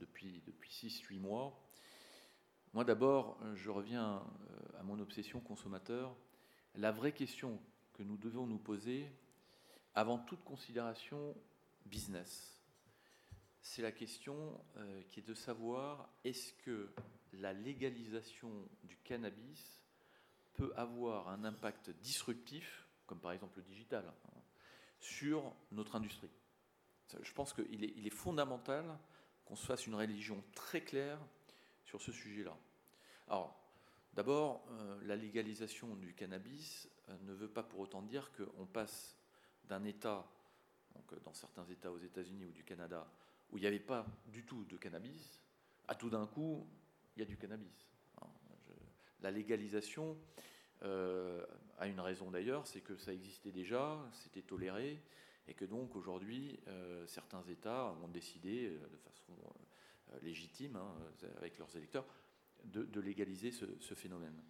depuis, 0.00 0.42
depuis 0.44 0.70
6-8 0.70 1.20
mois. 1.20 1.56
Moi, 2.74 2.82
d'abord, 2.82 3.38
je 3.54 3.70
reviens 3.70 4.24
à 4.76 4.82
mon 4.82 4.98
obsession 4.98 5.38
consommateur. 5.38 6.16
La 6.74 6.90
vraie 6.90 7.12
question 7.12 7.60
que 7.92 8.02
nous 8.02 8.16
devons 8.16 8.44
nous 8.44 8.58
poser, 8.58 9.08
avant 9.94 10.18
toute 10.18 10.42
considération 10.42 11.34
business, 11.86 12.60
c'est 13.62 13.82
la 13.82 13.92
question 13.92 14.60
qui 15.08 15.20
est 15.20 15.26
de 15.26 15.32
savoir 15.32 16.10
est-ce 16.24 16.52
que 16.64 16.92
la 17.32 17.54
légalisation 17.54 18.50
du 18.82 18.98
cannabis 18.98 19.82
peut 20.52 20.72
avoir 20.76 21.28
un 21.28 21.44
impact 21.44 21.90
disruptif, 22.02 22.86
comme 23.06 23.20
par 23.20 23.32
exemple 23.32 23.58
le 23.58 23.64
digital, 23.64 24.04
hein, 24.06 24.35
sur 25.06 25.54
notre 25.70 25.94
industrie. 25.94 26.30
Je 27.22 27.32
pense 27.32 27.52
qu'il 27.52 27.84
est, 27.84 28.10
fondamental 28.10 28.84
qu'on 29.44 29.54
se 29.54 29.64
fasse 29.64 29.86
une 29.86 29.94
religion 29.94 30.42
très 30.54 30.80
claire 30.80 31.20
sur 31.84 32.02
ce 32.02 32.10
sujet-là. 32.10 32.56
Alors, 33.28 33.56
d'abord, 34.14 34.66
euh, 34.70 35.00
la 35.04 35.14
légalisation 35.14 35.94
du 35.94 36.12
cannabis 36.14 36.88
euh, 37.08 37.16
ne 37.22 37.32
veut 37.32 37.48
pas 37.48 37.62
pour 37.62 37.80
autant 37.80 38.02
dire 38.02 38.32
qu'on 38.32 38.66
passe 38.66 39.16
d'un 39.64 39.84
État, 39.84 40.26
donc 40.94 41.12
euh, 41.12 41.20
dans 41.24 41.34
certains 41.34 41.64
États 41.66 41.92
aux 41.92 41.98
États-Unis 41.98 42.44
ou 42.44 42.52
du 42.52 42.64
Canada, 42.64 43.08
où 43.50 43.58
il 43.58 43.60
n'y 43.60 43.68
avait 43.68 43.78
pas 43.78 44.04
du 44.26 44.44
tout 44.44 44.64
de 44.64 44.76
cannabis, 44.76 45.40
à 45.86 45.94
tout 45.94 46.10
d'un 46.10 46.26
coup, 46.26 46.68
il 47.14 47.20
y 47.20 47.22
a 47.22 47.26
du 47.26 47.36
cannabis. 47.36 47.88
Hein, 48.20 48.26
la 49.20 49.30
légalisation 49.30 50.18
a 50.82 51.86
une 51.86 52.00
raison 52.00 52.30
d'ailleurs, 52.30 52.66
c'est 52.66 52.80
que 52.80 52.96
ça 52.96 53.12
existait 53.12 53.52
déjà, 53.52 53.98
c'était 54.12 54.42
toléré, 54.42 55.02
et 55.48 55.54
que 55.54 55.64
donc 55.64 55.96
aujourd'hui, 55.96 56.58
certains 57.06 57.42
États 57.44 57.94
ont 58.02 58.08
décidé 58.08 58.70
de 58.70 58.96
façon 58.98 59.34
légitime, 60.22 60.76
hein, 60.76 60.94
avec 61.38 61.58
leurs 61.58 61.74
électeurs, 61.76 62.06
de, 62.64 63.00
légaliser 63.00 63.52
ce, 63.52 63.94
phénomène. 63.94 64.42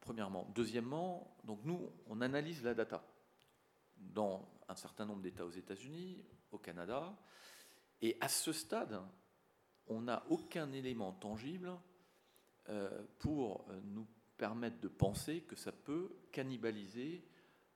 Premièrement. 0.00 0.50
Deuxièmement, 0.54 1.36
donc 1.44 1.64
nous, 1.64 1.90
on 2.06 2.20
analyse 2.20 2.62
la 2.62 2.74
data 2.74 3.04
dans 3.96 4.48
un 4.68 4.76
certain 4.76 5.04
nombre 5.04 5.22
d'États 5.22 5.44
aux 5.44 5.50
États-Unis, 5.50 6.24
au 6.52 6.58
Canada, 6.58 7.16
et 8.02 8.16
à 8.20 8.28
ce 8.28 8.52
stade, 8.52 9.00
on 9.88 10.02
n'a 10.02 10.24
aucun 10.28 10.72
élément 10.72 11.12
tangible 11.12 11.72
euh, 12.68 13.04
pour 13.18 13.66
nous 13.84 14.06
permettre 14.36 14.80
de 14.80 14.88
penser 14.88 15.42
que 15.42 15.56
ça 15.56 15.72
peut 15.72 16.10
cannibaliser 16.32 17.24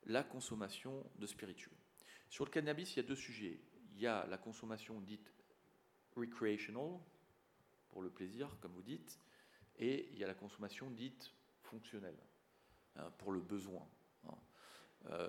la 0.07 0.23
consommation 0.23 1.05
de 1.19 1.27
spiritueux. 1.27 1.77
Sur 2.29 2.45
le 2.45 2.51
cannabis, 2.51 2.95
il 2.95 2.97
y 2.99 3.01
a 3.01 3.07
deux 3.07 3.17
sujets. 3.17 3.61
Il 3.95 4.01
y 4.01 4.07
a 4.07 4.27
la 4.27 4.39
consommation 4.39 5.01
dite 5.01 5.33
recreational, 6.17 6.99
pour 7.91 8.03
le 8.03 8.11
plaisir, 8.11 8.57
comme 8.61 8.73
vous 8.73 8.83
dites, 8.83 9.21
et 9.79 10.09
il 10.13 10.19
y 10.19 10.25
a 10.25 10.27
la 10.27 10.35
consommation 10.35 10.91
dite 10.91 11.33
fonctionnelle, 11.63 12.19
hein, 12.97 13.11
pour 13.19 13.33
le 13.33 13.41
besoin. 13.41 13.87
Hein. 14.29 14.35
Euh, 15.11 15.29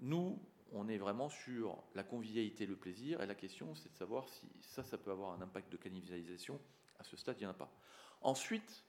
nous, 0.00 0.40
on 0.72 0.88
est 0.88 0.98
vraiment 0.98 1.28
sur 1.28 1.82
la 1.94 2.02
convivialité, 2.02 2.66
le 2.66 2.76
plaisir, 2.76 3.20
et 3.22 3.26
la 3.26 3.34
question, 3.34 3.74
c'est 3.74 3.90
de 3.90 3.96
savoir 3.96 4.28
si 4.28 4.46
ça, 4.60 4.84
ça 4.84 4.98
peut 4.98 5.10
avoir 5.10 5.32
un 5.32 5.42
impact 5.42 5.70
de 5.72 5.76
cannibalisation. 5.76 6.60
À 6.98 7.04
ce 7.04 7.16
stade, 7.16 7.36
il 7.38 7.44
n'y 7.44 7.46
en 7.46 7.50
a 7.50 7.54
pas. 7.54 7.72
Ensuite, 8.20 8.84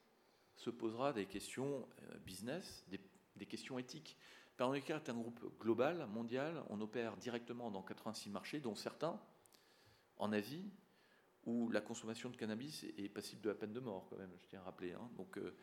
se 0.59 0.69
posera 0.69 1.13
des 1.13 1.25
questions 1.25 1.87
euh, 2.03 2.17
business, 2.25 2.85
des, 2.89 3.45
questions 3.45 3.79
éthiques. 3.79 4.17
Pernod 4.57 4.75
est 4.75 5.09
un 5.09 5.13
groupe 5.13 5.57
global, 5.57 6.05
mondial. 6.07 6.61
On 6.69 6.81
opère 6.81 7.15
directement 7.15 7.71
dans 7.71 7.81
86 7.81 8.29
marchés, 8.29 8.59
dont 8.59 8.75
certains 8.75 9.19
en 10.17 10.33
Asie, 10.33 10.69
où 11.45 11.69
la 11.69 11.79
consommation 11.79 12.29
de 12.29 12.35
cannabis 12.35 12.83
est 12.83 13.07
passible 13.07 13.41
de 13.41 13.49
la 13.49 13.55
peine 13.55 13.71
de 13.71 13.79
mort, 13.79 14.07
quand 14.09 14.17
même, 14.17 14.33
je 14.41 14.47
tiens 14.47 14.59
à 14.59 14.63
rappeler. 14.63 14.91
Hein. 14.91 15.09
Donc 15.15 15.37
euh, 15.37 15.55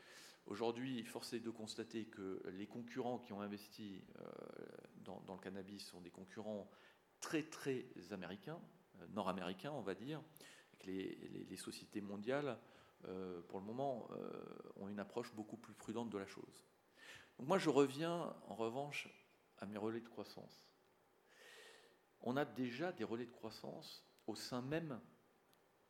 aujourd'hui, 0.47 1.05
force 1.05 1.35
est 1.35 1.41
de 1.41 1.51
constater 1.51 2.07
que 2.07 2.43
les 2.55 2.67
concurrents 2.67 3.19
qui 3.19 3.35
ont 3.35 3.43
investi 3.43 4.03
euh, 4.19 4.25
dans, 5.05 5.23
le 5.29 5.41
cannabis 5.41 5.87
sont 5.87 6.01
des 6.01 6.11
concurrents 6.11 6.71
très 7.21 7.43
très 7.43 7.85
américains, 8.13 8.59
nord-américains, 9.11 9.73
on 9.73 9.83
va 9.83 9.95
dire, 9.95 10.23
que 10.79 10.87
les, 10.87 11.57
sociétés 11.57 12.01
mondiales, 12.01 12.59
pour 13.49 13.61
le 13.61 13.65
moment, 13.65 14.09
ont 14.77 14.89
une 14.89 14.99
approche 14.99 15.33
beaucoup 15.35 15.57
plus 15.57 15.75
prudente 15.75 16.11
de 16.11 16.19
la 16.19 16.27
chose. 16.27 16.65
Donc 17.39 17.49
moi, 17.49 17.59
je 17.59 17.71
reviens 17.71 18.35
en 18.49 18.55
revanche 18.55 19.09
à 19.59 19.67
mes 19.67 19.79
relais 19.79 20.01
de 20.01 20.09
croissance. 20.09 20.69
On 22.21 22.37
a 22.37 22.45
déjà 22.45 22.93
des 22.93 23.05
relais 23.05 23.27
de 23.27 23.31
croissance 23.31 24.05
au 24.27 24.35
sein 24.35 24.63
même 24.63 25.01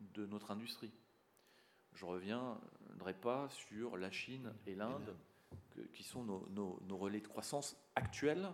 de 0.01 0.27
notre 0.27 0.51
industrie. 0.51 0.93
Je 1.95 2.05
ne 2.05 2.11
reviendrai 2.11 3.15
pas 3.15 3.49
sur 3.49 3.97
la 3.97 4.11
Chine 4.11 4.53
et 4.67 4.75
l'Inde, 4.75 5.17
qui 5.93 6.03
sont 6.03 6.25
nos, 6.25 6.97
relais 6.97 7.21
de 7.21 7.29
croissance 7.29 7.77
actuels, 7.95 8.53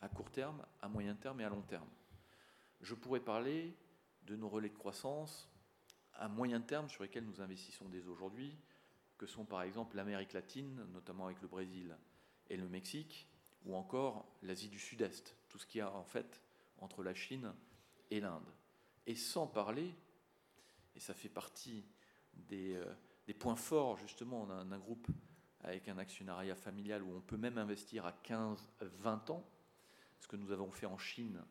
à 0.00 0.08
court 0.08 0.30
terme, 0.30 0.64
à 0.82 0.88
moyen 0.88 1.14
terme 1.14 1.40
et 1.40 1.44
à 1.44 1.48
long 1.48 1.62
terme. 1.62 1.88
Je 2.82 2.94
pourrais 2.94 3.20
parler 3.20 3.74
de 4.24 4.36
nos 4.36 4.48
relais 4.48 4.68
de 4.68 4.76
croissance 4.76 5.48
à 6.16 6.28
moyen 6.28 6.60
terme 6.60 6.88
sur 6.88 7.02
lesquels 7.02 7.24
nous 7.24 7.40
investissons 7.40 7.88
dès 7.88 8.06
aujourd'hui, 8.06 8.56
que 9.18 9.26
sont 9.26 9.44
par 9.44 9.62
exemple 9.62 9.96
l'Amérique 9.96 10.32
latine, 10.32 10.86
notamment 10.92 11.26
avec 11.26 11.40
le 11.40 11.48
Brésil 11.48 11.96
et 12.50 12.56
le 12.56 12.68
Mexique, 12.68 13.28
ou 13.64 13.74
encore 13.74 14.26
l'Asie 14.42 14.68
du 14.68 14.78
Sud-Est, 14.78 15.36
tout 15.48 15.58
ce 15.58 15.66
qu'il 15.66 15.78
y 15.78 15.82
a 15.82 15.92
en 15.92 16.04
fait 16.04 16.42
entre 16.78 17.02
la 17.02 17.14
Chine 17.14 17.54
et 18.10 18.20
l'Inde. 18.20 18.52
Et 19.06 19.14
sans 19.14 19.46
parler 19.46 19.94
et 20.96 21.00
ça 21.00 21.14
fait 21.14 21.28
partie 21.28 21.84
des, 22.34 22.74
euh, 22.74 23.34
points 23.38 23.56
forts 23.56 23.96
justement 23.96 24.46
d'un 24.46 24.78
groupe 24.78 25.08
avec 25.60 25.88
un 25.88 25.98
actionnariat 25.98 26.54
familial 26.54 27.02
où 27.02 27.16
on 27.16 27.20
peut 27.20 27.36
même 27.36 27.58
investir 27.58 28.04
à 28.04 28.12
15, 28.12 28.70
20 28.80 29.30
ans, 29.30 29.48
ce 30.20 30.28
que 30.28 30.36
nous 30.36 30.52
avons 30.52 30.70
fait 30.70 30.86
en 30.86 30.98
Chine 30.98 31.42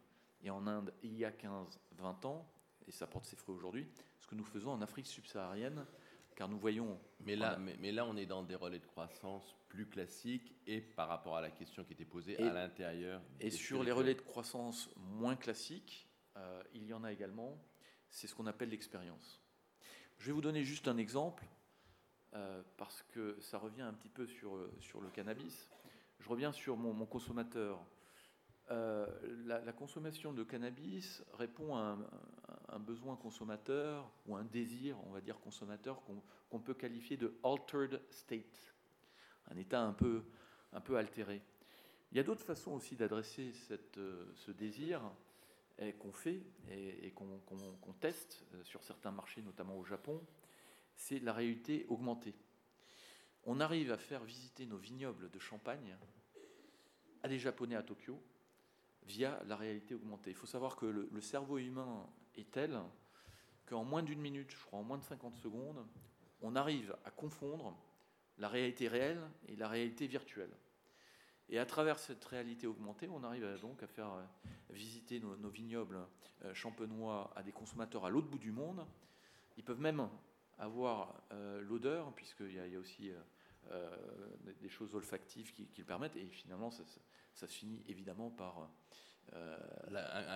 et 0.44 0.50
en 0.50 0.68
Inde 0.68 0.94
il 1.02 1.18
y 1.18 1.26
a 1.26 1.32
15, 1.32 1.80
20 1.94 2.26
ans, 2.26 2.48
et 2.88 2.92
ça 2.92 3.08
porte 3.08 3.26
ses 3.26 3.36
fruits 3.36 3.56
aujourd'hui, 3.56 3.88
ce 4.24 4.28
que 4.28 4.36
nous 4.36 4.46
faisons 4.46 4.72
en 4.72 4.82
Afrique 4.82 5.06
subsaharienne, 5.06 5.86
car 6.38 6.48
nous 6.48 6.58
voyons... 6.58 6.98
Mais 7.20 7.36
là, 7.36 7.58
mais, 7.58 7.92
là, 7.92 8.06
on 8.06 8.16
est 8.16 8.26
dans 8.26 8.42
des 8.42 8.56
relais 8.56 8.80
de 8.80 8.86
croissance 8.86 9.54
plus 9.68 9.86
classiques 9.86 10.56
et 10.66 10.80
par 10.80 11.10
rapport 11.10 11.36
à 11.36 11.42
la 11.42 11.52
question 11.52 11.84
qui 11.84 11.92
était 11.92 12.06
posée 12.06 12.38
à 12.38 12.54
l'intérieur. 12.54 13.22
Et 13.42 13.50
sur 13.50 13.84
les 13.84 13.92
relais 13.92 14.16
de 14.16 14.22
croissance 14.22 14.90
moins 14.96 15.36
classiques, 15.36 16.08
euh, 16.38 16.64
il 16.74 16.86
y 16.86 16.94
en 16.94 17.04
a 17.04 17.12
également 17.12 17.62
c'est 18.10 18.28
ce 18.28 18.34
qu'on 18.34 18.46
appelle 18.46 18.70
l'expérience. 18.70 19.42
Je 20.20 20.28
vais 20.28 20.32
vous 20.32 20.42
donner 20.42 20.64
juste 20.64 20.88
un 20.88 20.98
exemple, 20.98 21.46
euh, 22.34 22.64
parce 22.78 23.04
que 23.04 23.38
ça 23.42 23.58
revient 23.58 23.82
un 23.82 23.94
petit 23.94 24.10
peu 24.10 24.26
sur, 24.26 24.58
sur 24.80 25.02
le 25.02 25.10
cannabis. 25.10 25.70
Je 26.20 26.30
reviens 26.30 26.54
sur 26.54 26.78
mon, 26.78 27.06
consommateur. 27.06 27.86
Euh, 28.72 29.06
la, 29.46 29.74
consommation 29.74 30.32
de 30.32 30.44
cannabis 30.44 31.22
répond 31.34 31.76
à 31.76 31.98
un, 32.70 32.80
besoin 32.80 33.16
consommateur 33.16 34.10
ou 34.26 34.36
un 34.36 34.44
désir, 34.46 34.98
on 35.06 35.12
va 35.12 35.22
dire 35.22 35.40
consommateur, 35.40 36.02
qu'on 36.50 36.60
peut 36.60 36.74
qualifier 36.74 37.18
de 37.18 37.38
altered 37.44 38.02
state, 38.10 38.74
un 39.50 39.58
état 39.58 39.82
un 39.82 39.94
peu, 39.94 40.24
un 40.72 40.82
peu 40.82 40.98
altéré. 40.98 41.42
Il 42.12 42.18
y 42.18 42.20
a 42.20 42.24
d'autres 42.24 42.44
façons 42.44 42.72
aussi 42.72 42.96
d'adresser 42.96 43.52
euh, 43.98 44.32
ce 44.36 44.52
désir 44.52 45.02
qu'on 46.00 46.14
fait 46.14 46.42
et, 46.70 47.12
qu'on 47.12 47.94
teste 48.00 48.46
euh, 48.54 48.64
sur 48.64 48.84
certains 48.84 49.12
marchés, 49.12 49.42
notamment 49.42 49.78
au 49.78 49.84
Japon, 49.84 50.22
c'est 50.96 51.20
la 51.20 51.34
réalité 51.34 51.86
augmentée. 51.90 52.36
On 53.46 53.60
arrive 53.60 53.92
à 53.92 53.98
faire 53.98 54.24
visiter 54.24 54.66
nos 54.66 54.78
vignobles 54.78 55.30
de 55.30 55.40
champagne 55.40 55.98
à 57.24 57.28
des 57.28 57.40
Japonais 57.40 57.76
à 57.76 57.84
Tokyo 57.84 58.22
via 59.08 59.42
la 59.48 59.56
réalité 59.56 59.96
augmentée. 59.96 60.32
Il 60.32 60.36
faut 60.36 60.48
savoir 60.48 60.76
que 60.76 60.86
le, 60.86 61.22
cerveau 61.22 61.58
humain 61.58 62.08
est 62.36 62.50
tel 62.52 62.80
qu'en 63.66 63.84
moins 63.84 64.04
d'une 64.04 64.22
minute, 64.22 64.52
je 64.52 64.66
crois 64.66 64.80
en 64.80 64.84
moins 64.84 64.98
de 64.98 65.04
50 65.04 65.36
secondes, 65.36 65.86
on 66.42 66.56
arrive 66.56 66.96
à 67.06 67.12
confondre 67.12 67.78
la 68.38 68.50
réalité 68.50 68.88
réelle 68.88 69.22
et 69.48 69.56
la 69.56 69.68
réalité 69.68 70.08
virtuelle. 70.08 70.52
Et 71.50 71.60
à 71.60 71.66
travers 71.66 72.00
cette 72.00 72.24
réalité 72.26 72.68
augmentée, 72.68 73.08
on 73.10 73.24
arrive 73.24 73.60
donc 73.62 73.84
à 73.84 73.88
faire 73.88 74.12
euh, 74.12 74.24
visiter 74.72 75.20
nos, 75.20 75.50
vignobles 75.50 76.00
euh, 76.44 76.54
champenois 76.54 77.32
à 77.36 77.44
des 77.44 77.52
consommateurs 77.52 78.06
à 78.06 78.10
l'autre 78.10 78.28
bout 78.28 78.40
du 78.40 78.52
monde. 78.52 78.86
Ils 79.58 79.64
peuvent 79.64 79.82
même 79.82 80.10
avoir 80.58 81.22
euh, 81.32 81.62
l'odeur, 81.62 82.12
puisqu'il 82.14 82.54
y, 82.54 82.76
a 82.76 82.80
aussi 82.80 83.12
des 84.62 84.70
choses 84.70 84.94
olfactives 84.94 85.54
qui, 85.54 85.68
le 85.78 85.86
permettent. 85.86 86.16
Et 86.16 86.26
finalement, 86.28 86.70
ça 86.70 86.84
se 87.34 87.46
finit 87.46 87.84
évidemment 87.88 88.30
par 88.30 88.70
euh, 89.36 89.58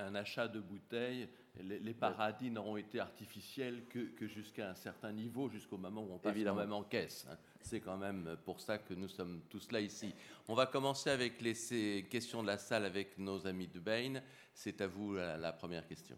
un, 0.07 0.15
achat 0.15 0.47
de 0.47 0.59
bouteilles, 0.59 1.27
les, 1.59 1.93
paradis 1.93 2.49
n'auront 2.49 2.77
été 2.77 2.99
artificiels 2.99 3.85
que, 3.87 4.27
jusqu'à 4.27 4.69
un 4.69 4.75
certain 4.75 5.11
niveau, 5.11 5.49
jusqu'au 5.49 5.77
moment 5.77 6.03
où 6.03 6.13
on 6.13 6.17
passe 6.17 6.33
Évidemment. 6.33 6.57
quand 6.57 6.61
même 6.61 6.73
en 6.73 6.83
caisse. 6.83 7.27
Hein. 7.29 7.37
C'est 7.61 7.79
quand 7.79 7.97
même 7.97 8.37
pour 8.45 8.59
ça 8.59 8.77
que 8.77 8.93
nous 8.93 9.07
sommes 9.07 9.41
tous 9.49 9.71
là 9.71 9.81
ici. 9.81 10.13
On 10.47 10.55
va 10.55 10.65
commencer 10.65 11.09
avec 11.09 11.41
les 11.41 12.07
questions 12.09 12.41
de 12.41 12.47
la 12.47 12.57
salle 12.57 12.85
avec 12.85 13.17
nos 13.19 13.45
amis 13.45 13.67
de 13.67 13.79
Bain. 13.79 14.21
C'est 14.53 14.81
à 14.81 14.87
vous 14.87 15.15
la, 15.15 15.53
première 15.53 15.85
question. 15.85 16.17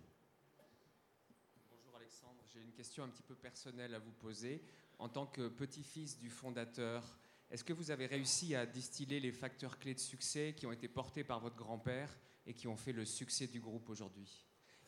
Bonjour 1.69 1.95
Alexandre, 1.97 2.41
j'ai 2.53 2.61
une 2.61 2.73
question 2.73 3.03
un 3.03 3.09
petit 3.09 3.23
peu 3.23 3.35
personnelle 3.35 3.93
à 3.93 3.99
vous 3.99 4.13
poser. 4.13 4.61
En 4.99 5.09
tant 5.09 5.25
que 5.25 5.47
petit-fils 5.47 6.19
du 6.19 6.29
fondateur, 6.29 7.03
est-ce 7.51 7.63
que 7.63 7.73
vous 7.73 7.89
avez 7.89 8.05
réussi 8.05 8.53
à 8.53 8.65
distiller 8.65 9.19
les 9.19 9.31
facteurs 9.31 9.79
clés 9.79 9.95
de 9.95 9.99
succès 9.99 10.53
qui 10.55 10.67
ont 10.67 10.71
été 10.71 10.87
portés 10.87 11.23
par 11.23 11.39
votre 11.39 11.55
grand-père 11.55 12.15
et 12.45 12.53
qui 12.53 12.67
ont 12.67 12.77
fait 12.77 12.91
le 12.91 13.05
succès 13.05 13.47
du 13.47 13.59
groupe 13.59 13.89
aujourd'hui? 13.89 14.45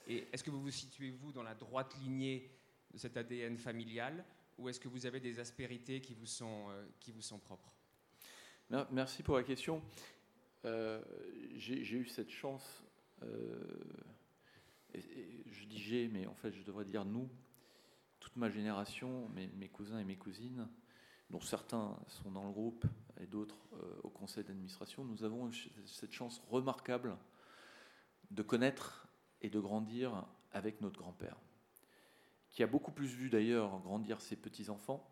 Et 0.07 0.27
est-ce 0.31 0.43
que 0.43 0.51
vous 0.51 0.61
vous 0.61 0.71
situez, 0.71 1.09
vous, 1.09 1.31
dans 1.31 1.41
la 1.41 1.55
droite 1.55 1.95
lignée 2.03 2.51
de 2.91 2.97
cet 2.99 3.17
ADN 3.17 3.57
familial 3.57 4.23
ou 4.57 4.69
est-ce 4.69 4.79
que 4.79 4.87
vous 4.87 5.07
avez 5.07 5.19
des 5.19 5.39
aspérités 5.39 6.01
qui 6.01 6.13
vous 6.13 6.27
sont, 6.27 6.69
euh, 6.69 6.85
qui 6.99 7.11
vous 7.11 7.21
sont 7.21 7.39
propres? 7.39 7.73
Merci 8.91 9.23
pour 9.23 9.35
la 9.35 9.43
question. 9.43 9.81
Euh, 10.63 11.01
j'ai 11.55 11.97
eu 11.97 12.05
cette 12.05 12.29
chance, 12.29 12.83
euh, 13.23 13.59
je 14.93 15.65
dis 15.65 15.79
j'ai, 15.79 16.07
mais 16.07 16.27
en 16.27 16.35
fait 16.35 16.53
je 16.53 16.61
devrais 16.63 16.85
dire 16.85 17.03
nous, 17.03 17.27
toute 18.19 18.35
ma 18.35 18.49
génération, 18.49 19.27
mes 19.29 19.67
cousins 19.67 19.99
et 19.99 20.05
mes 20.05 20.15
cousines, 20.15 20.69
dont 21.31 21.41
certains 21.41 21.97
sont 22.07 22.29
dans 22.29 22.43
le 22.43 22.51
groupe 22.51 22.85
et 23.19 23.25
d'autres 23.25 23.57
au 24.03 24.09
conseil 24.09 24.43
d'administration, 24.43 25.05
nous 25.05 25.23
avons 25.23 25.49
cette 25.85 26.11
chance 26.11 26.41
remarquable 26.49 27.17
de 28.29 28.43
connaître 28.43 29.07
et 29.41 29.49
de 29.49 29.59
grandir 29.59 30.25
avec 30.51 30.81
notre 30.81 30.99
grand-père, 30.99 31.37
qui 32.49 32.63
a 32.63 32.67
beaucoup 32.67 32.91
plus 32.91 33.07
vu 33.07 33.29
d'ailleurs 33.29 33.79
grandir 33.79 34.21
ses 34.21 34.35
petits-enfants 34.35 35.07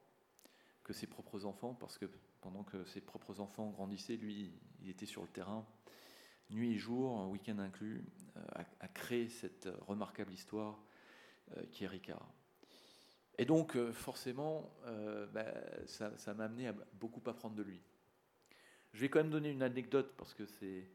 que 0.84 0.94
ses 0.94 1.08
propres 1.08 1.46
enfants, 1.46 1.74
parce 1.74 1.98
que 1.98 2.06
pendant 2.42 2.64
que 2.64 2.84
ses 2.86 3.02
propres 3.02 3.40
enfants 3.40 3.70
grandissaient, 3.70 4.18
lui, 4.18 4.52
il 4.82 4.90
était 4.90 5.06
sur 5.06 5.22
le 5.22 5.28
terrain, 5.28 5.66
nuit 6.50 6.74
et 6.74 6.78
jour, 6.78 7.30
week-end 7.30 7.60
inclus, 7.60 8.04
euh, 8.36 8.64
à, 8.80 8.88
créer 8.88 9.30
cette 9.30 9.70
remarquable 9.88 10.34
histoire 10.34 10.82
euh, 11.56 11.64
qui 11.72 11.84
est 11.84 11.88
Ricard. 11.88 12.28
Et 13.40 13.46
donc, 13.46 13.76
euh, 13.76 13.92
forcément, 13.92 14.70
bah, 15.34 15.46
ça 15.88 16.34
m'a 16.36 16.44
amené 16.44 16.68
à 16.68 16.76
beaucoup 16.94 17.22
apprendre 17.28 17.56
de 17.56 17.64
lui. 17.64 17.82
Je 18.94 19.00
vais 19.00 19.10
quand 19.10 19.20
même 19.20 19.32
donner 19.32 19.50
une 19.50 19.64
anecdote 19.64 20.14
parce 20.18 20.36
que 20.36 20.46
c'est 20.46 20.88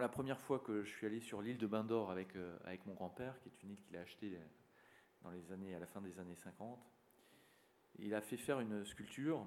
la 0.00 0.08
première 0.08 0.40
fois 0.40 0.58
que 0.58 0.82
je 0.82 0.90
suis 0.90 1.06
allé 1.06 1.20
sur 1.20 1.42
l'île 1.42 1.58
de 1.58 1.66
Bain 1.66 1.86
avec, 2.10 2.36
euh, 2.36 2.56
avec 2.64 2.84
mon 2.86 2.94
grand-père, 2.94 3.38
qui 3.40 3.48
est 3.48 3.62
une 3.62 3.70
île 3.70 3.80
qu'il 3.80 3.96
a 3.96 4.00
achetée 4.00 4.38
dans 5.22 5.30
les 5.30 5.52
années, 5.52 5.74
à 5.74 5.78
la 5.78 5.86
fin 5.86 6.00
des 6.00 6.18
années 6.18 6.36
50, 6.36 6.78
il 7.98 8.14
a 8.14 8.20
fait 8.20 8.36
faire 8.36 8.60
une 8.60 8.84
sculpture. 8.84 9.44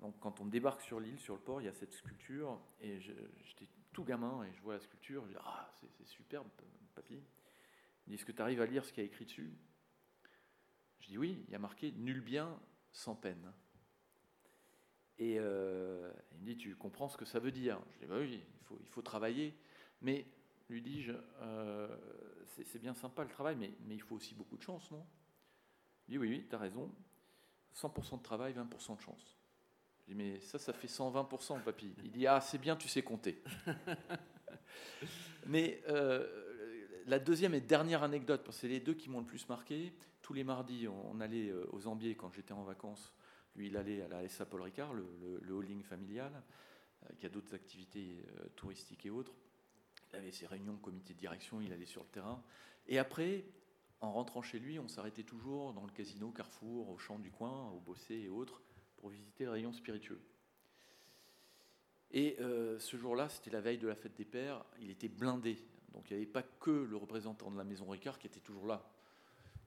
Donc, 0.00 0.18
quand 0.20 0.40
on 0.40 0.46
débarque 0.46 0.82
sur 0.82 1.00
l'île, 1.00 1.18
sur 1.18 1.34
le 1.34 1.40
port, 1.40 1.60
il 1.60 1.64
y 1.64 1.68
a 1.68 1.72
cette 1.72 1.92
sculpture, 1.92 2.60
et 2.80 3.00
j'étais 3.00 3.68
tout 3.92 4.04
gamin, 4.04 4.44
et 4.44 4.52
je 4.52 4.60
vois 4.60 4.74
la 4.74 4.80
sculpture, 4.80 5.24
je 5.24 5.32
dis 5.32 5.38
Ah, 5.44 5.72
c'est 5.80 6.06
superbe, 6.06 6.48
papy. 6.94 7.22
Il 8.06 8.10
dit 8.10 8.14
Est-ce 8.14 8.24
que 8.24 8.32
tu 8.32 8.42
arrives 8.42 8.60
à 8.60 8.66
lire 8.66 8.84
ce 8.84 8.92
qu'il 8.92 9.02
y 9.02 9.06
a 9.06 9.08
écrit 9.08 9.24
dessus? 9.24 9.52
Je 11.00 11.08
dis 11.08 11.18
Oui, 11.18 11.44
il 11.46 11.52
y 11.52 11.54
a 11.54 11.58
marqué 11.58 11.92
Nul 11.92 12.20
bien 12.20 12.58
sans 12.92 13.14
peine. 13.14 13.52
Et 15.18 15.36
euh, 15.38 16.10
il 16.32 16.40
me 16.40 16.44
dit, 16.46 16.56
tu 16.56 16.74
comprends 16.74 17.08
ce 17.08 17.16
que 17.16 17.24
ça 17.24 17.38
veut 17.38 17.52
dire? 17.52 17.80
Je 17.92 17.98
dis, 18.00 18.06
bah 18.06 18.16
oui, 18.18 18.42
il 18.42 18.64
faut, 18.64 18.78
il 18.80 18.88
faut 18.88 19.02
travailler. 19.02 19.56
Mais, 20.00 20.26
lui 20.68 20.82
dis-je, 20.82 21.12
euh, 21.42 21.96
c'est 22.64 22.80
bien 22.80 22.94
sympa 22.94 23.22
le 23.22 23.28
travail, 23.28 23.56
mais, 23.56 23.72
mais, 23.86 23.94
il 23.94 24.02
faut 24.02 24.16
aussi 24.16 24.34
beaucoup 24.34 24.56
de 24.56 24.62
chance, 24.62 24.90
non? 24.90 25.06
Il 26.08 26.12
dit, 26.12 26.18
oui, 26.18 26.28
oui, 26.28 26.46
tu 26.48 26.54
as 26.54 26.58
raison. 26.58 26.90
100% 27.76 28.18
de 28.18 28.22
travail, 28.22 28.54
20% 28.54 28.96
de 28.96 29.00
chance. 29.00 29.38
Je 30.00 30.12
dis, 30.12 30.14
mais 30.14 30.40
ça, 30.40 30.58
ça 30.58 30.72
fait 30.72 30.88
120%, 30.88 31.62
papy. 31.62 31.94
Il 32.02 32.10
dit, 32.10 32.26
ah, 32.26 32.40
c'est 32.40 32.58
bien, 32.58 32.76
tu 32.76 32.88
sais 32.88 33.02
compter. 33.02 33.42
mais 35.46 35.82
euh, 35.88 36.53
la 37.06 37.18
deuxième 37.18 37.54
et 37.54 37.60
dernière 37.60 38.02
anecdote, 38.02 38.42
parce 38.44 38.56
que 38.56 38.60
c'est 38.62 38.68
les 38.68 38.80
deux 38.80 38.94
qui 38.94 39.10
m'ont 39.10 39.20
le 39.20 39.26
plus 39.26 39.48
marqué. 39.48 39.92
Tous 40.22 40.32
les 40.32 40.44
mardis, 40.44 40.88
on 40.88 41.20
allait 41.20 41.52
aux 41.70 41.80
Zambiers 41.80 42.14
quand 42.14 42.30
j'étais 42.30 42.52
en 42.52 42.62
vacances 42.62 43.12
lui, 43.56 43.68
il 43.68 43.76
allait 43.76 44.02
à 44.02 44.08
la 44.08 44.28
SA 44.28 44.46
Paul 44.46 44.62
Ricard, 44.62 44.92
le, 44.94 45.52
holding 45.52 45.82
familial, 45.82 46.32
euh, 47.04 47.08
qui 47.18 47.26
a 47.26 47.28
d'autres 47.28 47.54
activités 47.54 48.24
euh, 48.38 48.46
touristiques 48.56 49.06
et 49.06 49.10
autres. 49.10 49.32
Il 50.12 50.16
avait 50.16 50.32
ses 50.32 50.46
réunions 50.46 50.76
comité 50.76 51.14
de 51.14 51.18
direction, 51.18 51.60
il 51.60 51.72
allait 51.72 51.86
sur 51.86 52.02
le 52.02 52.08
terrain. 52.08 52.42
Et 52.86 52.98
après, 52.98 53.44
en 54.00 54.12
rentrant 54.12 54.42
chez 54.42 54.58
lui, 54.58 54.78
on 54.78 54.88
s'arrêtait 54.88 55.22
toujours 55.22 55.72
dans 55.72 55.84
le 55.84 55.92
casino 55.92 56.30
Carrefour, 56.30 56.90
au 56.90 56.98
champ 56.98 57.18
du 57.18 57.30
coin, 57.30 57.70
au 57.70 57.80
Bossé 57.80 58.14
et 58.14 58.28
autres, 58.28 58.60
pour 58.96 59.10
visiter 59.10 59.44
le 59.44 59.50
rayon 59.50 59.72
spiritueux. 59.72 60.20
Et 62.10 62.36
euh, 62.40 62.78
ce 62.78 62.96
jour-là, 62.96 63.28
c'était 63.28 63.50
la 63.50 63.60
veille 63.60 63.78
de 63.78 63.88
la 63.88 63.96
fête 63.96 64.14
des 64.14 64.24
pères, 64.24 64.64
il 64.80 64.90
était 64.90 65.08
blindé. 65.08 65.58
Donc 65.94 66.10
il 66.10 66.16
n'y 66.16 66.22
avait 66.22 66.32
pas 66.32 66.42
que 66.42 66.70
le 66.70 66.96
représentant 66.96 67.50
de 67.50 67.56
la 67.56 67.64
maison 67.64 67.88
Ricard 67.88 68.18
qui 68.18 68.26
était 68.26 68.40
toujours 68.40 68.66
là. 68.66 68.84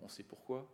On 0.01 0.07
sait 0.07 0.23
pourquoi. 0.23 0.69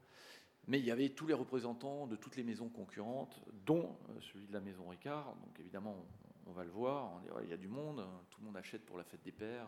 Mais 0.68 0.80
il 0.80 0.86
y 0.86 0.92
avait 0.92 1.10
tous 1.10 1.28
les 1.28 1.34
représentants 1.34 2.08
de 2.08 2.16
toutes 2.16 2.36
les 2.36 2.44
maisons 2.44 2.70
concurrentes, 2.70 3.40
dont 3.66 3.98
euh, 4.10 4.22
celui 4.22 4.48
de 4.48 4.54
la 4.54 4.62
maison 4.62 4.88
Ricard. 4.88 5.36
Donc 5.36 5.60
évidemment, 5.60 6.06
on, 6.46 6.52
va 6.52 6.64
le 6.64 6.72
voir, 6.72 7.22
il 7.44 7.50
y 7.50 7.54
a 7.54 7.58
du 7.58 7.68
monde, 7.68 8.06
tout 8.30 8.40
le 8.40 8.46
monde 8.46 8.58
achète 8.58 8.86
pour 8.86 8.98
la 8.98 9.04
fête 9.04 9.22
des 9.24 9.32
pères, 9.32 9.68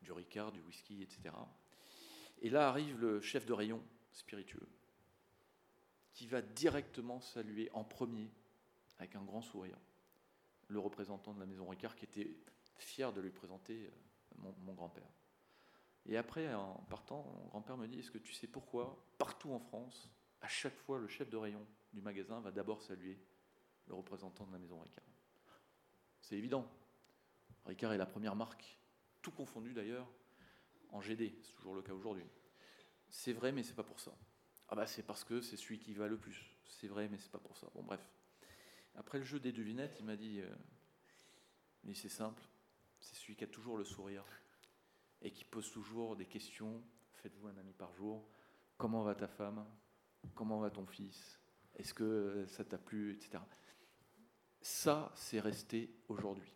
du 0.00 0.12
Ricard, 0.12 0.52
du 0.52 0.60
whisky, 0.62 1.02
etc. 1.02 1.34
Et 2.40 2.50
là 2.50 2.68
arrive 2.68 2.98
le 2.98 3.20
chef 3.20 3.46
de 3.46 3.52
rayon 3.52 3.82
spiritueux, 4.12 4.68
qui 6.14 6.26
va 6.26 6.42
directement 6.42 7.20
saluer 7.20 7.70
en 7.72 7.84
premier, 7.84 8.30
avec 8.98 9.14
un 9.16 9.22
grand 9.22 9.42
sourire, 9.42 9.78
le 10.68 10.78
représentant 10.78 11.34
de 11.34 11.40
la 11.40 11.46
maison 11.46 11.68
Ricard, 11.68 11.94
qui 11.94 12.04
était 12.04 12.34
fier 12.76 13.12
de 13.12 13.20
lui 13.20 13.30
présenter 13.30 13.90
mon 14.38 14.74
grand-père. 14.74 15.08
Et 16.06 16.16
après, 16.16 16.52
en 16.54 16.74
partant, 16.88 17.22
mon 17.22 17.46
grand-père 17.48 17.76
me 17.76 17.86
dit, 17.86 18.00
est-ce 18.00 18.10
que 18.10 18.18
tu 18.18 18.32
sais 18.32 18.46
pourquoi, 18.46 19.04
partout 19.18 19.52
en 19.52 19.60
France, 19.60 20.10
à 20.40 20.48
chaque 20.48 20.76
fois, 20.76 20.98
le 20.98 21.06
chef 21.06 21.30
de 21.30 21.36
rayon 21.36 21.64
du 21.92 22.00
magasin 22.00 22.40
va 22.40 22.50
d'abord 22.50 22.82
saluer 22.82 23.18
le 23.86 23.94
représentant 23.94 24.46
de 24.46 24.52
la 24.52 24.58
maison 24.58 24.80
Ricard? 24.80 25.04
C'est 26.20 26.36
évident. 26.36 26.68
Ricard 27.66 27.92
est 27.92 27.98
la 27.98 28.06
première 28.06 28.34
marque, 28.34 28.78
tout 29.20 29.30
confondu 29.30 29.72
d'ailleurs, 29.72 30.08
en 30.90 31.00
GD. 31.00 31.38
C'est 31.42 31.52
toujours 31.54 31.74
le 31.74 31.82
cas 31.82 31.92
aujourd'hui. 31.92 32.26
C'est 33.08 33.32
vrai, 33.32 33.52
mais 33.52 33.62
c'est 33.62 33.74
pas 33.74 33.84
pour 33.84 34.00
ça. 34.00 34.12
Ah 34.68 34.74
bah 34.74 34.86
c'est 34.86 35.02
parce 35.02 35.22
que 35.22 35.40
c'est 35.40 35.56
celui 35.56 35.78
qui 35.78 35.92
va 35.94 36.08
le 36.08 36.16
plus. 36.16 36.56
C'est 36.64 36.88
vrai, 36.88 37.08
mais 37.08 37.18
c'est 37.18 37.30
pas 37.30 37.38
pour 37.38 37.56
ça. 37.56 37.68
Bon 37.74 37.82
bref. 37.82 38.00
Après 38.96 39.18
le 39.18 39.24
jeu 39.24 39.38
des 39.38 39.52
devinettes, 39.52 39.96
il 40.00 40.06
m'a 40.06 40.16
dit, 40.16 40.40
euh, 40.40 40.50
mais 41.84 41.94
c'est 41.94 42.08
simple, 42.08 42.42
c'est 43.02 43.16
celui 43.16 43.36
qui 43.36 43.44
a 43.44 43.48
toujours 43.48 43.76
le 43.76 43.84
sourire 43.84 44.24
et 45.20 45.30
qui 45.30 45.44
pose 45.44 45.70
toujours 45.70 46.16
des 46.16 46.26
questions. 46.26 46.82
Faites-vous 47.14 47.48
un 47.48 47.56
ami 47.58 47.72
par 47.72 47.92
jour. 47.94 48.26
Comment 48.78 49.02
va 49.02 49.14
ta 49.14 49.28
femme? 49.28 49.66
Comment 50.34 50.60
va 50.60 50.70
ton 50.70 50.86
fils? 50.86 51.40
Est-ce 51.76 51.92
que 51.94 52.44
ça 52.46 52.64
t'a 52.64 52.78
plu 52.78 53.12
Etc. 53.12 53.38
Ça, 54.60 55.12
c'est 55.16 55.40
resté 55.40 55.94
aujourd'hui. 56.08 56.52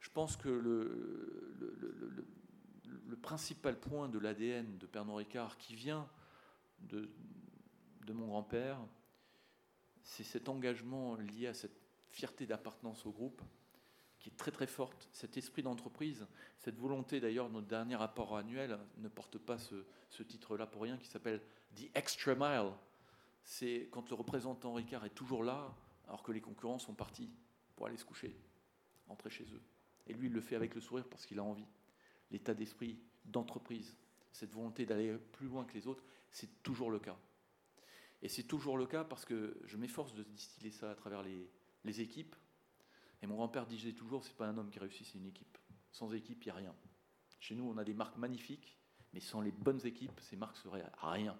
Je 0.00 0.10
pense 0.10 0.36
que 0.36 0.48
le, 0.48 2.26
principal 3.22 3.78
point 3.78 4.08
de 4.08 4.18
l'ADN 4.18 4.78
de 4.78 4.86
Pernod 4.86 5.16
Ricard 5.16 5.58
qui 5.58 5.74
vient 5.74 6.08
de 6.80 7.10
mon 8.12 8.28
grand-père, 8.28 8.78
c'est 10.02 10.24
cet 10.24 10.48
engagement 10.48 11.16
lié 11.16 11.48
à 11.48 11.54
cette 11.54 11.78
fierté 12.10 12.46
d'appartenance 12.46 13.04
au 13.06 13.10
groupe 13.10 13.42
qui 14.18 14.30
est 14.30 14.36
très 14.36 14.50
très 14.50 14.66
forte, 14.66 15.08
cet 15.12 15.36
esprit 15.36 15.62
d'entreprise, 15.62 16.26
cette 16.58 16.76
volonté 16.76 17.20
d'ailleurs, 17.20 17.48
notre 17.50 17.66
dernier 17.66 17.96
rapport 17.96 18.36
annuel 18.36 18.78
ne 18.98 19.08
porte 19.08 19.38
pas 19.38 19.58
ce, 19.58 20.22
titre-là 20.22 20.66
pour 20.66 20.82
rien, 20.82 20.96
qui 20.96 21.06
s'appelle 21.06 21.40
The 21.76 21.90
Extra 21.94 22.34
Mile. 22.34 22.72
C'est 23.44 23.88
quand 23.92 24.08
le 24.10 24.16
représentant 24.16 24.74
Ricard 24.74 25.04
est 25.04 25.14
toujours 25.14 25.44
là, 25.44 25.74
alors 26.06 26.22
que 26.22 26.32
les 26.32 26.40
concurrents 26.40 26.78
sont 26.78 26.94
partis 26.94 27.30
pour 27.76 27.86
aller 27.86 27.96
se 27.96 28.04
coucher, 28.04 28.36
rentrer 29.06 29.30
chez 29.30 29.44
eux. 29.44 29.62
Et 30.06 30.14
lui, 30.14 30.26
il 30.26 30.32
le 30.32 30.40
fait 30.40 30.56
avec 30.56 30.74
le 30.74 30.80
sourire 30.80 31.06
parce 31.08 31.24
qu'il 31.24 31.38
a 31.38 31.44
envie. 31.44 31.66
L'état 32.30 32.54
d'esprit 32.54 32.98
d'entreprise, 33.24 33.96
cette 34.32 34.52
volonté 34.52 34.84
d'aller 34.84 35.16
plus 35.32 35.46
loin 35.46 35.64
que 35.64 35.74
les 35.74 35.86
autres, 35.86 36.02
c'est 36.30 36.62
toujours 36.62 36.90
le 36.90 36.98
cas. 36.98 37.16
Et 38.20 38.28
c'est 38.28 38.42
toujours 38.42 38.76
le 38.76 38.86
cas 38.86 39.04
parce 39.04 39.24
que 39.24 39.56
je 39.64 39.76
m'efforce 39.76 40.14
de 40.14 40.24
distiller 40.24 40.72
ça 40.72 40.90
à 40.90 40.94
travers 40.94 41.22
les 41.22 42.00
équipes, 42.00 42.34
et 43.22 43.26
mon 43.26 43.36
grand-père 43.36 43.66
disait 43.66 43.92
toujours, 43.92 44.24
c'est 44.24 44.36
pas 44.36 44.46
un 44.46 44.56
homme 44.56 44.70
qui 44.70 44.78
réussit, 44.78 45.06
c'est 45.06 45.18
une 45.18 45.26
équipe. 45.26 45.58
Sans 45.90 46.12
équipe, 46.12 46.44
il 46.44 46.46
n'y 46.46 46.52
a 46.52 46.54
rien. 46.54 46.74
Chez 47.40 47.54
nous, 47.54 47.68
on 47.68 47.76
a 47.78 47.84
des 47.84 47.94
marques 47.94 48.16
magnifiques, 48.16 48.76
mais 49.12 49.20
sans 49.20 49.40
les 49.40 49.50
bonnes 49.50 49.84
équipes, 49.86 50.20
ces 50.20 50.36
marques 50.36 50.56
seraient 50.56 50.84
à 51.00 51.10
rien. 51.10 51.36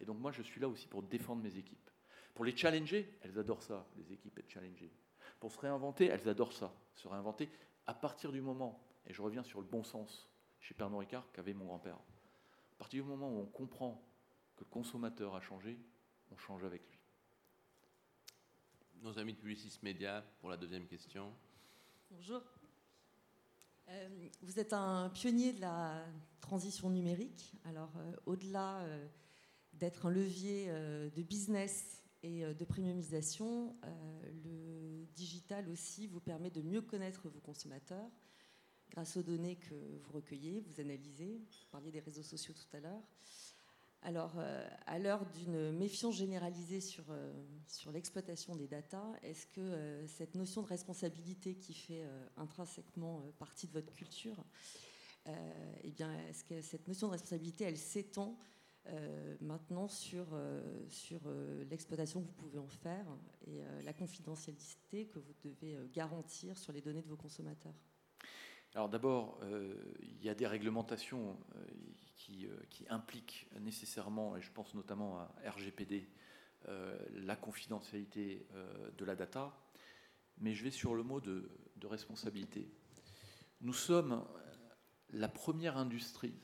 Et 0.00 0.04
donc 0.04 0.18
moi, 0.18 0.32
je 0.32 0.42
suis 0.42 0.60
là 0.60 0.68
aussi 0.68 0.86
pour 0.86 1.02
défendre 1.02 1.42
mes 1.42 1.56
équipes. 1.56 1.90
Pour 2.34 2.44
les 2.44 2.56
challenger, 2.56 3.18
elles 3.22 3.38
adorent 3.38 3.62
ça, 3.62 3.86
les 3.96 4.12
équipes, 4.12 4.38
être 4.38 4.48
challengées. 4.48 4.92
Pour 5.40 5.52
se 5.52 5.58
réinventer, 5.58 6.06
elles 6.06 6.28
adorent 6.28 6.52
ça, 6.52 6.74
se 6.94 7.08
réinventer 7.08 7.50
à 7.86 7.94
partir 7.94 8.32
du 8.32 8.40
moment, 8.40 8.82
et 9.06 9.12
je 9.12 9.20
reviens 9.20 9.42
sur 9.42 9.60
le 9.60 9.66
bon 9.66 9.82
sens 9.82 10.30
chez 10.60 10.74
Pernod 10.74 11.00
Ricard 11.00 11.30
qu'avait 11.32 11.54
mon 11.54 11.66
grand-père. 11.66 11.96
À 11.96 12.76
partir 12.78 13.02
du 13.02 13.10
moment 13.10 13.30
où 13.30 13.40
on 13.40 13.46
comprend 13.46 14.02
que 14.56 14.64
le 14.64 14.70
consommateur 14.70 15.34
a 15.34 15.40
changé, 15.40 15.78
on 16.30 16.36
change 16.36 16.64
avec 16.64 16.88
lui 16.88 16.99
nos 19.02 19.18
amis 19.18 19.32
de 19.32 19.38
Publicis 19.38 19.78
Média 19.82 20.22
pour 20.40 20.50
la 20.50 20.56
deuxième 20.56 20.86
question. 20.86 21.32
Bonjour. 22.10 22.42
Euh, 23.88 24.28
vous 24.42 24.58
êtes 24.58 24.72
un 24.74 25.08
pionnier 25.10 25.52
de 25.52 25.60
la 25.60 26.04
transition 26.40 26.90
numérique. 26.90 27.54
Alors, 27.64 27.92
euh, 27.96 28.12
au-delà 28.26 28.80
euh, 28.80 29.06
d'être 29.72 30.06
un 30.06 30.10
levier 30.10 30.68
de 30.68 31.22
business 31.22 32.02
et 32.22 32.42
de 32.42 32.64
premiumisation, 32.64 33.74
le 34.44 35.06
digital 35.14 35.68
aussi 35.70 36.06
vous 36.06 36.20
permet 36.20 36.50
de 36.50 36.60
mieux 36.60 36.82
connaître 36.82 37.30
vos 37.30 37.40
consommateurs, 37.40 38.10
grâce 38.90 39.16
aux 39.16 39.22
données 39.22 39.56
que 39.56 39.98
vous 40.02 40.12
recueillez, 40.12 40.60
vous 40.60 40.80
analysez. 40.80 41.38
Vous 41.38 41.66
parliez 41.70 41.90
des 41.90 42.00
réseaux 42.00 42.22
sociaux 42.22 42.52
tout 42.52 42.76
à 42.76 42.80
l'heure. 42.80 43.02
Alors, 44.02 44.32
euh, 44.38 44.66
à 44.86 44.98
l'heure 44.98 45.26
d'une 45.26 45.72
méfiance 45.72 46.16
généralisée 46.16 46.80
sur, 46.80 47.04
euh, 47.10 47.32
l'exploitation 47.92 48.56
des 48.56 48.66
datas, 48.66 49.12
est-ce 49.22 49.46
que 49.46 49.60
euh, 49.60 50.06
cette 50.06 50.34
notion 50.34 50.62
de 50.62 50.68
responsabilité 50.68 51.54
qui 51.54 51.74
fait 51.74 52.02
intrinsèquement 52.36 53.22
partie 53.38 53.66
de 53.66 53.72
votre 53.72 53.92
culture, 53.92 54.42
eh 55.84 55.90
bien, 55.92 56.12
est-ce 56.28 56.42
que 56.44 56.62
cette 56.62 56.88
notion 56.88 57.08
de 57.08 57.12
responsabilité, 57.12 57.64
elle 57.64 57.76
s'étend 57.76 58.38
maintenant 59.40 59.86
sur 59.86 60.26
l'exploitation 61.68 62.22
que 62.22 62.26
vous 62.26 62.32
pouvez 62.32 62.58
en 62.58 62.66
faire 62.66 63.06
et 63.46 63.60
la 63.84 63.92
confidentialité 63.92 65.06
que 65.06 65.18
vous 65.18 65.34
devez 65.44 65.76
garantir 65.92 66.58
sur 66.58 66.72
les 66.72 66.80
données 66.80 67.02
de 67.02 67.08
vos 67.08 67.16
consommateurs? 67.16 67.74
Alors 68.74 68.88
d'abord, 68.88 69.40
il 70.00 70.24
y 70.24 70.28
a 70.28 70.34
des 70.34 70.46
réglementations 70.46 71.36
qui, 72.20 72.46
euh, 72.46 72.50
qui, 72.68 72.86
implique 72.88 73.48
nécessairement, 73.60 74.36
et 74.36 74.42
je 74.42 74.50
pense 74.52 74.74
notamment 74.74 75.18
à 75.18 75.50
RGPD, 75.50 76.06
euh, 76.68 76.98
la 77.14 77.34
confidentialité 77.34 78.46
euh, 78.54 78.90
de 78.98 79.04
la 79.06 79.16
data, 79.16 79.56
mais 80.38 80.54
je 80.54 80.62
vais 80.62 80.70
sur 80.70 80.94
le 80.94 81.02
mot 81.02 81.20
de, 81.20 81.50
responsabilité. 81.82 82.70
Nous 83.62 83.72
sommes 83.72 84.22
la 85.08 85.28
première 85.28 85.78
industrie, 85.78 86.34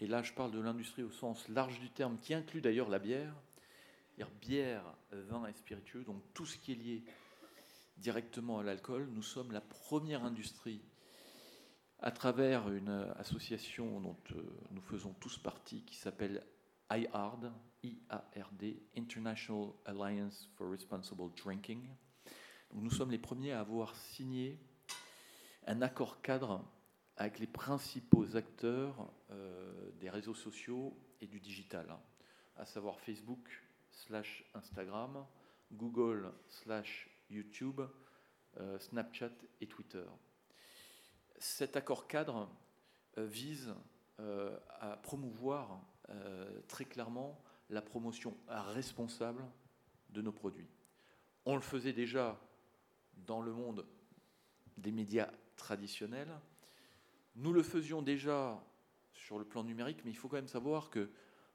et 0.00 0.06
là 0.06 0.22
je 0.22 0.32
parle 0.32 0.50
de 0.50 0.60
l'industrie 0.60 1.02
au 1.02 1.10
sens 1.10 1.46
large 1.48 1.78
du 1.78 1.90
terme, 1.90 2.18
qui 2.18 2.32
inclut 2.32 2.62
d'ailleurs 2.62 2.88
la 2.88 2.98
bière, 2.98 3.34
bière, 4.40 4.82
vin 5.12 5.46
et 5.46 5.52
spiritueux, 5.52 6.04
donc 6.04 6.22
tout 6.32 6.46
ce 6.46 6.56
qui 6.56 6.72
est 6.72 6.74
lié 6.74 7.04
directement 7.98 8.58
à 8.58 8.62
l'alcool, 8.62 9.08
nous 9.12 9.22
sommes 9.22 9.52
la 9.52 9.60
première 9.60 10.24
industrie 10.24 10.80
à 12.02 12.10
travers 12.10 12.70
une 12.70 13.12
association 13.18 14.00
dont 14.00 14.16
euh, 14.32 14.42
nous 14.70 14.80
faisons 14.80 15.12
tous 15.20 15.38
partie 15.38 15.82
qui 15.84 15.96
s'appelle 15.96 16.42
IARD, 16.90 17.52
I-A-R-D, 17.82 18.82
International 18.96 19.68
Alliance 19.84 20.48
for 20.56 20.70
Responsible 20.70 21.30
Drinking. 21.36 21.86
nous 22.74 22.90
sommes 22.90 23.10
les 23.10 23.18
premiers 23.18 23.52
à 23.52 23.60
avoir 23.60 23.94
signé 23.96 24.58
un 25.66 25.82
accord 25.82 26.22
cadre 26.22 26.64
avec 27.16 27.38
les 27.38 27.46
principaux 27.46 28.34
acteurs 28.34 29.12
euh, 29.30 29.90
des 30.00 30.08
réseaux 30.08 30.34
sociaux 30.34 30.96
et 31.20 31.26
du 31.26 31.38
digital, 31.38 31.86
à 32.56 32.64
savoir 32.64 32.98
Facebook 33.00 33.46
Instagram, 34.54 35.26
Google 35.70 36.32
slash 36.48 37.10
YouTube, 37.28 37.82
euh, 38.56 38.78
Snapchat 38.78 39.32
et 39.60 39.66
Twitter 39.66 40.04
cet 41.40 41.76
accord 41.76 42.06
cadre 42.06 42.48
euh, 43.18 43.26
vise 43.26 43.74
euh, 44.20 44.56
à 44.78 44.96
promouvoir 44.98 45.82
euh, 46.10 46.60
très 46.68 46.84
clairement 46.84 47.42
la 47.70 47.82
promotion 47.82 48.36
responsable 48.48 49.44
de 50.10 50.22
nos 50.22 50.32
produits. 50.32 50.68
On 51.46 51.54
le 51.54 51.60
faisait 51.60 51.92
déjà 51.92 52.38
dans 53.26 53.40
le 53.40 53.52
monde 53.52 53.86
des 54.76 54.92
médias 54.92 55.30
traditionnels. 55.56 56.32
Nous 57.36 57.52
le 57.52 57.62
faisions 57.62 58.02
déjà 58.02 58.62
sur 59.12 59.38
le 59.38 59.44
plan 59.44 59.62
numérique, 59.62 60.04
mais 60.04 60.10
il 60.10 60.16
faut 60.16 60.28
quand 60.28 60.36
même 60.36 60.48
savoir 60.48 60.90
que 60.90 61.10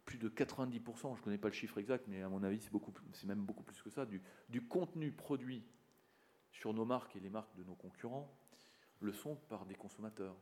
plus 0.05 0.17
de 0.17 0.29
90%, 0.29 1.15
je 1.15 1.19
ne 1.19 1.23
connais 1.23 1.37
pas 1.37 1.49
le 1.49 1.53
chiffre 1.53 1.77
exact, 1.79 2.05
mais 2.07 2.21
à 2.21 2.29
mon 2.29 2.43
avis 2.43 2.61
c'est, 2.61 3.25
même 3.25 3.43
beaucoup 3.43 3.63
plus 3.63 3.81
que 3.81 3.89
ça, 3.89 4.05
du 4.05 4.67
contenu 4.67 5.11
produit 5.11 5.63
sur 6.51 6.73
nos 6.73 6.85
marques 6.85 7.15
et 7.15 7.19
les 7.19 7.29
marques 7.29 7.55
de 7.55 7.63
nos 7.63 7.75
concurrents 7.75 8.33
le 9.01 9.13
sont 9.13 9.35
par 9.49 9.65
des 9.65 9.75
consommateurs. 9.75 10.35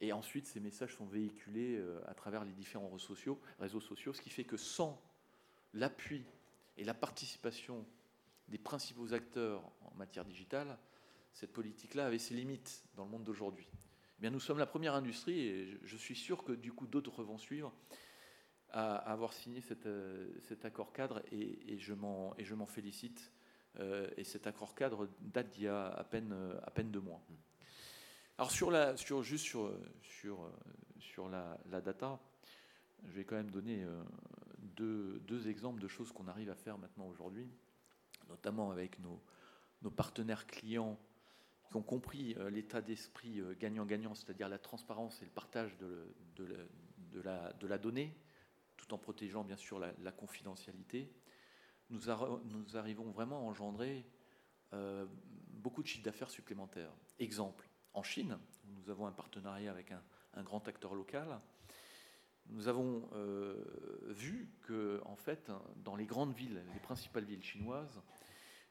Et 0.00 0.12
ensuite, 0.12 0.46
ces 0.46 0.60
messages 0.60 0.96
sont 0.96 1.06
véhiculés 1.06 1.76
euh, 1.76 2.00
à 2.06 2.14
travers 2.14 2.44
les 2.44 2.52
différents 2.52 2.86
réseaux 2.86 2.98
sociaux, 2.98 3.40
réseaux 3.58 3.80
sociaux 3.80 4.12
ce 4.12 4.20
qui 4.20 4.30
fait 4.30 4.44
que 4.44 4.56
sans 4.56 5.02
l'appui 5.74 6.24
et 6.76 6.84
la 6.84 6.94
participation 6.94 7.84
des 8.48 8.58
principaux 8.58 9.12
acteurs 9.12 9.62
en 9.82 9.94
matière 9.96 10.24
digitale, 10.24 10.78
cette 11.32 11.52
politique-là 11.52 12.06
avait 12.06 12.18
ses 12.18 12.34
limites 12.34 12.84
dans 12.94 13.04
le 13.04 13.10
monde 13.10 13.24
d'aujourd'hui. 13.24 13.68
Eh 14.18 14.20
bien, 14.20 14.30
nous 14.30 14.40
sommes 14.40 14.58
la 14.58 14.66
première 14.66 14.94
industrie, 14.94 15.40
et 15.40 15.78
je 15.82 15.96
suis 15.96 16.16
sûr 16.16 16.44
que 16.44 16.52
du 16.52 16.72
coup 16.72 16.86
d'autres 16.86 17.22
vont 17.22 17.38
suivre, 17.38 17.72
à 18.70 18.96
avoir 18.96 19.32
signé 19.32 19.62
euh, 19.86 20.30
cet 20.40 20.64
accord 20.64 20.92
cadre, 20.92 21.22
et, 21.30 21.74
et 21.74 21.78
je 21.78 21.94
m'en 21.94 22.66
félicite. 22.66 23.32
Euh, 23.80 24.08
et 24.16 24.24
cet 24.24 24.46
accord 24.46 24.74
cadre 24.74 25.08
date 25.20 25.50
d'il 25.50 25.64
y 25.64 25.68
a 25.68 25.88
à 25.88 26.04
peine, 26.04 26.34
à 26.62 26.70
peine 26.70 26.90
deux 26.90 27.00
mois. 27.00 27.20
Alors 28.38 28.50
sur 28.50 28.70
la, 28.70 28.96
sur, 28.96 29.22
juste 29.22 29.44
sur, 29.44 29.72
sur, 30.00 30.50
sur 30.98 31.28
la, 31.28 31.58
data, 31.80 32.20
je 33.04 33.12
vais 33.12 33.24
quand 33.24 33.36
même 33.36 33.50
donner 33.50 33.82
euh, 33.82 34.02
deux, 34.76 35.20
deux 35.26 35.48
exemples 35.48 35.80
de 35.80 35.88
choses 35.88 36.12
qu'on 36.12 36.28
arrive 36.28 36.50
à 36.50 36.54
faire 36.54 36.78
maintenant 36.78 37.06
aujourd'hui, 37.08 37.48
notamment 38.28 38.70
avec 38.70 38.98
nos, 39.00 39.22
nos, 39.82 39.90
partenaires 39.90 40.46
clients 40.46 40.98
qui 41.68 41.76
ont 41.76 41.82
compris 41.82 42.34
euh, 42.38 42.50
l'état 42.50 42.80
d'esprit 42.80 43.40
euh, 43.40 43.54
gagnant-gagnant, 43.58 44.14
c'est-à-dire 44.14 44.48
la 44.48 44.58
transparence 44.58 45.20
et 45.22 45.24
le 45.24 45.30
partage 45.30 45.76
de, 45.78 46.14
de, 46.36 46.44
la, 47.20 47.52
de, 47.52 47.66
la, 47.66 47.78
donnée, 47.78 48.16
tout 48.76 48.92
en 48.94 48.98
protégeant 48.98 49.44
bien 49.44 49.56
sûr 49.56 49.78
la, 49.78 50.12
confidentialité. 50.12 51.12
Nous, 51.90 52.00
nous, 52.44 52.76
arrivons 52.76 53.10
vraiment 53.10 53.38
à 53.38 53.42
engendrer 53.42 54.04
beaucoup 55.58 55.82
de 55.82 55.88
chiffres 55.88 56.04
d'affaires 56.04 56.30
supplémentaires. 56.30 56.92
Exemple, 57.18 57.68
en 57.94 58.02
Chine. 58.02 58.38
Nous 58.64 58.90
avons 58.90 59.06
un 59.06 59.12
partenariat 59.12 59.70
avec 59.70 59.92
un, 59.92 60.42
grand 60.42 60.66
acteur 60.68 60.94
local. 60.94 61.40
Nous 62.46 62.68
avons 62.68 63.08
euh, 63.12 63.64
vu 64.06 64.48
que, 64.62 65.00
en 65.04 65.16
fait, 65.16 65.50
dans 65.84 65.96
les 65.96 66.06
grandes 66.06 66.32
villes, 66.32 66.62
les 66.72 66.80
principales 66.80 67.24
villes 67.24 67.42
chinoises, 67.42 68.00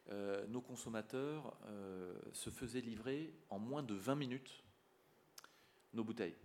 euh, 0.09 0.47
nos 0.47 0.61
consommateurs 0.61 1.57
euh, 1.65 2.18
se 2.32 2.49
faisaient 2.49 2.82
livrer 2.82 3.34
en 3.49 3.59
moins 3.59 3.84
de 3.84 3.93
20 3.93 4.15
minutes 4.15 4.63
nos 5.93 6.05
bouteilles. 6.05 6.36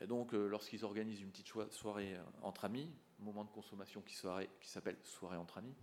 Et 0.00 0.06
donc, 0.06 0.32
lorsqu'ils 0.32 0.84
organisent 0.84 1.20
une 1.20 1.30
petite 1.30 1.52
soirée 1.70 2.16
entre 2.42 2.64
amis, 2.64 2.90
moment 3.20 3.44
de 3.44 3.50
consommation 3.50 4.02
qui, 4.02 4.16
s'appelle 4.66 4.98
soirée 5.02 5.36
entre 5.36 5.58
amis, 5.58 5.74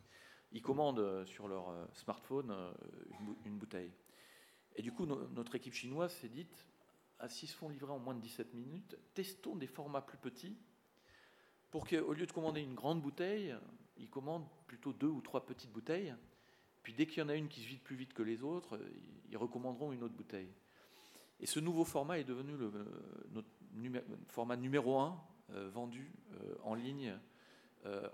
ils 0.52 0.62
commandent 0.62 1.26
sur 1.26 1.48
leur 1.48 1.74
smartphone 1.94 2.54
une 3.46 3.58
bouteille. 3.58 3.94
Et 4.76 4.82
du 4.82 4.92
coup, 4.92 5.06
notre 5.06 5.56
équipe 5.56 5.74
chinoise 5.74 6.14
s'est 6.14 6.30
dite, 6.30 6.66
ah, 7.20 7.30
s'ils 7.30 7.50
se 7.50 7.56
font 7.56 7.70
livrer 7.70 7.92
en 7.92 8.00
moins 8.00 8.16
de 8.16 8.22
17 8.22 8.54
minutes, 8.54 8.98
testons 9.14 9.56
des 9.56 9.68
formats 9.68 10.02
plus 10.02 10.18
petits 10.18 10.58
pour 11.70 11.88
qu'au 11.88 12.14
lieu 12.14 12.26
de 12.26 12.32
commander 12.32 12.62
une 12.62 12.74
grande 12.74 13.02
bouteille, 13.02 13.56
ils 13.98 14.10
commandent 14.10 14.48
plutôt 14.68 14.92
deux 14.92 15.08
ou 15.08 15.22
trois 15.22 15.46
petites 15.46 15.72
bouteilles. 15.72 16.16
Puis 16.84 16.94
dès 16.94 17.06
qu'il 17.06 17.20
y 17.20 17.22
en 17.22 17.30
a 17.30 17.36
une 17.36 17.48
qui 17.48 17.62
se 17.62 17.68
vide 17.68 17.82
plus 17.82 17.96
vite 17.96 18.14
que 18.14 18.24
les 18.24 18.44
autres, 18.44 18.80
ils 19.30 19.38
recommanderont 19.38 19.92
une 19.92 20.04
autre 20.04 20.16
bouteille. 20.16 20.52
Et 21.40 21.46
ce 21.46 21.60
nouveau 21.60 21.86
format 21.86 22.20
est 22.20 22.24
devenu 22.24 22.54
notre 23.30 23.48
format 24.28 24.58
numéro 24.58 25.00
un 25.00 25.20
euh, 25.54 25.70
vendu 25.70 26.10
euh, 26.34 26.56
en 26.64 26.76
ligne 26.76 27.18
euh, 27.86 28.08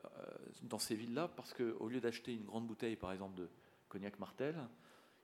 dans 0.63 0.79
ces 0.79 0.95
villes-là, 0.95 1.27
parce 1.27 1.53
qu'au 1.53 1.87
lieu 1.87 1.99
d'acheter 1.99 2.33
une 2.33 2.45
grande 2.45 2.65
bouteille, 2.65 2.95
par 2.95 3.11
exemple, 3.11 3.35
de 3.35 3.49
cognac 3.89 4.17
Martel, 4.17 4.55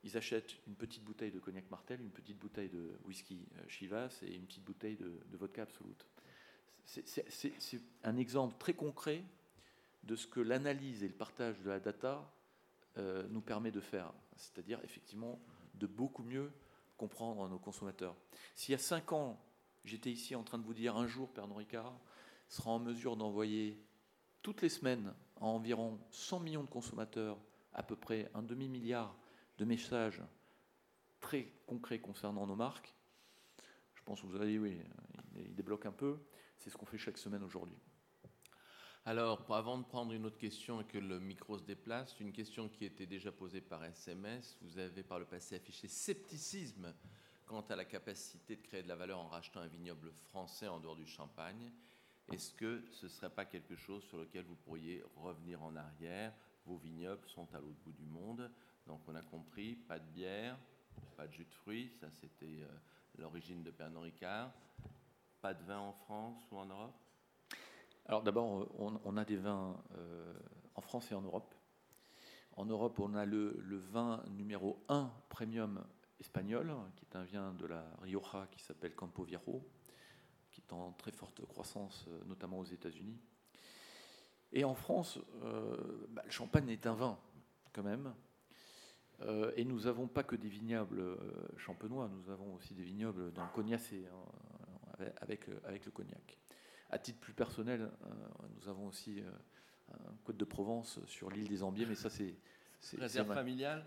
ils 0.03 0.15
achètent 0.15 0.55
une 0.67 0.75
petite 0.75 1.03
bouteille 1.03 1.31
de 1.31 1.39
cognac 1.39 1.69
Martel, 1.71 2.01
une 2.01 2.11
petite 2.11 2.37
bouteille 2.37 2.69
de 2.69 2.99
whisky 3.05 3.47
Chivas 3.67 4.19
et 4.21 4.35
une 4.35 4.45
petite 4.45 4.63
bouteille 4.63 4.97
de, 4.97 5.37
vodka 5.37 5.63
Absolute. 5.63 6.05
C'est 6.83 7.81
un 8.03 8.17
exemple 8.17 8.55
très 8.59 8.73
concret 8.73 9.23
de 10.03 10.15
ce 10.15 10.27
que 10.27 10.41
l'analyse 10.41 11.03
et 11.03 11.07
le 11.07 11.13
partage 11.13 11.61
de 11.61 11.69
la 11.69 11.79
data 11.79 12.29
nous 13.29 13.39
permet 13.39 13.71
de 13.71 13.79
faire, 13.79 14.11
c'est-à-dire 14.35 14.81
effectivement 14.83 15.39
de 15.75 15.87
beaucoup 15.87 16.23
mieux 16.23 16.51
comprendre 16.97 17.47
nos 17.47 17.57
consommateurs. 17.57 18.15
S'il 18.55 18.73
y 18.73 18.75
a 18.75 18.79
cinq 18.79 19.13
ans, 19.13 19.39
j'étais 19.83 20.11
ici 20.11 20.35
en 20.35 20.43
train 20.43 20.57
de 20.57 20.63
vous 20.63 20.73
dire 20.73 20.95
un 20.95 21.07
jour, 21.07 21.31
Pernod 21.31 21.57
Ricard 21.57 21.99
sera 22.47 22.71
en 22.71 22.79
mesure 22.79 23.15
d'envoyer 23.15 23.83
toutes 24.41 24.61
les 24.61 24.69
semaines 24.69 25.13
à 25.37 25.45
environ 25.45 25.99
100 26.11 26.39
millions 26.41 26.63
de 26.63 26.69
consommateurs 26.69 27.37
à 27.73 27.83
peu 27.83 27.95
près 27.95 28.29
un 28.33 28.43
demi-milliard 28.43 29.15
de 29.57 29.65
messages 29.65 30.21
très 31.19 31.51
concrets 31.65 31.99
concernant 31.99 32.45
nos 32.45 32.55
marques. 32.55 32.93
Je 33.95 34.03
pense 34.03 34.21
que 34.21 34.27
vous 34.27 34.35
avez 34.35 34.59
oui, 34.59 34.81
il 35.35 35.55
débloque 35.55 35.85
un 35.85 35.91
peu. 35.91 36.19
C'est 36.57 36.69
ce 36.69 36.77
qu'on 36.77 36.85
fait 36.85 36.97
chaque 36.97 37.17
semaine 37.17 37.43
aujourd'hui. 37.43 37.77
Alors, 39.05 39.45
avant 39.51 39.77
de 39.77 39.83
prendre 39.83 40.13
une 40.13 40.25
autre 40.25 40.37
question 40.37 40.79
et 40.79 40.85
que 40.85 40.97
le 40.97 41.19
micro 41.19 41.57
se 41.57 41.63
déplace, 41.63 42.17
une 42.21 42.31
question 42.31 42.69
qui 42.69 42.85
était 42.85 43.05
déjà 43.05 43.33
posée 43.33 43.59
par 43.59 43.83
SMS. 43.83 44.57
Vous 44.61 44.77
avez 44.77 45.03
par 45.03 45.19
le 45.19 45.25
passé 45.25 45.55
affiché 45.55 45.89
scepticisme 45.89 46.93
quant 47.53 47.65
à 47.69 47.75
la 47.75 47.85
capacité 47.85 48.55
de 48.55 48.63
créer 48.63 48.81
de 48.81 48.87
la 48.87 48.95
valeur 48.95 49.19
en 49.19 49.27
rachetant 49.27 49.59
un 49.59 49.67
vignoble 49.67 50.11
français 50.29 50.67
en 50.67 50.79
dehors 50.79 50.95
du 50.95 51.05
Champagne. 51.05 51.71
Est-ce 52.31 52.51
que 52.55 52.83
ce 52.91 53.05
ne 53.05 53.11
serait 53.11 53.29
pas 53.29 53.45
quelque 53.45 53.75
chose 53.75 54.03
sur 54.05 54.17
lequel 54.17 54.43
vous 54.45 54.55
pourriez 54.55 55.03
revenir 55.17 55.61
en 55.61 55.75
arrière? 55.75 56.33
Vos 56.65 56.77
vignobles 56.77 57.27
sont 57.27 57.47
à 57.53 57.59
l'autre 57.59 57.77
bout 57.85 57.91
du 57.91 58.07
monde. 58.07 58.49
Donc 58.87 59.01
on 59.07 59.13
a 59.13 59.21
compris, 59.21 59.75
pas 59.75 59.99
de 59.99 60.05
bière, 60.05 60.57
Pas 61.15 61.27
de 61.27 61.33
jus 61.33 61.45
de 61.45 61.53
fruits, 61.53 61.91
ça 61.99 62.09
c'était 62.09 62.63
euh, 62.63 62.67
l'origine 63.19 63.61
de 63.61 63.69
Pernod 63.69 64.01
Ricard. 64.01 64.51
Pas 65.39 65.53
de 65.53 65.63
vin 65.63 65.77
en 65.77 65.93
France 65.93 66.41
ou 66.51 66.57
en 66.57 66.65
Europe? 66.65 66.95
Alors 68.07 68.23
d'abord, 68.23 68.67
on, 68.79 69.15
a 69.15 69.25
des 69.25 69.37
vins 69.37 69.79
euh, 69.95 70.33
en 70.73 70.81
France 70.81 71.11
et 71.11 71.13
en 71.13 71.21
Europe. 71.21 71.53
En 72.55 72.65
Europe, 72.65 72.99
on 72.99 73.13
a 73.13 73.25
le, 73.25 73.61
vin 73.91 74.23
numéro 74.31 74.83
1 74.89 75.13
premium 75.29 75.85
espagnol, 76.23 76.73
qui 76.95 77.05
est 77.05 77.15
un 77.15 77.23
vin 77.23 77.53
de 77.53 77.65
la 77.65 77.85
Rioja 78.01 78.47
qui 78.51 78.61
s'appelle 78.61 78.95
Campo 78.95 79.23
Viejo, 79.23 79.67
qui 80.51 80.61
est 80.61 80.73
en 80.73 80.91
très 80.93 81.11
forte 81.11 81.45
croissance, 81.45 82.05
euh, 82.07 82.23
notamment 82.25 82.59
aux 82.59 82.65
États-Unis. 82.65 83.19
Et 84.51 84.63
en 84.63 84.75
France, 84.75 85.19
bah, 86.09 86.21
le 86.23 86.29
champagne 86.29 86.69
est 86.69 86.85
un 86.85 86.93
vin, 86.93 87.17
quand 87.73 87.81
même. 87.81 88.13
Euh, 89.21 89.51
et 89.55 89.63
nous 89.63 89.81
n'avons 89.81 90.07
pas 90.07 90.23
que 90.23 90.35
des 90.35 90.49
vignobles 90.49 90.99
euh, 90.99 91.15
champenois, 91.57 92.09
nous 92.09 92.31
avons 92.31 92.53
aussi 92.55 92.73
des 92.73 92.83
vignobles 92.83 93.31
dans 93.31 93.43
le 93.43 93.49
Cognacé, 93.53 94.05
hein, 94.11 95.05
avec, 95.21 95.47
euh, 95.49 95.59
avec 95.65 95.85
le 95.85 95.91
cognac. 95.91 96.37
À 96.89 96.99
titre 96.99 97.19
plus 97.19 97.33
personnel, 97.33 97.89
nous 98.55 98.69
avons 98.69 98.85
aussi 98.85 99.23
un 99.91 100.13
Côte 100.23 100.37
de 100.37 100.45
Provence 100.45 100.99
sur 101.07 101.31
l'île 101.31 101.47
des 101.47 101.63
Ambiers, 101.63 101.87
mais 101.87 101.95
ça 101.95 102.11
c'est 102.11 102.35
Réserve 102.99 103.33
familiale 103.33 103.83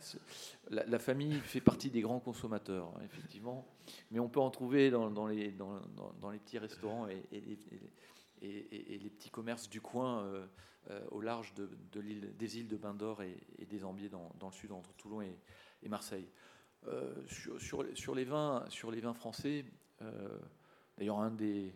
la, 0.71 0.99
famille 0.99 1.39
fait 1.41 1.61
partie 1.61 1.91
des 1.91 2.01
grands 2.01 2.21
consommateurs, 2.21 2.93
hein, 2.97 3.03
effectivement. 3.05 3.67
Mais 4.11 4.19
on 4.19 4.29
peut 4.29 4.41
en 4.41 4.51
trouver 4.51 4.91
dans, 4.91 5.11
dans, 5.11 5.27
les, 5.27 5.53
dans, 5.53 5.81
dans 6.21 6.31
les, 6.31 6.39
petits 6.39 6.59
restaurants 6.59 7.09
et, 7.09 7.23
et, 7.33 7.59
et, 8.43 8.99
les 8.99 9.11
petits 9.11 9.31
commerces 9.31 9.69
du 9.69 9.81
coin 9.81 10.23
euh, 10.23 10.47
euh, 10.91 11.05
au 11.11 11.21
large 11.21 11.55
de, 11.55 11.69
des 11.93 12.59
îles 12.59 12.69
de 12.69 12.77
Bain 12.77 12.95
d'Or 12.95 13.23
et, 13.23 13.67
des 13.67 13.85
Ambiers 13.85 14.09
dans, 14.09 14.31
le 14.43 14.53
sud, 14.53 14.73
entre 14.73 14.93
Toulon 14.95 15.23
et, 15.23 15.89
Marseille. 15.89 16.29
Euh, 16.89 17.15
sur, 17.27 17.61
sur, 17.95 18.15
les 18.15 18.25
vins, 18.25 18.65
sur 18.69 18.91
les 18.91 19.01
vins 19.01 19.15
français, 19.15 19.65
d'ailleurs, 20.99 21.21
un 21.21 21.31
des, 21.31 21.75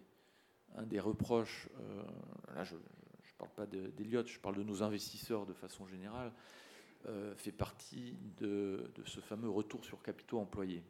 un 0.76 0.84
des 0.84 1.00
reproches, 1.00 1.68
là 2.54 2.64
je 2.64 2.74
ne 2.74 2.80
parle 3.38 3.50
pas 3.52 3.66
d'Eliott, 3.66 4.26
je 4.26 4.38
parle 4.38 4.56
de 4.56 4.62
nos 4.62 4.82
investisseurs 4.82 5.46
de 5.46 5.54
façon 5.54 5.86
générale, 5.86 6.32
fait 7.36 7.52
partie 7.52 8.14
de, 8.38 8.90
de, 8.94 9.04
ce 9.04 9.20
fameux 9.20 9.48
retour 9.48 9.84
sur 9.84 10.02
capitaux 10.02 10.38
employés. 10.38 10.82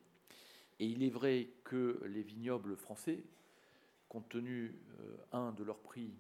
Et 0.81 0.87
il 0.87 1.03
est 1.03 1.11
vrai 1.11 1.49
que 1.63 2.03
les 2.07 2.23
vignobles 2.23 2.75
français, 2.75 3.23
compte 4.09 4.29
tenu, 4.31 4.75
euh, 5.01 5.17
un, 5.33 5.53
de 5.53 5.63
leur 5.63 5.79
prix, 5.79 6.11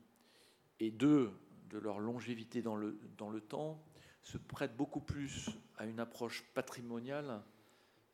et 0.80 0.90
deux, 0.90 1.30
de 1.70 1.78
leur 1.78 1.98
longévité 1.98 2.60
dans 2.60 2.76
le, 2.76 2.98
dans 3.16 3.30
le 3.30 3.40
temps, 3.40 3.82
se 4.22 4.36
prêtent 4.36 4.76
beaucoup 4.76 5.00
plus 5.00 5.48
à 5.78 5.86
une 5.86 5.98
approche 5.98 6.44
patrimoniale 6.52 7.40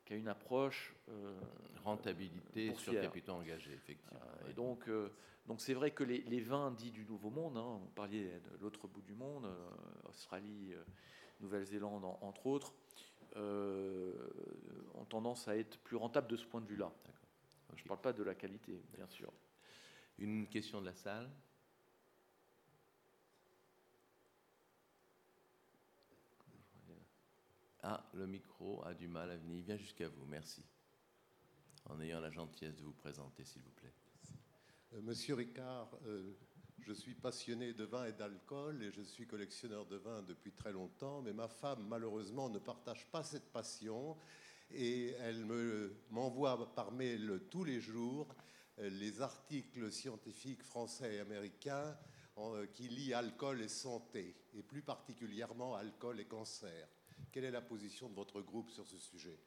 qu'à 0.05 0.15
une 0.15 0.29
approche 0.29 0.95
euh, 1.09 1.37
rentabilité 1.83 2.73
sur 2.75 2.93
capitaux 2.93 3.33
engagés, 3.33 3.73
effectivement. 3.73 4.17
Euh, 4.45 4.49
et 4.49 4.53
donc, 4.53 4.89
donc 5.47 5.59
c'est 5.59 5.73
vrai 5.73 5.91
que 5.91 6.05
les, 6.05 6.21
les, 6.21 6.39
vins 6.39 6.71
dits 6.71 6.91
du 6.91 7.03
Nouveau 7.03 7.29
Monde, 7.29 7.57
hein, 7.57 7.77
vous 7.81 7.91
parliez 7.93 8.23
de 8.23 8.57
l'autre 8.61 8.87
bout 8.87 9.01
du 9.01 9.15
monde, 9.15 9.49
Australie, 10.07 10.73
Nouvelle-Zélande, 11.41 12.03
entre 12.21 12.47
autres, 12.47 12.73
ont 13.35 15.05
tendance 15.09 15.47
à 15.47 15.57
être 15.57 15.77
plus 15.79 15.95
rentables 15.95 16.27
de 16.27 16.37
ce 16.37 16.45
point 16.45 16.61
de 16.61 16.67
vue-là. 16.67 16.91
Je 17.75 17.83
ne 17.83 17.87
parle 17.87 18.01
pas 18.01 18.13
de 18.13 18.23
la 18.23 18.33
qualité, 18.35 18.81
bien 18.95 19.07
sûr. 19.07 19.31
Une 20.17 20.47
question 20.47 20.81
de 20.81 20.85
la 20.87 20.95
salle 20.95 21.29
Ah, 27.89 28.03
le 28.15 28.27
micro 28.27 28.83
a 28.85 28.93
du 28.93 29.07
mal 29.07 29.31
à 29.31 29.37
venir. 29.37 29.55
Il 29.55 29.63
vient 29.63 29.77
jusqu'à 29.77 30.09
vous. 30.09 30.25
Merci. 30.25 30.61
En 31.85 32.01
ayant 32.01 32.19
la 32.19 32.29
gentillesse 32.29 32.75
de 32.75 32.83
vous 32.83 32.91
présenter, 32.91 33.45
s'il 33.45 33.61
vous 33.61 33.71
plaît. 33.71 33.93
Euh, 34.93 35.01
Monsieur 35.01 35.35
Ricard, 35.35 35.89
euh, 36.05 36.33
je 36.87 36.93
suis 36.93 37.15
passionné 37.15 37.73
de 37.73 37.83
vin 37.83 38.05
et 38.05 38.13
d'alcool 38.13 38.81
et 38.81 38.91
je 38.91 39.01
suis 39.01 39.27
collectionneur 39.27 39.85
de 39.87 39.97
vin 39.97 40.21
depuis 40.21 40.53
très 40.53 40.71
longtemps, 40.71 41.21
mais 41.21 41.33
ma 41.33 41.49
femme, 41.49 41.85
malheureusement, 41.89 42.49
ne 42.49 42.59
partage 42.59 43.05
pas 43.11 43.23
cette 43.23 43.51
passion 43.51 44.15
et 44.71 45.09
elle 45.19 45.45
m'envoie 46.09 46.73
par 46.75 46.93
mail 46.93 47.41
tous 47.51 47.65
les 47.65 47.81
jours 47.81 48.33
euh, 48.79 48.89
les 48.89 49.21
articles 49.21 49.91
scientifiques 49.91 50.63
français 50.63 51.15
et 51.15 51.19
américains 51.19 51.97
euh, 52.37 52.65
qui 52.67 52.87
lient 52.87 53.13
alcool 53.13 53.61
et 53.61 53.67
santé, 53.67 54.37
et 54.57 54.63
plus 54.63 54.81
particulièrement 54.81 55.75
alcool 55.75 56.21
et 56.21 56.25
cancer. 56.25 56.87
Quelle 57.33 57.43
est 57.43 57.51
la 57.51 57.61
position 57.61 58.07
de 58.07 58.15
votre 58.15 58.39
groupe 58.39 58.69
sur 58.69 58.87
ce 58.87 58.97
sujet? 58.97 59.37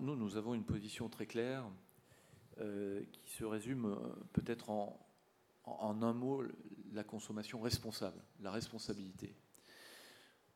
Nous, 0.00 0.16
nous 0.16 0.36
avons 0.36 0.54
une 0.54 0.64
position 0.64 1.08
très 1.08 1.26
claire 1.26 1.70
euh, 2.58 3.04
qui 3.12 3.30
se 3.30 3.44
résume 3.44 3.96
peut-être 4.32 4.70
en, 4.70 5.07
en, 5.80 6.02
un 6.02 6.12
mot, 6.12 6.42
la 6.92 7.04
consommation 7.04 7.60
responsable, 7.60 8.22
la 8.40 8.50
responsabilité. 8.50 9.34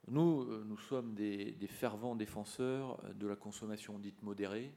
Nous, 0.08 0.64
nous 0.64 0.78
sommes 0.78 1.14
des, 1.14 1.54
fervents 1.68 2.16
défenseurs 2.16 3.02
de 3.14 3.26
la 3.26 3.36
consommation 3.36 3.98
dite 3.98 4.22
modérée, 4.22 4.74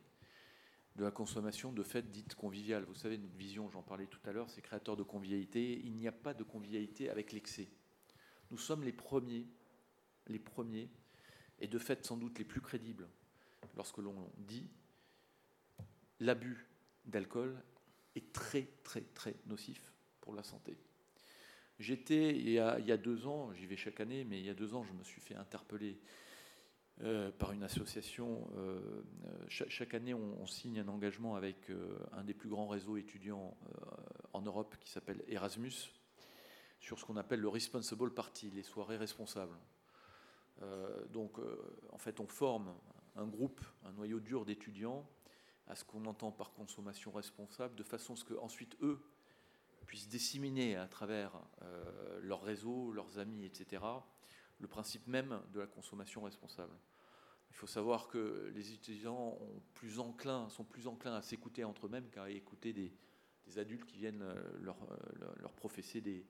de 0.95 1.03
la 1.03 1.11
consommation 1.11 1.73
de 1.73 1.83
fêtes 1.83 2.11
dites 2.11 2.35
conviviales. 2.35 2.85
Vous 2.85 2.95
savez, 2.95 3.17
notre 3.17 3.35
vision, 3.35 3.69
j'en 3.69 3.81
parlais 3.81 4.07
tout 4.07 4.19
à 4.25 4.31
l'heure, 4.31 4.49
c'est 4.49 4.61
créateur 4.61 4.95
de 4.95 5.03
convivialité. 5.03 5.81
Il 5.83 5.95
n'y 5.95 6.07
a 6.07 6.11
pas 6.11 6.33
de 6.33 6.43
convivialité 6.43 7.09
avec 7.09 7.31
l'excès. 7.31 7.67
Nous 8.51 8.57
sommes 8.57 8.83
les 8.83 8.93
premiers, 8.93 9.47
les 10.27 10.39
premiers, 10.39 10.89
et 11.59 11.67
de 11.67 11.79
fait 11.79 12.05
sans 12.05 12.17
doute 12.17 12.37
les 12.37 12.45
plus 12.45 12.61
crédibles, 12.61 13.07
lorsque 13.75 13.97
l'on 13.97 14.29
dit 14.37 14.69
l'abus 16.19 16.67
d'alcool 17.05 17.61
est 18.15 18.31
très, 18.31 18.69
très, 18.83 19.01
très 19.01 19.35
nocif 19.47 19.94
pour 20.25 20.33
la 20.33 20.43
santé. 20.43 20.75
J'étais, 21.77 22.35
il, 22.35 22.49
y 22.49 22.59
a 22.59 22.97
deux 22.97 23.27
ans, 23.27 23.53
j'y 23.53 23.67
vais 23.67 23.77
chaque 23.77 23.99
année, 23.99 24.23
mais 24.23 24.39
il 24.39 24.45
y 24.45 24.49
a 24.49 24.53
deux 24.53 24.73
ans, 24.73 24.83
je 24.83 24.93
me 24.93 25.03
suis 25.03 25.21
fait 25.21 25.35
interpeller 25.35 25.99
euh, 27.01 27.31
par 27.31 27.51
une 27.51 27.63
association. 27.63 28.49
Euh, 28.57 29.03
euh, 29.25 29.45
chaque, 29.49 29.93
année, 29.93 30.13
on, 30.13 30.47
signe 30.47 30.79
un 30.79 30.87
engagement 30.87 31.35
avec 31.35 31.69
un 32.13 32.23
des 32.23 32.33
plus 32.33 32.49
grands 32.49 32.67
réseaux 32.67 32.97
étudiants 32.97 33.55
en 34.33 34.41
Europe 34.41 34.75
qui 34.79 34.89
s'appelle 34.89 35.23
Erasmus 35.27 35.91
sur 36.79 36.99
ce 36.99 37.05
qu'on 37.05 37.17
appelle 37.17 37.41
le 37.41 37.49
Responsible 37.49 38.13
Party, 38.13 38.51
les 38.51 38.63
soirées 38.63 38.97
responsables. 38.97 39.57
donc, 41.11 41.37
en 41.91 41.97
fait, 41.97 42.19
on 42.19 42.27
forme 42.27 42.73
un 43.15 43.27
groupe, 43.27 43.61
un 43.83 43.91
noyau 43.91 44.19
dur 44.19 44.45
d'étudiants 44.45 45.07
à 45.67 45.75
ce 45.75 45.83
qu'on 45.83 46.05
entend 46.05 46.31
par 46.31 46.53
consommation 46.53 47.11
responsable, 47.11 47.75
de 47.75 47.83
façon 47.83 48.13
à 48.13 48.15
ce 48.15 48.23
qu'ensuite 48.23 48.77
eux 48.81 48.99
puissent 49.85 50.07
disséminer 50.07 50.75
à 50.75 50.87
travers 50.87 51.39
leur 52.21 52.41
réseau, 52.43 52.91
leurs 52.91 53.19
amis, 53.19 53.45
etc., 53.45 53.83
le 54.59 54.67
principe 54.67 55.07
même 55.07 55.41
de 55.53 55.59
la 55.59 55.67
consommation 55.67 56.21
responsable. 56.23 56.75
Il 57.55 57.55
faut 57.55 57.67
savoir 57.67 58.07
que 58.07 58.51
les 58.53 58.73
étudiants 58.73 59.37
sont 60.49 60.65
plus 60.65 60.87
enclins 60.87 61.15
à 61.15 61.21
s'écouter 61.21 61.63
entre 61.63 61.85
eux-mêmes 61.85 62.09
qu'à 62.09 62.29
écouter 62.29 62.73
des, 62.73 62.91
adultes 63.57 63.85
qui 63.85 63.97
viennent 63.97 64.23
euh, 64.23 64.35
leur, 64.59 64.75
euh, 64.91 65.33
leur, 65.37 65.53
professer 65.53 66.01
des, 66.01 66.25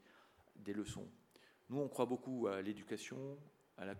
leçons. 0.73 1.09
Nous, 1.69 1.79
on 1.79 1.87
croit 1.87 2.05
beaucoup 2.05 2.47
à 2.47 2.61
l'éducation, 2.61 3.39
à 3.77 3.85
la, 3.85 3.95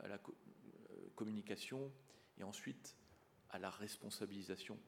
à 0.00 0.08
la 0.08 0.16
euh, 0.16 1.08
communication 1.14 1.92
et 2.36 2.42
ensuite 2.42 2.96
à 3.48 3.58
la 3.58 3.70
responsabilisation. 3.70 4.78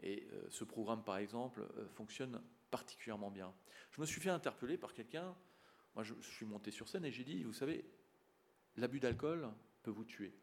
Et 0.00 0.28
ce 0.50 0.64
programme, 0.64 1.02
par 1.02 1.16
exemple, 1.16 1.66
fonctionne 1.94 2.42
particulièrement 2.74 3.30
bien. 3.30 3.54
Je 3.92 4.00
me 4.00 4.06
suis 4.06 4.20
fait 4.20 4.30
interpeller 4.30 4.76
par 4.76 4.92
quelqu'un. 4.92 5.32
Moi, 5.94 6.02
je 6.02 6.12
suis 6.22 6.44
monté 6.44 6.72
sur 6.72 6.88
scène 6.88 7.04
et 7.04 7.12
j'ai 7.12 7.22
dit, 7.22 7.44
vous 7.44 7.52
savez, 7.52 7.84
L'abus 8.76 8.98
d'alcool 8.98 9.48
peut 9.82 9.92
vous 9.92 10.04
tuer. 10.04 10.34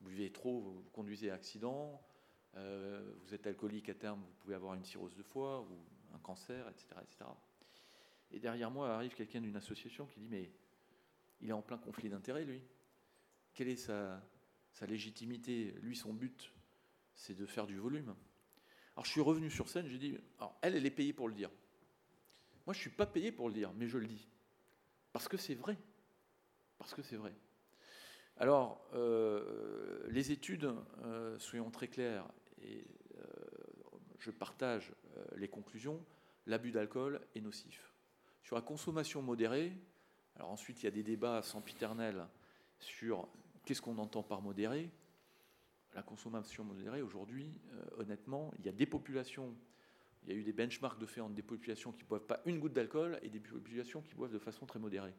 Vous 0.00 0.08
buvez 0.08 0.32
trop, 0.32 0.60
vous 0.60 0.82
conduisez 0.92 1.30
à 1.30 1.34
accident, 1.34 2.02
euh, 2.56 3.14
vous 3.22 3.34
êtes 3.34 3.46
alcoolique 3.46 3.88
à 3.88 3.94
terme, 3.94 4.20
vous 4.20 4.34
pouvez 4.40 4.54
avoir 4.54 4.74
une 4.74 4.84
cirrhose 4.84 5.14
de 5.14 5.22
foie 5.22 5.60
ou 5.60 5.78
un 6.14 6.18
cancer, 6.18 6.68
etc. 6.68 6.86
etc. 7.02 7.30
Et 8.32 8.40
derrière 8.40 8.70
moi 8.70 8.92
arrive 8.92 9.14
quelqu'un 9.14 9.40
d'une 9.40 9.56
association 9.56 10.06
qui 10.06 10.18
dit 10.20 10.28
Mais 10.28 10.50
il 11.40 11.50
est 11.50 11.52
en 11.52 11.62
plein 11.62 11.78
conflit 11.78 12.08
d'intérêts, 12.08 12.44
lui. 12.44 12.60
Quelle 13.54 13.68
est 13.68 13.76
sa, 13.76 14.20
sa 14.72 14.86
légitimité? 14.86 15.76
Lui, 15.80 15.94
son 15.94 16.12
but, 16.12 16.52
c'est 17.14 17.34
de 17.34 17.46
faire 17.46 17.66
du 17.68 17.78
volume. 17.78 18.16
Alors 18.98 19.06
je 19.06 19.12
suis 19.12 19.20
revenu 19.20 19.48
sur 19.48 19.68
scène, 19.68 19.86
j'ai 19.86 19.96
dit 19.96 20.18
elle, 20.60 20.74
elle 20.74 20.84
est 20.84 20.90
payée 20.90 21.12
pour 21.12 21.28
le 21.28 21.34
dire. 21.34 21.50
Moi, 22.66 22.74
je 22.74 22.78
ne 22.78 22.80
suis 22.80 22.90
pas 22.90 23.06
payé 23.06 23.30
pour 23.30 23.46
le 23.46 23.54
dire, 23.54 23.70
mais 23.76 23.86
je 23.86 23.96
le 23.96 24.08
dis. 24.08 24.26
Parce 25.12 25.28
que 25.28 25.36
c'est 25.36 25.54
vrai. 25.54 25.78
Parce 26.78 26.94
que 26.94 27.02
c'est 27.02 27.14
vrai. 27.14 27.32
Alors, 28.38 28.84
euh, 28.94 30.04
les 30.08 30.32
études, 30.32 30.74
euh, 31.04 31.38
soyons 31.38 31.70
très 31.70 31.86
clairs, 31.86 32.26
et 32.60 32.84
euh, 33.18 33.24
je 34.18 34.32
partage 34.32 34.92
les 35.36 35.46
conclusions, 35.46 36.04
l'abus 36.46 36.72
d'alcool 36.72 37.20
est 37.36 37.40
nocif. 37.40 37.94
Sur 38.42 38.56
la 38.56 38.62
consommation 38.62 39.22
modérée, 39.22 39.72
alors 40.34 40.50
ensuite 40.50 40.82
il 40.82 40.86
y 40.86 40.88
a 40.88 40.90
des 40.90 41.04
débats 41.04 41.42
sans 41.42 41.60
piternel 41.60 42.26
sur 42.80 43.28
qu'est-ce 43.64 43.80
qu'on 43.80 43.98
entend 43.98 44.24
par 44.24 44.42
modéré. 44.42 44.90
La 45.94 46.02
consommation 46.02 46.64
modérée, 46.64 47.02
aujourd'hui, 47.02 47.52
euh, 47.72 48.02
honnêtement, 48.02 48.52
il 48.58 48.66
y 48.66 48.68
a 48.68 48.72
des 48.72 48.86
populations, 48.86 49.54
il 50.22 50.30
y 50.30 50.32
a 50.32 50.34
eu 50.34 50.42
des 50.42 50.52
benchmarks 50.52 50.98
de 50.98 51.06
fait 51.06 51.20
entre 51.20 51.34
des 51.34 51.42
populations 51.42 51.92
qui 51.92 52.02
ne 52.04 52.08
boivent 52.08 52.26
pas 52.26 52.40
une 52.44 52.58
goutte 52.58 52.72
d'alcool 52.72 53.18
et 53.22 53.28
des 53.28 53.40
populations 53.40 54.02
qui 54.02 54.14
boivent 54.14 54.32
de 54.32 54.38
façon 54.38 54.66
très 54.66 54.78
modérée. 54.78 55.14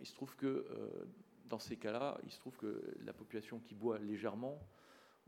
il 0.00 0.06
se 0.06 0.14
trouve 0.14 0.34
que 0.36 0.46
euh, 0.46 1.04
dans 1.46 1.58
ces 1.58 1.76
cas-là, 1.76 2.18
il 2.24 2.30
se 2.30 2.38
trouve 2.38 2.56
que 2.56 2.96
la 3.04 3.12
population 3.12 3.60
qui 3.60 3.74
boit 3.74 3.98
légèrement 3.98 4.58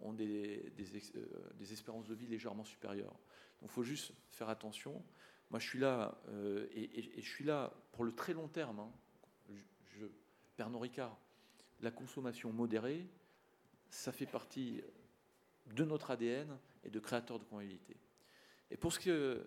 ont 0.00 0.12
des, 0.12 0.72
des, 0.76 1.72
espérances 1.72 2.06
de 2.06 2.14
vie 2.14 2.26
légèrement 2.26 2.64
supérieures. 2.64 3.16
Donc 3.60 3.70
il 3.70 3.74
faut 3.74 3.82
juste 3.82 4.12
faire 4.30 4.48
attention. 4.48 5.04
Moi, 5.50 5.60
je 5.60 5.68
suis 5.68 5.78
là, 5.78 6.20
et, 6.74 7.20
je 7.20 7.28
suis 7.28 7.44
là 7.44 7.72
pour 7.92 8.04
le 8.04 8.12
très 8.12 8.32
long 8.32 8.48
terme. 8.48 8.78
Hein. 8.80 8.90
Je, 9.98 10.06
Pernod 10.56 10.82
Ricard, 10.82 11.16
la 11.80 11.92
consommation 11.92 12.52
modérée, 12.52 13.06
ça 13.90 14.12
fait 14.12 14.26
partie 14.26 14.82
de 15.74 15.84
notre 15.84 16.10
ADN 16.10 16.58
et 16.84 16.90
de 16.90 17.00
créateur 17.00 17.38
de 17.38 17.44
convivialité. 17.44 17.96
Et 18.70 18.76
pour 18.76 18.92
ce 18.92 18.98
que, 18.98 19.10
euh, 19.10 19.44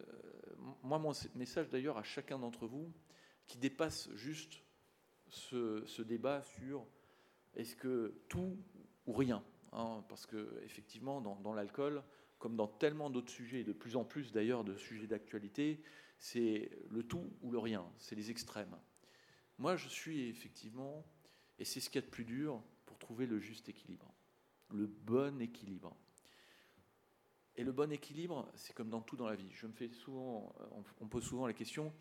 moi, 0.83 0.99
mon 0.99 1.13
message 1.35 1.69
d'ailleurs 1.69 1.97
à 1.97 2.03
chacun 2.03 2.39
d'entre 2.39 2.67
vous, 2.67 2.91
qui 3.47 3.57
dépasse 3.57 4.09
juste 4.13 4.63
ce, 5.27 6.01
débat 6.01 6.41
sur 6.41 6.85
est-ce 7.55 7.75
que 7.75 8.21
tout 8.29 8.57
ou 9.05 9.13
rien, 9.13 9.43
hein, 9.71 10.03
parce 10.09 10.25
que 10.25 10.61
effectivement, 10.63 11.21
dans, 11.21 11.53
l'alcool, 11.53 12.03
comme 12.39 12.55
dans 12.55 12.67
tellement 12.67 13.09
d'autres 13.09 13.31
sujets, 13.31 13.63
de 13.63 13.73
plus 13.73 13.95
en 13.95 14.05
plus 14.05 14.31
d'ailleurs 14.31 14.63
de 14.63 14.75
sujets 14.75 15.07
d'actualité, 15.07 15.81
c'est 16.17 16.71
le 16.89 17.03
tout 17.03 17.31
ou 17.41 17.51
le 17.51 17.59
rien, 17.59 17.85
c'est 17.97 18.15
les 18.15 18.31
extrêmes. 18.31 18.77
Moi, 19.57 19.75
je 19.75 19.89
suis 19.89 20.27
effectivement, 20.29 21.05
et 21.59 21.65
c'est 21.65 21.79
ce 21.79 21.89
qu'il 21.89 22.01
y 22.01 22.03
a 22.03 22.07
de 22.07 22.11
plus 22.11 22.25
dur, 22.25 22.63
pour 22.85 22.97
trouver 22.97 23.25
le 23.25 23.39
juste 23.39 23.69
équilibre 23.69 24.13
le 24.73 24.87
bon 24.87 25.41
équilibre. 25.41 25.95
Et 27.55 27.63
le 27.63 27.71
bon 27.71 27.91
équilibre, 27.91 28.49
c'est 28.55 28.73
comme 28.73 28.89
dans 28.89 29.01
tout 29.01 29.17
dans 29.17 29.27
la 29.27 29.35
vie. 29.35 29.51
Je 29.51 29.67
me 29.67 29.73
fais 29.73 29.89
souvent, 29.89 30.55
on 30.99 31.07
pose 31.07 31.23
souvent 31.23 31.45
la 31.45 31.53
question 31.53 31.93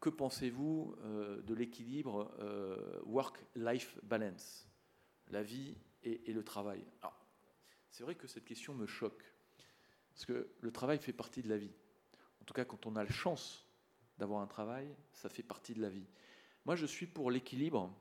que 0.00 0.10
pensez-vous 0.10 0.94
euh, 1.00 1.42
de 1.42 1.54
l'équilibre 1.54 2.34
euh, 2.40 3.00
work-life 3.04 3.98
balance, 4.02 4.68
la 5.28 5.42
vie 5.42 5.76
et, 6.02 6.32
le 6.32 6.44
travail 6.44 6.84
C'est 7.90 8.04
vrai 8.04 8.14
que 8.14 8.28
cette 8.28 8.44
question 8.44 8.74
me 8.74 8.86
choque, 8.86 9.24
parce 10.14 10.24
que 10.24 10.48
le 10.60 10.70
travail 10.70 10.98
fait 10.98 11.12
partie 11.12 11.42
de 11.42 11.48
la 11.48 11.56
vie. 11.56 11.72
En 12.40 12.44
tout 12.44 12.54
cas, 12.54 12.64
quand 12.64 12.86
on 12.86 12.94
a 12.94 13.02
la 13.02 13.10
chance 13.10 13.66
d'avoir 14.18 14.40
un 14.40 14.46
travail, 14.46 14.94
ça 15.12 15.28
fait 15.28 15.42
partie 15.42 15.74
de 15.74 15.80
la 15.80 15.88
vie. 15.88 16.06
Moi, 16.64 16.76
je 16.76 16.86
suis 16.86 17.06
pour 17.06 17.30
l'équilibre 17.30 17.92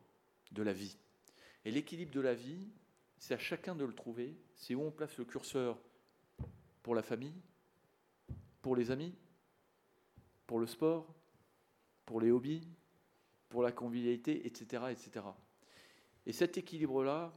de 0.51 0.61
la 0.61 0.73
vie. 0.73 0.97
Et 1.63 1.71
l'équilibre 1.71 2.11
de 2.11 2.21
la 2.21 2.35
vie, 2.35 2.69
c'est 3.25 3.33
à 3.33 3.39
chacun 3.39 3.73
de 3.73 3.83
le 3.83 3.93
trouver. 3.95 4.37
C'est 4.55 4.75
où 4.75 4.83
on 4.83 4.91
place 4.91 5.17
le 5.17 5.25
curseur 5.25 5.79
pour 6.83 6.93
la 6.93 7.01
famille, 7.01 7.41
pour 8.61 8.75
les 8.75 8.91
amis, 8.91 9.15
pour 10.45 10.59
le 10.59 10.67
sport, 10.67 11.11
pour 12.05 12.21
les 12.21 12.29
hobbies, 12.29 12.67
pour 13.49 13.63
la 13.63 13.71
convivialité, 13.71 14.45
etc. 14.45 14.83
etc. 14.91 15.25
Et 16.27 16.33
cet 16.33 16.59
équilibre-là, 16.59 17.33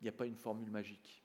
il 0.00 0.04
n'y 0.04 0.10
a 0.10 0.12
pas 0.12 0.26
une 0.26 0.36
formule 0.36 0.70
magique. 0.70 1.24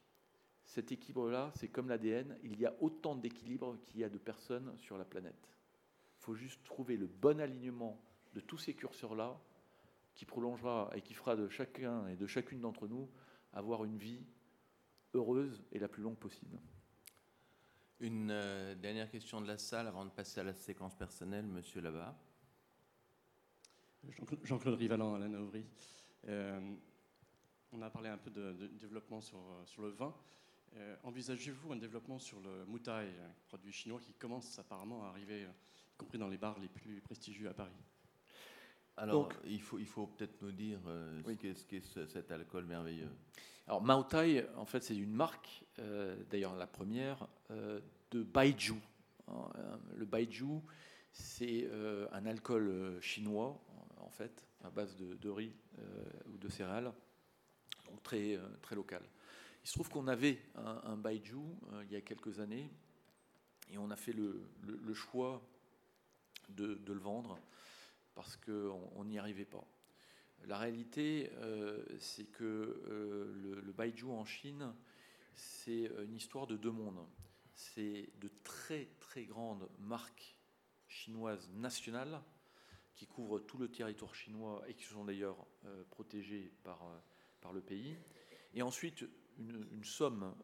Cet 0.63 0.93
équilibre-là, 0.93 1.51
c'est 1.57 1.67
comme 1.67 1.89
l'ADN, 1.89 2.37
il 2.43 2.57
y 2.57 2.65
a 2.65 2.73
autant 2.79 3.13
d'équilibre 3.13 3.77
qu'il 3.87 3.99
y 3.99 4.05
a 4.05 4.09
de 4.09 4.17
personnes 4.17 4.73
sur 4.77 4.97
la 4.97 5.03
planète. 5.03 5.53
Il 6.21 6.23
faut 6.23 6.35
juste 6.35 6.63
trouver 6.63 6.95
le 6.95 7.07
bon 7.07 7.41
alignement 7.41 8.01
de 8.35 8.39
tous 8.39 8.57
ces 8.57 8.73
curseurs-là 8.73 9.37
qui 10.15 10.23
prolongera 10.23 10.91
et 10.95 11.01
qui 11.01 11.13
fera 11.13 11.35
de 11.35 11.49
chacun 11.49 12.07
et 12.07 12.15
de 12.15 12.25
chacune 12.25 12.61
d'entre 12.61 12.87
nous 12.87 13.09
avoir 13.57 13.83
une 13.83 13.97
vie 13.97 14.23
heureuse 15.13 15.63
et 15.71 15.79
la 15.79 15.87
plus 15.87 16.03
longue 16.03 16.17
possible. 16.17 16.59
Une 17.99 18.29
euh, 18.29 18.75
dernière 18.75 19.09
question 19.09 19.41
de 19.41 19.47
la 19.47 19.57
salle 19.57 19.87
avant 19.87 20.05
de 20.05 20.11
passer 20.11 20.39
à 20.39 20.43
la 20.43 20.53
séquence 20.53 20.95
personnelle, 20.95 21.47
monsieur 21.47 21.81
là-bas. 21.81 22.15
Jean-Claude 24.43 24.75
Rivalan, 24.75 25.15
Alain 25.15 25.33
Auvry. 25.33 25.65
Euh, 26.27 26.75
on 27.71 27.81
a 27.81 27.89
parlé 27.89 28.09
un 28.09 28.17
peu 28.17 28.29
de, 28.29 28.67
développement 28.79 29.19
sur, 29.19 29.39
euh, 29.39 29.65
sur, 29.65 29.81
le 29.81 29.89
vin. 29.89 30.13
Envisagez-vous 31.01 31.73
un 31.73 31.77
développement 31.77 32.19
sur 32.19 32.39
le 32.39 32.63
moutai, 32.65 32.91
un 32.91 33.33
produit 33.47 33.71
chinois 33.71 33.99
qui 33.99 34.13
commence 34.13 34.59
apparemment 34.59 35.03
à 35.05 35.07
arriver, 35.07 35.41
y 35.41 35.97
compris 35.97 36.19
dans 36.19 36.27
les 36.27 36.37
bars 36.37 36.59
les 36.59 36.67
plus 36.67 37.01
prestigieux 37.01 37.49
à 37.49 37.53
Paris? 37.55 37.73
Alors, 38.97 39.29
il 39.45 39.61
faut, 39.61 39.77
il 39.77 39.85
faut 39.85 40.07
peut-être 40.07 40.41
nous 40.41 40.51
dire 40.51 40.79
euh, 40.87 41.21
ce 41.23 41.65
qu'est 41.65 41.83
cet 42.07 42.31
alcool 42.31 42.65
merveilleux. 42.65 43.09
Alors, 43.67 43.81
Maotai, 43.81 44.47
en 44.55 44.65
fait, 44.65 44.81
c'est 44.83 44.95
une 44.95 45.13
marque, 45.13 45.63
euh, 45.79 46.15
d'ailleurs 46.31 46.55
la 46.55 46.65
première, 46.65 47.27
euh, 47.51 47.79
de 48.09 48.23
Baiju. 48.23 48.73
Hein, 49.27 49.49
le 49.95 50.05
Baiju, 50.05 50.61
c'est 51.11 51.69
un 52.11 52.25
alcool 52.25 52.97
chinois, 53.01 53.59
en 53.97 54.09
fait, 54.09 54.47
à 54.63 54.69
base 54.69 54.95
de, 54.95 55.29
riz 55.29 55.53
ou 56.31 56.37
de 56.37 56.47
céréales, 56.47 56.91
donc 57.89 58.01
très, 58.03 58.39
très 58.61 58.75
local. 58.75 59.01
Il 59.63 59.67
se 59.67 59.73
trouve 59.73 59.89
qu'on 59.89 60.07
avait 60.07 60.39
un, 60.55 60.81
un 60.85 60.95
Baiju 60.95 61.41
il 61.83 61.91
y 61.91 61.95
a 61.95 62.01
quelques 62.01 62.39
années, 62.39 62.69
et 63.71 63.77
on 63.77 63.89
a 63.91 63.95
fait 63.95 64.13
le, 64.13 64.47
le, 64.63 64.93
choix 64.93 65.41
de, 66.49 66.75
de, 66.75 66.93
le 66.93 66.99
vendre 66.99 67.39
parce 68.17 68.35
qu'on 68.35 69.05
n'y 69.05 69.19
arrivait 69.19 69.45
pas. 69.45 69.63
La 70.45 70.57
réalité, 70.57 71.29
euh, 71.35 71.85
c'est 71.99 72.25
que 72.25 72.43
euh, 72.43 73.31
le, 73.35 73.61
le, 73.61 73.71
Baiju 73.71 74.09
en 74.09 74.25
Chine, 74.25 74.73
c'est 75.35 75.91
une 76.03 76.15
histoire 76.15 76.47
de 76.47 76.57
deux 76.57 76.71
mondes. 76.71 77.05
C'est 77.53 78.09
de 78.19 78.31
très 78.43 78.89
très 78.99 79.25
grandes 79.25 79.69
marques 79.77 80.35
chinoises 80.87 81.47
nationales 81.51 82.19
qui 82.95 83.05
couvrent 83.05 83.37
tout 83.37 83.59
le 83.59 83.69
territoire 83.69 84.15
chinois 84.15 84.63
et 84.67 84.73
qui 84.73 84.85
sont 84.85 85.05
d'ailleurs 85.05 85.45
euh, 85.65 85.83
protégées 85.91 86.51
par, 86.63 86.81
par 87.39 87.53
le 87.53 87.61
pays. 87.61 87.99
Et 88.55 88.63
ensuite, 88.63 89.05
une, 89.37 89.63
une 89.71 89.83
somme 89.83 90.35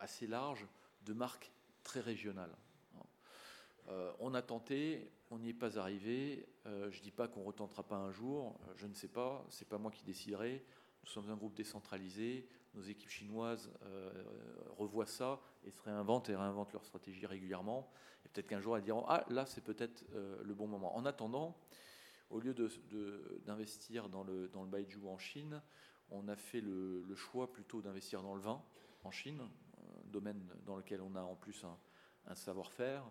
assez 0.00 0.26
large 0.26 0.66
de 1.06 1.14
marques 1.14 1.50
très 1.82 2.00
régionales. 2.00 2.54
on 4.18 4.34
a 4.34 4.42
tenté, 4.42 5.10
on 5.30 5.38
n'y 5.38 5.50
est 5.50 5.54
pas 5.54 5.78
arrivé. 5.78 6.46
Euh, 6.66 6.90
je 6.90 6.98
ne 6.98 7.02
dis 7.02 7.10
pas 7.12 7.28
qu'on 7.28 7.40
ne 7.40 7.46
retentera 7.46 7.82
pas 7.84 7.96
un 7.96 8.10
jour. 8.10 8.58
Euh, 8.68 8.72
je 8.76 8.86
ne 8.86 8.94
sais 8.94 9.08
pas. 9.08 9.44
C'est 9.48 9.68
pas 9.68 9.78
moi 9.78 9.90
qui 9.90 10.04
déciderai. 10.04 10.64
Nous 11.02 11.08
sommes 11.08 11.30
un 11.30 11.36
groupe 11.36 11.54
décentralisé. 11.54 12.46
Nos 12.74 12.82
équipes 12.82 13.10
chinoises 13.10 13.70
euh, 13.84 14.24
revoient 14.76 15.06
ça 15.06 15.40
et 15.64 15.70
se 15.70 15.80
réinventent 15.82 16.28
et 16.28 16.36
réinventent 16.36 16.72
leur 16.72 16.84
stratégie 16.84 17.26
régulièrement. 17.26 17.90
Et 18.24 18.28
peut-être 18.28 18.48
qu'un 18.48 18.60
jour 18.60 18.76
elles 18.76 18.84
diront 18.84 19.04
ah 19.08 19.24
là 19.30 19.46
c'est 19.46 19.62
peut-être 19.62 20.04
le 20.14 20.54
bon 20.54 20.68
moment. 20.68 20.96
En 20.96 21.04
attendant, 21.04 21.56
au 22.28 22.38
lieu 22.38 22.54
d'investir 23.44 24.08
dans 24.08 24.22
le 24.22 24.48
dans 24.48 24.68
en 25.08 25.18
Chine, 25.18 25.60
on 26.10 26.28
a 26.28 26.36
fait 26.36 26.60
le, 26.60 27.04
choix 27.16 27.50
plutôt 27.50 27.80
d'investir 27.80 28.22
dans 28.22 28.36
le 28.36 28.40
vin 28.40 28.62
en 29.02 29.10
Chine, 29.10 29.42
domaine 30.04 30.40
dans 30.64 30.76
lequel 30.76 31.00
on 31.00 31.16
a 31.16 31.22
en 31.22 31.34
plus 31.34 31.64
un 32.26 32.34
savoir-faire 32.36 33.10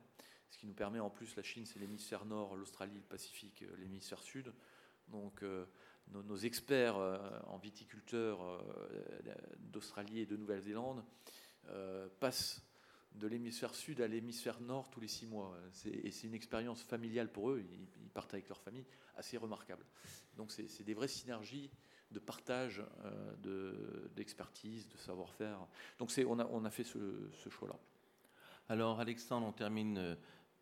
ce 0.50 0.58
qui 0.58 0.68
nous 0.68 0.74
permet 0.74 1.00
en 1.00 1.10
plus, 1.10 1.36
la 1.36 1.44
Chine 1.44 1.66
c'est 1.66 1.80
l'hémisphère 1.80 2.26
nord, 2.26 2.56
l'Australie, 2.56 2.96
le 2.96 3.02
Pacifique, 3.02 3.64
euh, 3.64 3.76
l'hémisphère 3.78 4.22
sud. 4.22 4.52
Donc 5.08 5.44
euh, 5.44 5.66
nos, 6.08 6.38
experts 6.38 6.98
euh, 6.98 7.18
en 7.48 7.58
viticulture 7.58 8.64
d'Australie 9.60 10.20
et 10.20 10.26
de 10.26 10.36
Nouvelle-Zélande 10.38 11.04
passent 12.20 12.64
de 13.14 13.28
l'hémisphère 13.28 13.76
sud 13.76 14.02
à 14.02 14.08
l'hémisphère 14.08 14.60
nord 14.60 14.90
tous 14.90 15.00
les 15.00 15.08
six 15.08 15.28
mois. 15.28 15.56
Et 15.86 16.12
c'est 16.12 16.26
une 16.26 16.34
expérience 16.34 16.82
familiale 16.82 17.32
pour 17.32 17.52
eux, 17.52 17.64
ils, 17.72 18.10
partent 18.10 18.34
avec 18.34 18.50
leur 18.50 18.60
famille, 18.60 18.86
assez 19.18 19.38
remarquable. 19.38 19.86
Donc 20.36 20.52
c'est 20.52 20.84
des 20.84 20.96
vraies 20.96 21.08
synergies 21.08 21.70
de 22.10 22.20
partage 22.20 22.84
d'expertise, 24.16 24.88
de, 24.88 24.98
savoir-faire. 24.98 25.60
Donc 26.00 26.12
on 26.28 26.40
a, 26.40 26.46
on 26.46 26.66
a 26.66 26.72
fait 26.72 26.84
ce 26.84 27.50
choix-là. 27.50 27.78
Alors 28.72 29.00
Alexandre, 29.00 29.48
on 29.48 29.52
termine 29.52 30.16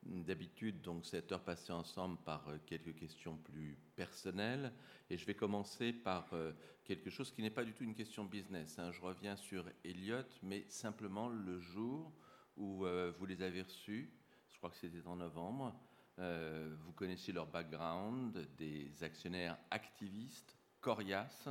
d'habitude 0.08 0.82
donc 0.82 1.06
cette 1.06 1.32
heure 1.32 1.44
passée 1.44 1.72
ensemble 1.72 2.18
par 2.26 2.48
euh, 2.48 2.58
quelques 2.66 2.96
questions 2.96 3.38
plus 3.38 3.78
personnelles 3.96 4.74
et 5.10 5.18
je 5.18 5.26
vais 5.26 5.36
commencer 5.36 5.94
par 5.94 6.28
euh, 6.34 6.54
quelque 6.84 7.10
chose 7.10 7.32
qui 7.32 7.42
n'est 7.42 7.50
pas 7.50 7.64
du 7.64 7.74
tout 7.74 7.84
une 7.84 7.96
question 7.96 8.26
business. 8.26 8.80
Hein. 8.80 8.92
Je 8.92 9.02
reviens 9.02 9.36
sur 9.36 9.66
Elliott, 9.84 10.40
mais 10.44 10.66
simplement 10.70 11.30
le 11.30 11.60
jour 11.60 12.12
où 12.56 12.86
euh, 12.86 13.12
vous 13.18 13.26
les 13.26 13.42
avez 13.42 13.62
reçus, 13.62 14.12
je 14.52 14.58
crois 14.58 14.70
que 14.70 14.78
c'était 14.78 15.06
en 15.08 15.18
novembre, 15.18 15.76
vous 16.18 16.94
connaissez 16.94 17.32
leur 17.32 17.46
background, 17.46 18.36
des 18.58 18.92
actionnaires 19.04 19.56
activistes, 19.70 20.58
coriaces. 20.82 21.48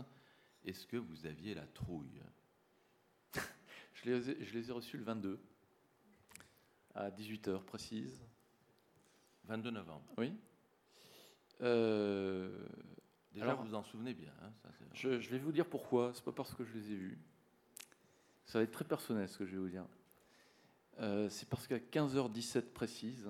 Est-ce 0.65 0.89
que 0.89 0.97
vous 0.97 1.25
aviez 1.25 1.55
la 1.55 1.67
trouille? 1.67 2.21
Je, 3.95 4.11
les 4.11 4.45
je 4.45 4.53
les 4.53 4.69
ai 4.69 4.73
reçus 4.73 4.99
le 4.99 5.05
22 5.05 5.41
à 6.97 7.11
18h 7.11 7.63
précise. 7.63 8.21
22 9.47 9.71
novembre. 9.71 10.13
Oui. 10.19 10.33
Euh, 11.63 12.51
Déjà, 13.33 13.55
vous 13.55 13.65
vous 13.65 13.75
en 13.75 13.83
souvenez 13.83 14.15
bien. 14.15 14.33
Hein, 14.43 14.51
je, 14.93 15.09
vais 15.09 15.39
vous 15.39 15.53
dire 15.53 15.67
pourquoi. 15.67 16.13
C'est 16.15 16.25
pas 16.25 16.33
parce 16.33 16.55
que 16.55 16.65
je 16.65 16.73
les 16.75 16.93
ai 16.93 16.97
vus. 16.97 17.19
Ça 18.47 18.59
va 18.59 18.65
être 18.65 18.73
très 18.73 18.85
personnel 18.85 19.29
ce 19.29 19.39
que 19.39 19.47
je 19.47 19.53
vais 19.53 19.59
vous 19.59 19.69
dire. 19.69 19.85
Euh, 21.01 21.29
c'est 21.29 21.49
parce 21.49 21.67
qu'à 21.67 21.79
15h17 21.79 22.73
précise, 22.73 23.29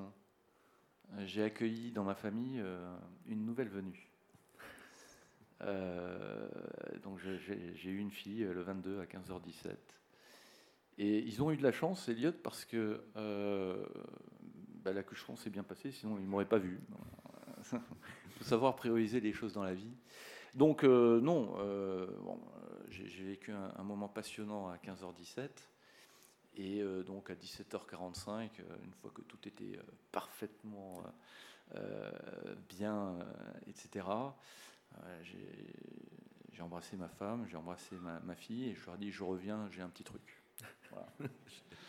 j'ai 1.24 1.42
accueilli 1.42 1.90
dans 1.90 2.04
ma 2.04 2.14
famille 2.14 2.60
euh, 2.60 2.96
une 3.26 3.44
nouvelle 3.44 3.68
venue. 3.68 4.10
Donc 7.02 7.18
j'ai 7.18 7.90
eu 7.90 7.98
une 7.98 8.10
fille 8.10 8.44
le 8.44 8.62
22 8.62 9.00
à 9.00 9.04
15h17. 9.06 9.74
Et 10.98 11.18
ils 11.18 11.42
ont 11.42 11.50
eu 11.50 11.56
de 11.56 11.62
la 11.62 11.72
chance, 11.72 12.08
Elliot, 12.08 12.32
parce 12.32 12.64
que 12.64 13.02
bah, 14.86 14.92
l'accouchement 14.92 15.34
s'est 15.34 15.50
bien 15.50 15.64
passé, 15.64 15.90
sinon 15.90 16.16
ils 16.16 16.24
ne 16.24 16.28
m'auraient 16.28 16.44
pas 16.44 16.58
vu. 16.58 16.80
Il 17.72 17.78
faut 18.38 18.44
savoir 18.44 18.76
prioriser 18.76 19.20
les 19.20 19.32
choses 19.32 19.52
dans 19.52 19.64
la 19.64 19.74
vie. 19.74 19.92
Donc 20.54 20.84
non, 20.84 21.56
j'ai 22.88 23.24
vécu 23.24 23.52
un, 23.52 23.82
moment 23.82 24.08
passionnant 24.08 24.68
à 24.68 24.76
15h17. 24.76 25.48
Et 26.56 26.80
euh, 26.80 27.02
donc 27.02 27.30
à 27.30 27.34
17h45, 27.34 28.30
euh, 28.60 28.76
une 28.82 28.92
fois 28.94 29.10
que 29.14 29.20
tout 29.22 29.46
était 29.46 29.76
euh, 29.76 29.82
parfaitement 30.10 31.02
bien, 32.68 33.18
etc., 33.66 34.06
j'ai 35.22 36.62
embrassé 36.62 36.96
ma 36.96 37.08
femme, 37.08 37.44
j'ai 37.48 37.56
embrassé 37.56 37.96
ma, 37.96 38.36
fille 38.36 38.68
et 38.68 38.74
je 38.74 38.86
leur 38.86 38.94
ai 38.94 38.98
dit 38.98 39.10
je 39.10 39.24
reviens, 39.24 39.68
j'ai 39.70 39.82
un 39.82 39.88
petit 39.88 40.04
truc. 40.04 40.40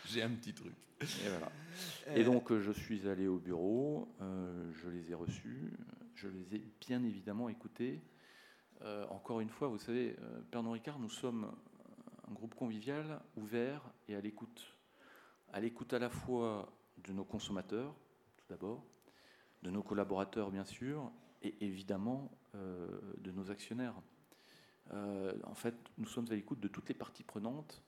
j'ai 0.08 0.22
un 0.22 0.30
petit 0.30 0.54
truc. 0.54 0.74
Et, 1.00 1.28
voilà. 1.28 1.52
et 2.18 2.24
donc 2.24 2.52
je 2.52 2.72
suis 2.72 3.08
allé 3.08 3.28
au 3.28 3.38
bureau, 3.38 4.08
je 4.20 4.88
les 4.88 5.12
ai 5.12 5.14
reçus, 5.14 5.72
je 6.14 6.28
les 6.28 6.56
ai 6.56 6.64
bien 6.80 7.04
évidemment 7.04 7.48
écoutés. 7.48 8.02
encore 9.10 9.40
une 9.40 9.50
fois, 9.50 9.68
vous 9.68 9.78
savez, 9.78 10.16
Pernod 10.50 10.72
Ricard, 10.72 10.98
nous 10.98 11.10
sommes 11.10 11.52
un 12.28 12.32
groupe 12.32 12.54
convivial, 12.54 13.20
ouvert 13.36 13.82
et 14.08 14.16
à 14.16 14.20
l'écoute. 14.20 14.76
À 15.52 15.60
l'écoute 15.60 15.92
à 15.92 15.98
la 15.98 16.10
fois 16.10 16.70
de 17.06 17.12
nos 17.12 17.24
consommateurs, 17.24 17.94
tout 18.36 18.46
d'abord, 18.50 18.84
de 19.62 19.70
nos 19.70 19.82
collaborateurs, 19.82 20.50
bien 20.50 20.64
sûr, 20.64 21.10
et 21.42 21.54
évidemment 21.64 22.30
euh, 22.54 22.88
de 23.18 23.30
nos 23.30 23.50
actionnaires. 23.50 23.94
Euh, 24.92 25.32
en 25.44 25.54
fait, 25.54 25.74
nous 25.98 26.06
sommes 26.06 26.26
à 26.30 26.34
l'écoute 26.34 26.60
de 26.60 26.68
toutes 26.68 26.88
les 26.88 26.94
parties 26.94 27.22
prenantes 27.22 27.82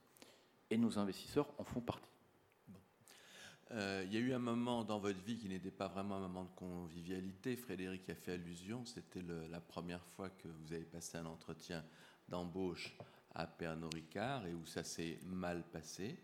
et 0.71 0.79
nos 0.79 0.99
investisseurs 0.99 1.53
en 1.59 1.64
font 1.64 1.81
partie. 1.81 2.11
Euh, 3.73 4.03
il 4.07 4.12
y 4.12 4.16
a 4.16 4.21
eu 4.21 4.33
un 4.33 4.41
moment 4.41 4.83
dans 4.83 4.99
votre 4.99 5.21
vie 5.21 5.39
qui 5.39 5.49
n'était 5.49 5.71
pas 5.71 5.87
vraiment 5.87 6.16
un 6.16 6.21
moment 6.21 6.45
de 6.45 6.51
convivialité. 6.57 7.57
Frédéric 7.57 8.09
a 8.11 8.14
fait 8.14 8.33
allusion. 8.33 8.85
C'était 8.85 9.23
la 9.23 9.61
première 9.61 10.05
fois 10.16 10.31
que 10.31 10.49
vous 10.49 10.73
avez 10.73 10.85
passé 10.85 11.18
un 11.18 11.27
entretien 11.27 11.85
d'embauche 12.29 12.97
à 13.35 13.47
Pernod 13.47 13.95
Ricard 13.95 14.47
et 14.47 14.55
où 14.55 14.66
ça 14.66 14.83
s'est 14.83 15.21
mal 15.25 15.62
passé. 15.71 16.18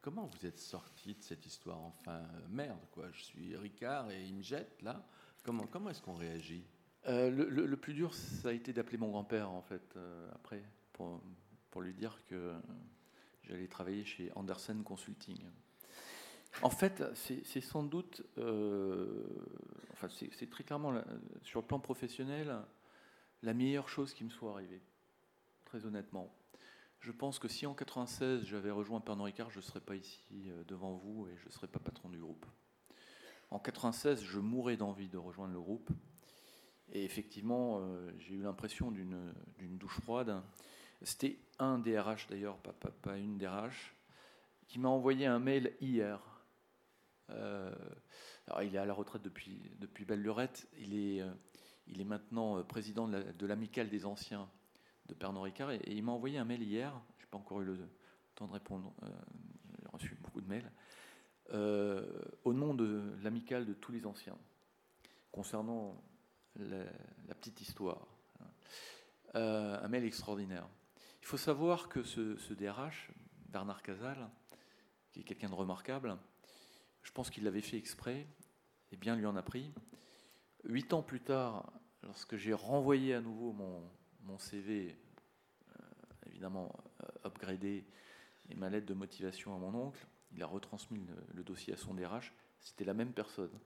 Comment 0.00 0.26
vous 0.26 0.46
êtes 0.46 0.60
sorti 0.60 1.14
de 1.14 1.22
cette 1.22 1.46
histoire 1.46 1.80
Enfin, 1.80 2.22
merde, 2.50 2.78
quoi? 2.92 3.10
Je 3.10 3.24
suis 3.24 3.56
Ricard 3.56 4.10
et 4.10 4.22
il 4.24 4.34
me 4.34 4.42
jette 4.42 4.80
là. 4.82 5.04
Comment, 5.42 5.66
comment 5.66 5.90
est-ce 5.90 6.02
qu'on 6.02 6.14
réagit? 6.14 6.64
Euh, 7.06 7.30
le, 7.30 7.76
plus 7.76 7.92
dur, 7.92 8.14
ça 8.14 8.48
a 8.48 8.52
été 8.52 8.72
d'appeler 8.72 8.98
mon 8.98 9.10
grand-père, 9.10 9.50
en 9.50 9.62
fait, 9.62 9.94
euh, 9.96 10.30
après, 10.34 10.62
pour, 10.92 11.20
pour, 11.70 11.82
lui 11.82 11.92
dire 11.92 12.18
que 12.26 12.54
j'allais 13.46 13.68
travailler 13.68 14.04
chez 14.04 14.30
Andersen 14.34 14.82
Consulting. 14.82 15.44
En 16.62 16.70
fait, 16.70 17.02
c'est 17.14 17.60
sans 17.60 17.82
doute, 17.82 18.22
euh, 18.38 19.24
enfin, 19.92 20.08
c'est 20.08 20.48
très 20.48 20.62
clairement, 20.62 20.94
sur 21.42 21.60
le 21.60 21.66
plan 21.66 21.80
professionnel, 21.80 22.56
la 23.42 23.54
meilleure 23.54 23.88
chose 23.88 24.14
qui 24.14 24.24
me 24.24 24.30
soit 24.30 24.52
arrivée, 24.52 24.80
très 25.64 25.84
honnêtement. 25.84 26.32
Je 27.00 27.12
pense 27.12 27.38
que 27.38 27.48
si 27.48 27.66
en 27.66 27.74
96 27.74 28.44
j'avais 28.46 28.70
rejoint 28.70 29.00
Pernod 29.00 29.26
Ricard, 29.26 29.50
je 29.50 29.58
ne 29.58 29.62
serais 29.62 29.80
pas 29.80 29.94
ici 29.94 30.48
euh, 30.48 30.64
devant 30.64 30.94
vous 30.94 31.28
et 31.28 31.36
je 31.36 31.46
ne 31.46 31.52
serais 31.52 31.66
pas 31.66 31.78
patron 31.78 32.08
du 32.08 32.18
groupe. 32.18 32.46
En 33.50 33.58
96, 33.58 34.22
je 34.22 34.40
mourais 34.40 34.76
d'envie 34.78 35.08
de 35.08 35.18
rejoindre 35.18 35.52
le 35.52 35.60
groupe. 35.60 35.90
Et 36.92 37.04
effectivement, 37.04 37.80
euh, 37.80 38.10
j'ai 38.18 38.34
eu 38.34 38.42
l'impression 38.42 38.90
d'une 38.90 39.76
douche 39.76 40.00
froide. 40.00 40.40
C'était 41.02 41.38
un 41.58 41.78
DRH 41.78 42.26
d'ailleurs, 42.28 42.56
pas, 42.58 42.72
pas, 42.72 43.16
une 43.16 43.38
DRH, 43.38 43.94
qui 44.68 44.78
m'a 44.78 44.88
envoyé 44.88 45.26
un 45.26 45.38
mail 45.38 45.74
hier. 45.80 46.20
Euh, 47.30 47.74
alors 48.46 48.62
il 48.62 48.74
est 48.74 48.78
à 48.78 48.84
la 48.84 48.92
retraite 48.92 49.22
depuis, 49.22 50.04
belle 50.06 50.22
lurette. 50.22 50.66
Il 50.78 50.94
est, 50.94 51.18
est 51.18 52.04
maintenant 52.04 52.62
président 52.64 53.08
de 53.08 53.46
l'amicale 53.46 53.88
des 53.88 54.06
anciens 54.06 54.48
de 55.08 55.14
Pernod 55.14 55.42
Ricard 55.42 55.70
et, 55.70 55.80
il 55.86 56.02
m'a 56.02 56.12
envoyé 56.12 56.38
un 56.38 56.44
mail 56.44 56.62
hier. 56.62 56.92
Je 57.18 57.24
n'ai 57.24 57.30
pas 57.30 57.38
encore 57.38 57.60
eu 57.60 57.64
le 57.64 57.78
temps 58.34 58.46
de 58.46 58.52
répondre. 58.52 58.92
Euh, 59.02 59.08
j'ai 59.80 59.88
reçu 59.92 60.18
beaucoup 60.22 60.40
de 60.40 60.48
mails. 60.48 60.70
Euh, 61.52 62.06
au 62.44 62.52
nom 62.52 62.74
de 62.74 63.02
l'amicale 63.22 63.66
de 63.66 63.74
tous 63.74 63.92
les 63.92 64.06
anciens, 64.06 64.38
concernant 65.30 66.02
la, 66.56 66.84
petite 67.34 67.60
histoire. 67.60 68.06
Euh, 69.34 69.82
un 69.82 69.88
mail 69.88 70.04
extraordinaire. 70.04 70.66
Il 71.24 71.28
faut 71.28 71.38
savoir 71.38 71.88
que 71.88 72.02
ce, 72.02 72.52
DRH, 72.52 73.10
Bernard 73.48 73.80
Casal, 73.82 74.28
qui 75.10 75.20
est 75.20 75.22
quelqu'un 75.22 75.48
de 75.48 75.54
remarquable, 75.54 76.18
je 77.02 77.10
pense 77.12 77.30
qu'il 77.30 77.44
l'avait 77.44 77.62
fait 77.62 77.78
exprès, 77.78 78.26
et 78.92 78.96
bien 78.98 79.16
lui 79.16 79.24
en 79.24 79.34
a 79.34 79.40
pris. 79.42 79.72
Huit 80.64 80.92
ans 80.92 81.02
plus 81.02 81.22
tard, 81.22 81.72
lorsque 82.02 82.36
j'ai 82.36 82.52
renvoyé 82.52 83.14
à 83.14 83.22
nouveau 83.22 83.54
mon, 83.54 84.38
CV, 84.38 84.94
euh, 85.70 85.82
évidemment 86.26 86.70
euh, 87.02 87.28
upgradé, 87.28 87.86
et 88.50 88.54
ma 88.54 88.68
lettre 88.68 88.86
de 88.86 88.92
motivation 88.92 89.54
à 89.54 89.58
mon 89.58 89.74
oncle. 89.74 90.06
Il 90.34 90.42
a 90.42 90.46
retransmis 90.46 91.06
le, 91.32 91.42
dossier 91.42 91.72
à 91.72 91.78
son 91.78 91.94
DRH. 91.94 92.34
C'était 92.60 92.84
la 92.84 92.92
même 92.92 93.14
personne 93.14 93.58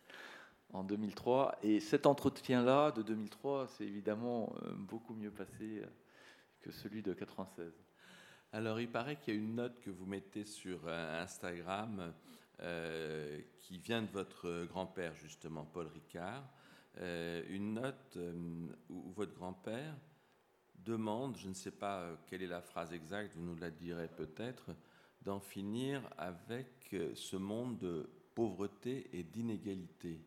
en 0.72 0.82
2003. 0.82 1.58
Et 1.62 1.78
cet 1.78 2.06
entretien-là 2.06 2.90
de 2.92 3.02
2003, 3.02 3.66
c'est 3.68 3.84
évidemment 3.84 4.54
euh, 4.62 4.72
beaucoup 4.72 5.12
mieux 5.12 5.30
passé 5.30 5.82
celui 6.70 7.02
de 7.02 7.12
96. 7.12 7.72
Alors, 8.52 8.80
il 8.80 8.90
paraît 8.90 9.16
qu'il 9.16 9.34
y 9.34 9.36
a 9.36 9.40
une 9.40 9.54
note 9.56 9.80
que 9.80 9.90
vous 9.90 10.06
mettez 10.06 10.44
sur 10.44 10.88
Instagram 10.88 12.12
qui 13.60 13.78
vient 13.78 14.00
de 14.00 14.10
votre 14.10 14.64
grand-père, 14.64 15.14
justement, 15.14 15.64
Paul 15.64 15.88
Ricard, 15.88 16.42
euh, 17.00 17.42
une 17.50 17.74
note 17.74 18.16
euh, 18.16 18.68
où, 18.88 19.10
votre 19.10 19.34
grand-père 19.34 19.94
demande, 20.78 21.36
je 21.36 21.48
ne 21.48 21.52
sais 21.52 21.70
pas 21.70 22.00
euh, 22.00 22.16
quelle 22.26 22.42
est 22.42 22.46
la 22.46 22.62
phrase 22.62 22.92
exacte, 22.94 23.34
vous 23.34 23.42
nous 23.42 23.56
la 23.56 23.70
direz 23.70 24.08
peut-être, 24.08 24.70
d'en 25.20 25.40
finir 25.40 26.08
avec 26.16 26.94
ce 27.14 27.36
monde 27.36 27.78
de 27.78 28.08
pauvreté 28.34 29.10
et 29.12 29.24
d'inégalité. 29.24 30.20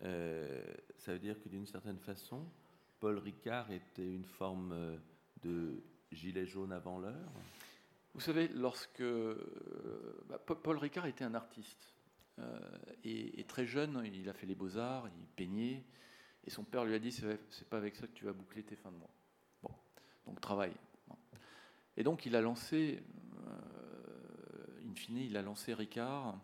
ça 0.00 1.12
veut 1.12 1.18
dire 1.18 1.42
que 1.42 1.48
d'une 1.48 1.66
certaine 1.66 1.98
façon, 1.98 2.46
Paul 3.00 3.18
Ricard 3.18 3.72
était 3.72 4.06
une 4.06 4.24
forme 4.24 5.00
de 5.42 5.82
gilet 6.12 6.46
jaune 6.46 6.72
avant 6.72 6.98
l'heure 6.98 7.32
Vous 8.14 8.20
savez, 8.20 8.48
lorsque 8.48 9.02
bah, 10.28 10.38
Paul 10.38 10.78
Ricard 10.78 11.06
était 11.06 11.24
un 11.24 11.34
artiste, 11.34 11.94
euh, 12.40 12.58
et, 13.04 13.44
très 13.44 13.66
jeune, 13.66 14.02
il 14.04 14.28
a 14.28 14.32
fait 14.32 14.46
les 14.46 14.54
beaux-arts, 14.54 15.08
il 15.08 15.26
peignait, 15.36 15.84
et 16.44 16.50
son 16.50 16.64
père 16.64 16.84
lui 16.84 16.94
a 16.94 16.98
dit 16.98 17.12
c'est 17.12 17.68
pas 17.68 17.76
avec 17.76 17.96
ça 17.96 18.06
que 18.06 18.12
tu 18.12 18.24
vas 18.24 18.32
boucler 18.32 18.62
tes 18.62 18.76
fins 18.76 18.92
de 18.92 18.96
mois. 18.96 19.10
Bon, 19.62 19.70
donc 20.26 20.40
travaille. 20.40 20.74
Et 21.96 22.02
donc 22.02 22.26
il 22.26 22.36
a 22.36 22.40
lancé, 22.40 23.02
euh, 23.46 24.88
in 24.88 24.94
fine, 24.94 25.18
il 25.18 25.36
a 25.36 25.42
lancé 25.42 25.74
Ricard, 25.74 26.38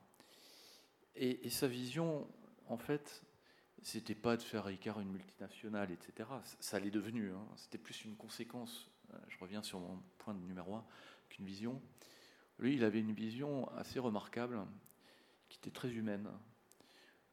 et, 1.14 1.48
sa 1.48 1.66
vision, 1.66 2.28
en 2.68 2.76
fait, 2.76 3.22
c'était 3.82 4.14
pas 4.14 4.36
de 4.36 4.42
faire 4.42 4.64
Ricard 4.64 5.00
une 5.00 5.10
multinationale, 5.10 5.90
etc. 5.90 6.28
Ça, 6.60 6.80
l'est 6.80 6.90
devenu. 6.90 7.32
Hein. 7.32 7.46
C'était 7.56 7.78
plus 7.78 8.04
une 8.04 8.16
conséquence. 8.16 8.90
Euh, 9.12 9.18
je 9.28 9.38
reviens 9.38 9.62
sur 9.62 9.78
mon 9.78 10.02
point 10.18 10.34
numéro 10.34 10.74
un 10.74 10.84
qu'une 11.28 11.46
vision. 11.46 11.80
Lui, 12.58 12.74
il 12.74 12.84
avait 12.84 13.00
une 13.00 13.12
vision 13.12 13.68
assez 13.76 13.98
remarquable 13.98 14.60
qui 15.48 15.58
était 15.58 15.70
très 15.70 15.90
humaine, 15.90 16.28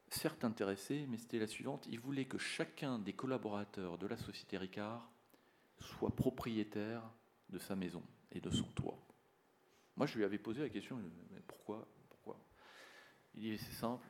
certes 0.09 0.43
intéressée, 0.43 1.05
mais 1.09 1.17
c'était 1.17 1.39
la 1.39 1.47
suivante. 1.47 1.87
Il 1.89 1.99
voulait 1.99 2.25
que 2.25 2.37
chacun 2.37 2.99
des 2.99 3.13
collaborateurs 3.13 3.97
de 3.97 4.07
la 4.07 4.17
société 4.17 4.57
Ricard 4.57 5.09
soit 5.79 6.15
propriétaire 6.15 7.03
de 7.49 7.57
sa 7.57 7.75
maison 7.75 8.03
et 8.31 8.41
de 8.41 8.49
son 8.49 8.67
toit. 8.69 8.99
Moi, 9.95 10.07
je 10.07 10.17
lui 10.17 10.23
avais 10.23 10.37
posé 10.37 10.61
la 10.61 10.69
question, 10.69 10.97
mais 11.31 11.41
pourquoi, 11.47 11.87
pourquoi? 12.09 12.39
Il 13.35 13.41
dit, 13.41 13.57
c'est 13.57 13.73
simple, 13.73 14.05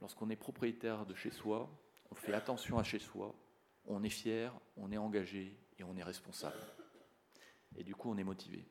lorsqu'on 0.00 0.30
est 0.30 0.36
propriétaire 0.36 1.06
de 1.06 1.14
chez 1.14 1.30
soi, 1.30 1.70
on 2.10 2.14
fait 2.14 2.34
attention 2.34 2.78
à 2.78 2.82
chez 2.82 2.98
soi, 2.98 3.34
on 3.86 4.02
est 4.02 4.10
fier, 4.10 4.52
on 4.76 4.92
est 4.92 4.98
engagé 4.98 5.56
et 5.78 5.84
on 5.84 5.96
est 5.96 6.02
responsable. 6.02 6.56
Et 7.76 7.84
du 7.84 7.94
coup, 7.94 8.10
on 8.10 8.16
est 8.16 8.24
motivé. 8.24 8.66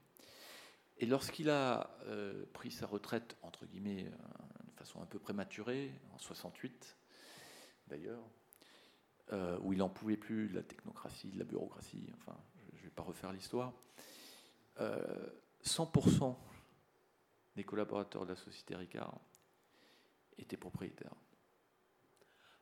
Et 0.97 1.05
lorsqu'il 1.05 1.49
a 1.49 1.89
euh, 2.05 2.45
pris 2.53 2.71
sa 2.71 2.87
retraite, 2.87 3.37
entre 3.41 3.65
guillemets, 3.65 4.05
euh, 4.05 4.63
de 4.65 4.71
façon 4.77 5.01
un 5.01 5.05
peu 5.05 5.19
prématurée, 5.19 5.91
en 6.13 6.17
68 6.17 6.97
d'ailleurs, 7.87 8.23
euh, 9.33 9.59
où 9.61 9.73
il 9.73 9.79
n'en 9.79 9.89
pouvait 9.89 10.17
plus 10.17 10.47
de 10.49 10.55
la 10.55 10.63
technocratie, 10.63 11.29
de 11.29 11.39
la 11.39 11.45
bureaucratie, 11.45 12.11
enfin, 12.15 12.37
je 12.73 12.79
ne 12.79 12.83
vais 12.83 12.89
pas 12.89 13.03
refaire 13.03 13.31
l'histoire, 13.31 13.73
100% 15.63 16.35
des 17.55 17.63
collaborateurs 17.63 18.25
de 18.25 18.31
la 18.31 18.35
société 18.35 18.75
Ricard 18.75 19.19
étaient 20.37 20.57
propriétaires. 20.57 21.15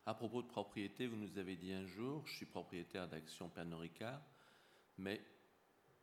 À 0.06 0.14
propos 0.14 0.42
de 0.42 0.48
propriété, 0.48 1.08
vous 1.08 1.16
nous 1.16 1.38
avez 1.38 1.56
dit 1.56 1.72
un 1.72 1.86
jour, 1.86 2.28
je 2.28 2.36
suis 2.36 2.46
propriétaire 2.46 3.08
d'Action 3.08 3.50
Pernod 3.50 3.80
Ricard, 3.80 4.22
mais 4.98 5.22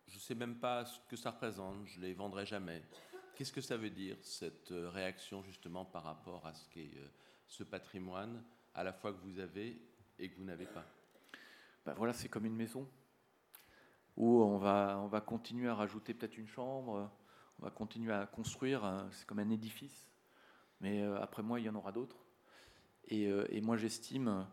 je 0.06 0.14
ne 0.14 0.20
sais 0.20 0.34
même 0.34 0.58
pas 0.58 0.86
ce 0.86 0.98
que 1.08 1.16
ça 1.16 1.30
représente, 1.30 1.86
je 1.86 2.00
ne 2.00 2.06
les 2.06 2.14
vendrai 2.14 2.46
jamais. 2.46 2.82
Qu'est-ce 3.34 3.52
que 3.52 3.60
ça 3.60 3.76
veut 3.76 3.90
dire, 3.90 4.16
cette 4.22 4.72
euh, 4.72 4.90
réaction 4.90 5.42
justement 5.42 5.84
par 5.84 6.02
rapport 6.02 6.46
à 6.46 6.54
ce 6.54 6.68
qu'est 6.68 6.96
euh, 6.96 7.08
ce 7.46 7.62
patrimoine, 7.62 8.42
à 8.74 8.84
la 8.84 8.92
fois 8.92 9.12
que 9.12 9.20
vous 9.20 9.38
avez 9.38 9.80
et 10.18 10.30
que 10.30 10.36
vous 10.36 10.44
n'avez 10.44 10.66
pas? 10.66 10.84
Ben 11.84 11.94
Voilà, 11.94 12.12
c'est 12.12 12.28
comme 12.28 12.46
une 12.46 12.56
maison 12.56 12.88
où 14.16 14.42
on 14.42 14.58
va, 14.58 14.98
on 15.02 15.06
va 15.06 15.20
continuer 15.20 15.68
à 15.68 15.74
rajouter 15.74 16.14
peut-être 16.14 16.36
une 16.36 16.48
chambre, 16.48 17.10
on 17.58 17.62
va 17.62 17.70
continuer 17.70 18.12
à 18.12 18.26
construire, 18.26 18.84
hein, 18.84 19.08
c'est 19.12 19.26
comme 19.26 19.38
un 19.38 19.50
édifice, 19.50 20.09
mais 20.80 21.02
euh, 21.02 21.20
après 21.20 21.42
moi, 21.42 21.60
il 21.60 21.66
y 21.66 21.68
en 21.68 21.74
aura 21.74 21.92
d'autres. 21.92 22.24
Et, 23.08 23.24
et 23.24 23.60
moi, 23.60 23.76
j'estime, 23.76 24.46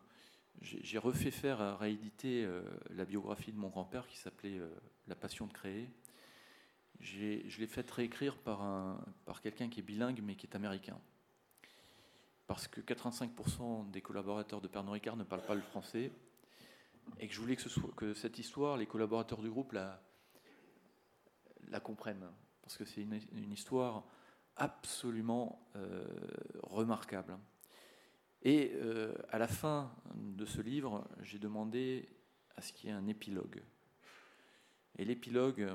j'ai 0.61 0.97
refait 0.97 1.29
faire 1.29 1.77
rééditer 1.77 2.49
la 2.89 3.05
biographie 3.05 3.51
de 3.51 3.57
mon 3.57 3.67
grand-père 3.67 4.07
qui 4.07 4.17
s'appelait 4.17 4.59
La 5.07 5.13
passion 5.13 5.45
de 5.45 5.53
créer 5.53 5.87
je 6.99 7.59
l'ai 7.59 7.67
fait 7.67 7.87
réécrire 7.91 8.35
par, 8.37 8.97
par 9.25 9.41
quelqu'un 9.41 9.69
qui 9.69 9.81
est 9.81 9.83
bilingue 9.83 10.21
mais 10.23 10.35
qui 10.35 10.47
est 10.47 10.55
américain. 10.55 10.99
Parce 12.47 12.67
que 12.67 12.79
85% 12.79 13.91
des 13.91 14.01
collaborateurs 14.01 14.61
de 14.61 14.67
Pernod 14.67 14.93
Ricard 14.93 15.17
ne 15.17 15.23
parlent 15.23 15.45
pas 15.45 15.55
le 15.55 15.61
français 15.61 16.11
et 17.19 17.27
que 17.27 17.33
je 17.33 17.39
voulais 17.39 17.55
que, 17.55 17.61
ce 17.61 17.69
soit, 17.69 17.91
que 17.95 18.13
cette 18.13 18.39
histoire, 18.39 18.77
les 18.77 18.85
collaborateurs 18.85 19.41
du 19.41 19.49
groupe 19.49 19.73
la, 19.73 20.01
la 21.69 21.79
comprennent. 21.79 22.29
Parce 22.61 22.77
que 22.77 22.85
c'est 22.85 23.01
une, 23.01 23.51
histoire 23.51 24.05
absolument 24.57 25.67
euh, 25.75 26.05
remarquable. 26.63 27.37
Et 28.43 28.71
euh, 28.75 29.13
à 29.29 29.37
la 29.37 29.47
fin 29.47 29.91
de 30.15 30.45
ce 30.45 30.61
livre, 30.61 31.07
j'ai 31.21 31.39
demandé 31.39 32.09
à 32.55 32.61
ce 32.61 32.73
qu'il 32.73 32.89
y 32.89 32.93
ait 32.93 32.95
un 32.95 33.07
épilogue. 33.07 33.61
Et 34.97 35.05
l'épilogue, 35.05 35.69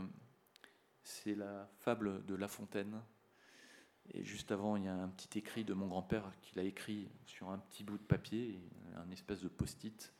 c'est 1.03 1.35
la 1.35 1.69
fable 1.81 2.25
de 2.27 2.35
La 2.35 2.49
Fontaine. 2.49 3.01
Et 4.15 4.25
juste 4.25 4.51
avant, 4.51 4.77
il 4.77 4.85
y 4.85 4.89
a 4.89 4.95
un 4.95 5.09
petit 5.09 5.39
écrit 5.39 5.65
de 5.65 5.75
mon 5.75 5.87
grand-père 5.87 6.33
qu'il 6.43 6.59
a 6.59 6.65
écrit 6.65 7.09
sur 7.27 7.51
un 7.51 7.59
petit 7.59 7.85
bout 7.85 7.99
de 7.99 8.03
papier, 8.03 8.61
un 8.97 9.11
espèce 9.11 9.41
de 9.41 9.49
post-it, 9.49 10.13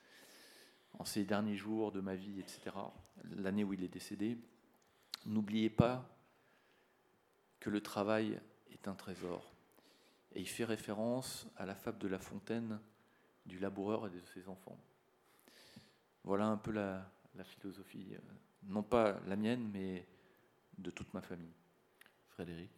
en 0.99 1.05
ces 1.05 1.25
derniers 1.25 1.57
jours 1.57 1.91
de 1.91 2.01
ma 2.01 2.15
vie, 2.15 2.39
etc., 2.39 2.77
l'année 3.37 3.65
où 3.65 3.73
il 3.73 3.83
est 3.83 3.89
décédé. 3.89 4.39
N'oubliez 5.27 5.71
pas 5.71 6.09
que 7.61 7.71
le 7.71 7.81
travail 7.81 8.41
est 8.73 8.89
un 8.89 8.95
trésor. 8.95 9.53
Et 10.33 10.41
il 10.41 10.49
fait 10.49 10.65
référence 10.65 11.47
à 11.57 11.67
la 11.67 11.75
fable 11.75 11.99
de 11.99 12.09
La 12.09 12.19
Fontaine 12.19 12.81
du 13.45 13.59
laboureur 13.59 14.07
et 14.07 14.11
de 14.11 14.21
ses 14.35 14.49
enfants. 14.49 14.79
Voilà 16.25 16.47
un 16.47 16.57
peu 16.57 16.71
la, 16.71 17.11
la 17.35 17.45
philosophie, 17.45 18.15
euh, 18.15 18.19
non 18.65 18.83
pas 18.83 19.19
la 19.27 19.37
mienne, 19.37 19.69
mais 19.73 20.07
de 20.79 20.91
toute 20.91 21.13
ma 21.13 21.21
famille. 21.21 21.55
Frédéric 22.29 22.71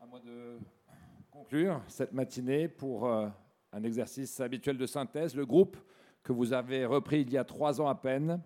À 0.00 0.06
moi 0.06 0.20
de 0.20 0.58
conclure 1.30 1.82
cette 1.88 2.12
matinée 2.12 2.68
pour 2.68 3.06
euh, 3.06 3.28
un 3.72 3.82
exercice 3.82 4.40
habituel 4.40 4.78
de 4.78 4.86
synthèse. 4.86 5.34
Le 5.34 5.44
groupe 5.44 5.76
que 6.22 6.32
vous 6.32 6.52
avez 6.52 6.86
repris 6.86 7.22
il 7.22 7.32
y 7.32 7.36
a 7.36 7.44
trois 7.44 7.80
ans 7.80 7.88
à 7.88 7.94
peine 7.94 8.40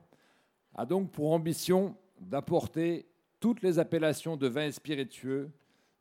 a 0.75 0.87
donc 0.87 1.13
pour 1.13 1.33
ambition 1.33 1.97
d'apporter 2.21 3.07
toutes 3.41 3.63
les 3.63 3.79
appellations 3.79 4.37
de 4.37 4.49
vins 4.49 4.67
et 4.67 4.73
spiritueux 4.73 5.51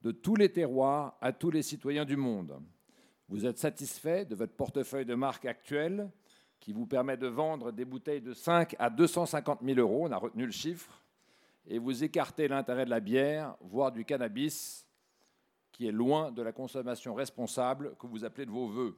de 0.02 0.12
tous 0.12 0.36
les 0.36 0.52
terroirs 0.52 1.18
à 1.22 1.34
tous 1.34 1.52
les 1.52 1.62
citoyens 1.62 2.06
du 2.06 2.18
monde. 2.18 2.60
Vous 3.30 3.46
êtes 3.46 3.58
satisfait 3.58 4.26
de 4.26 4.36
votre 4.36 4.54
portefeuille 4.54 5.06
de 5.06 5.16
marque 5.16 5.46
actuel 5.46 6.10
qui 6.60 6.74
vous 6.74 6.86
permet 6.86 7.18
de 7.18 7.28
vendre 7.28 7.72
des 7.72 7.86
bouteilles 7.86 8.22
de 8.22 8.34
5 8.34 8.76
à 8.80 8.90
250 8.90 9.60
000 9.64 9.80
euros, 9.80 10.06
on 10.08 10.12
a 10.12 10.18
retenu 10.18 10.46
le 10.46 10.52
chiffre, 10.52 11.04
et 11.66 11.80
vous 11.80 12.04
écartez 12.04 12.48
l'intérêt 12.48 12.86
de 12.86 12.90
la 12.90 13.00
bière, 13.00 13.56
voire 13.62 13.92
du 13.92 14.06
cannabis, 14.06 14.88
qui 15.72 15.88
est 15.88 15.92
loin 15.92 16.32
de 16.32 16.42
la 16.42 16.52
consommation 16.52 17.14
responsable 17.14 17.96
que 18.00 18.08
vous 18.08 18.26
appelez 18.26 18.46
de 18.46 18.52
vos 18.52 18.68
voeux. 18.68 18.98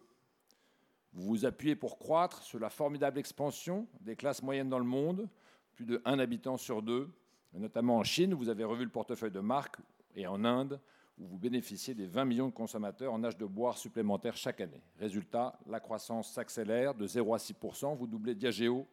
Vous 1.12 1.24
vous 1.24 1.46
appuyez 1.46 1.76
pour 1.76 1.98
croître 1.98 2.44
sur 2.44 2.60
la 2.60 2.70
formidable 2.70 3.20
expansion 3.20 3.88
des 4.00 4.16
classes 4.16 4.44
moyennes 4.44 4.70
dans 4.70 4.80
le 4.80 4.86
monde, 4.86 5.28
plus 5.74 5.86
de 5.86 6.02
1 6.06 6.20
habitant 6.20 6.58
sur 6.58 6.82
2, 6.82 7.10
notamment 7.54 7.98
en 7.98 8.04
Chine, 8.04 8.34
vous 8.34 8.50
avez 8.50 8.64
revu 8.64 8.84
le 8.84 8.92
portefeuille 8.92 9.32
de 9.32 9.40
marque, 9.40 9.78
et 10.16 10.28
en 10.28 10.44
Inde, 10.44 10.80
où 11.18 11.26
vous 11.28 11.38
bénéficiez 11.38 11.94
des 11.94 12.06
20 12.06 12.26
millions 12.26 12.48
de 12.48 12.54
consommateurs 12.54 13.14
en 13.14 13.24
âge 13.24 13.38
de 13.38 13.46
boire 13.46 13.78
supplémentaire 13.78 14.38
chaque 14.38 14.62
année. 14.62 14.82
Résultat, 15.00 15.60
la 15.68 15.80
croissance 15.80 16.32
s'accélère 16.32 16.96
de 16.96 17.06
0 17.06 17.34
à 17.34 17.38
6% 17.38 17.98
vous 17.98 18.08
doublez 18.08 18.36
Diageo. 18.36 18.88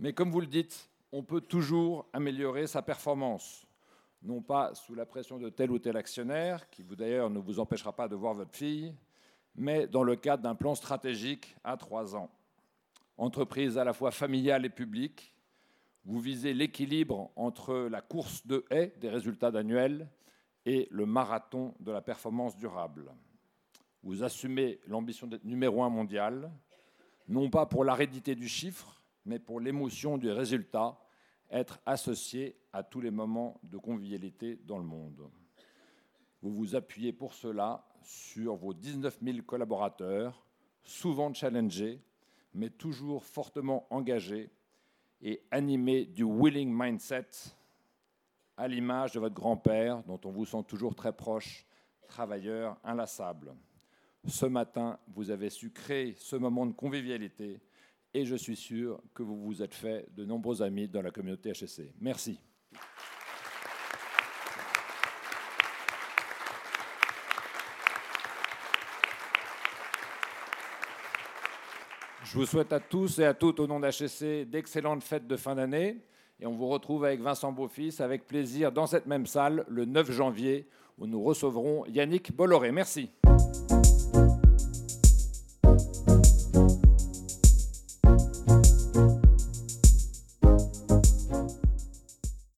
Mais 0.00 0.12
comme 0.12 0.30
vous 0.30 0.40
le 0.40 0.46
dites, 0.46 0.90
on 1.12 1.22
peut 1.22 1.40
toujours 1.40 2.06
améliorer 2.12 2.66
sa 2.66 2.82
performance. 2.82 3.66
Non 4.22 4.40
pas 4.40 4.74
sous 4.74 4.94
la 4.94 5.06
pression 5.06 5.38
de 5.38 5.50
tel 5.50 5.70
ou 5.70 5.78
tel 5.78 5.96
actionnaire, 5.96 6.68
qui 6.70 6.82
d'ailleurs 6.82 7.30
ne 7.30 7.38
vous 7.38 7.60
empêchera 7.60 7.92
pas 7.92 8.08
de 8.08 8.16
voir 8.16 8.34
votre 8.34 8.54
fille, 8.54 8.94
mais 9.54 9.86
dans 9.86 10.02
le 10.02 10.16
cadre 10.16 10.42
d'un 10.42 10.54
plan 10.54 10.74
stratégique 10.74 11.56
à 11.62 11.76
trois 11.76 12.16
ans. 12.16 12.30
Entreprise 13.18 13.78
à 13.78 13.84
la 13.84 13.92
fois 13.92 14.10
familiale 14.10 14.64
et 14.64 14.70
publique, 14.70 15.34
vous 16.04 16.20
visez 16.20 16.52
l'équilibre 16.52 17.30
entre 17.36 17.74
la 17.74 18.00
course 18.00 18.46
de 18.46 18.64
haie 18.70 18.92
des 19.00 19.08
résultats 19.08 19.48
annuels 19.48 20.08
et 20.66 20.88
le 20.90 21.06
marathon 21.06 21.74
de 21.80 21.92
la 21.92 22.02
performance 22.02 22.56
durable. 22.56 23.12
Vous 24.02 24.24
assumez 24.24 24.80
l'ambition 24.86 25.26
d'être 25.26 25.44
numéro 25.44 25.82
un 25.82 25.88
mondial, 25.88 26.52
non 27.28 27.50
pas 27.50 27.66
pour 27.66 27.84
l'aridité 27.84 28.34
du 28.34 28.48
chiffre, 28.48 29.00
mais 29.24 29.38
pour 29.38 29.60
l'émotion 29.60 30.18
du 30.18 30.30
résultat, 30.30 30.98
être 31.50 31.78
associé 31.86 32.56
à 32.72 32.82
tous 32.82 33.00
les 33.00 33.10
moments 33.10 33.60
de 33.62 33.76
convivialité 33.76 34.56
dans 34.64 34.78
le 34.78 34.84
monde. 34.84 35.30
Vous 36.40 36.50
vous 36.50 36.74
appuyez 36.74 37.12
pour 37.12 37.34
cela 37.34 37.86
sur 38.02 38.56
vos 38.56 38.74
19 38.74 39.18
000 39.22 39.38
collaborateurs, 39.46 40.44
souvent 40.82 41.32
challengés, 41.32 42.02
mais 42.54 42.70
toujours 42.70 43.24
fortement 43.24 43.86
engagés 43.90 44.50
et 45.22 45.42
animés 45.50 46.04
du 46.04 46.24
willing 46.24 46.72
mindset 46.72 47.28
à 48.56 48.68
l'image 48.68 49.12
de 49.12 49.20
votre 49.20 49.34
grand-père, 49.34 50.02
dont 50.04 50.20
on 50.24 50.30
vous 50.30 50.44
sent 50.44 50.64
toujours 50.66 50.94
très 50.94 51.12
proche, 51.12 51.64
travailleur 52.08 52.76
inlassable. 52.84 53.54
Ce 54.26 54.46
matin, 54.46 54.98
vous 55.08 55.30
avez 55.30 55.50
su 55.50 55.70
créer 55.70 56.14
ce 56.14 56.36
moment 56.36 56.66
de 56.66 56.72
convivialité 56.72 57.60
et 58.14 58.24
je 58.24 58.36
suis 58.36 58.56
sûr 58.56 59.00
que 59.14 59.22
vous 59.22 59.40
vous 59.42 59.62
êtes 59.62 59.74
fait 59.74 60.06
de 60.14 60.24
nombreux 60.24 60.62
amis 60.62 60.88
dans 60.88 61.02
la 61.02 61.10
communauté 61.10 61.52
HSC. 61.52 61.92
Merci. 62.00 62.38
Je 72.32 72.38
vous 72.38 72.46
souhaite 72.46 72.72
à 72.72 72.80
tous 72.80 73.18
et 73.18 73.26
à 73.26 73.34
toutes, 73.34 73.60
au 73.60 73.66
nom 73.66 73.78
d'HSC, 73.78 74.46
d'excellentes 74.46 75.04
fêtes 75.04 75.26
de 75.26 75.36
fin 75.36 75.54
d'année. 75.54 75.98
Et 76.40 76.46
on 76.46 76.54
vous 76.54 76.66
retrouve 76.66 77.04
avec 77.04 77.20
Vincent 77.20 77.52
Beaufils 77.52 78.00
avec 78.00 78.26
plaisir 78.26 78.72
dans 78.72 78.86
cette 78.86 79.04
même 79.04 79.26
salle 79.26 79.66
le 79.68 79.84
9 79.84 80.10
janvier 80.10 80.66
où 80.98 81.06
nous 81.06 81.22
recevrons 81.22 81.84
Yannick 81.84 82.34
Bolloré. 82.34 82.72
Merci. 82.72 83.10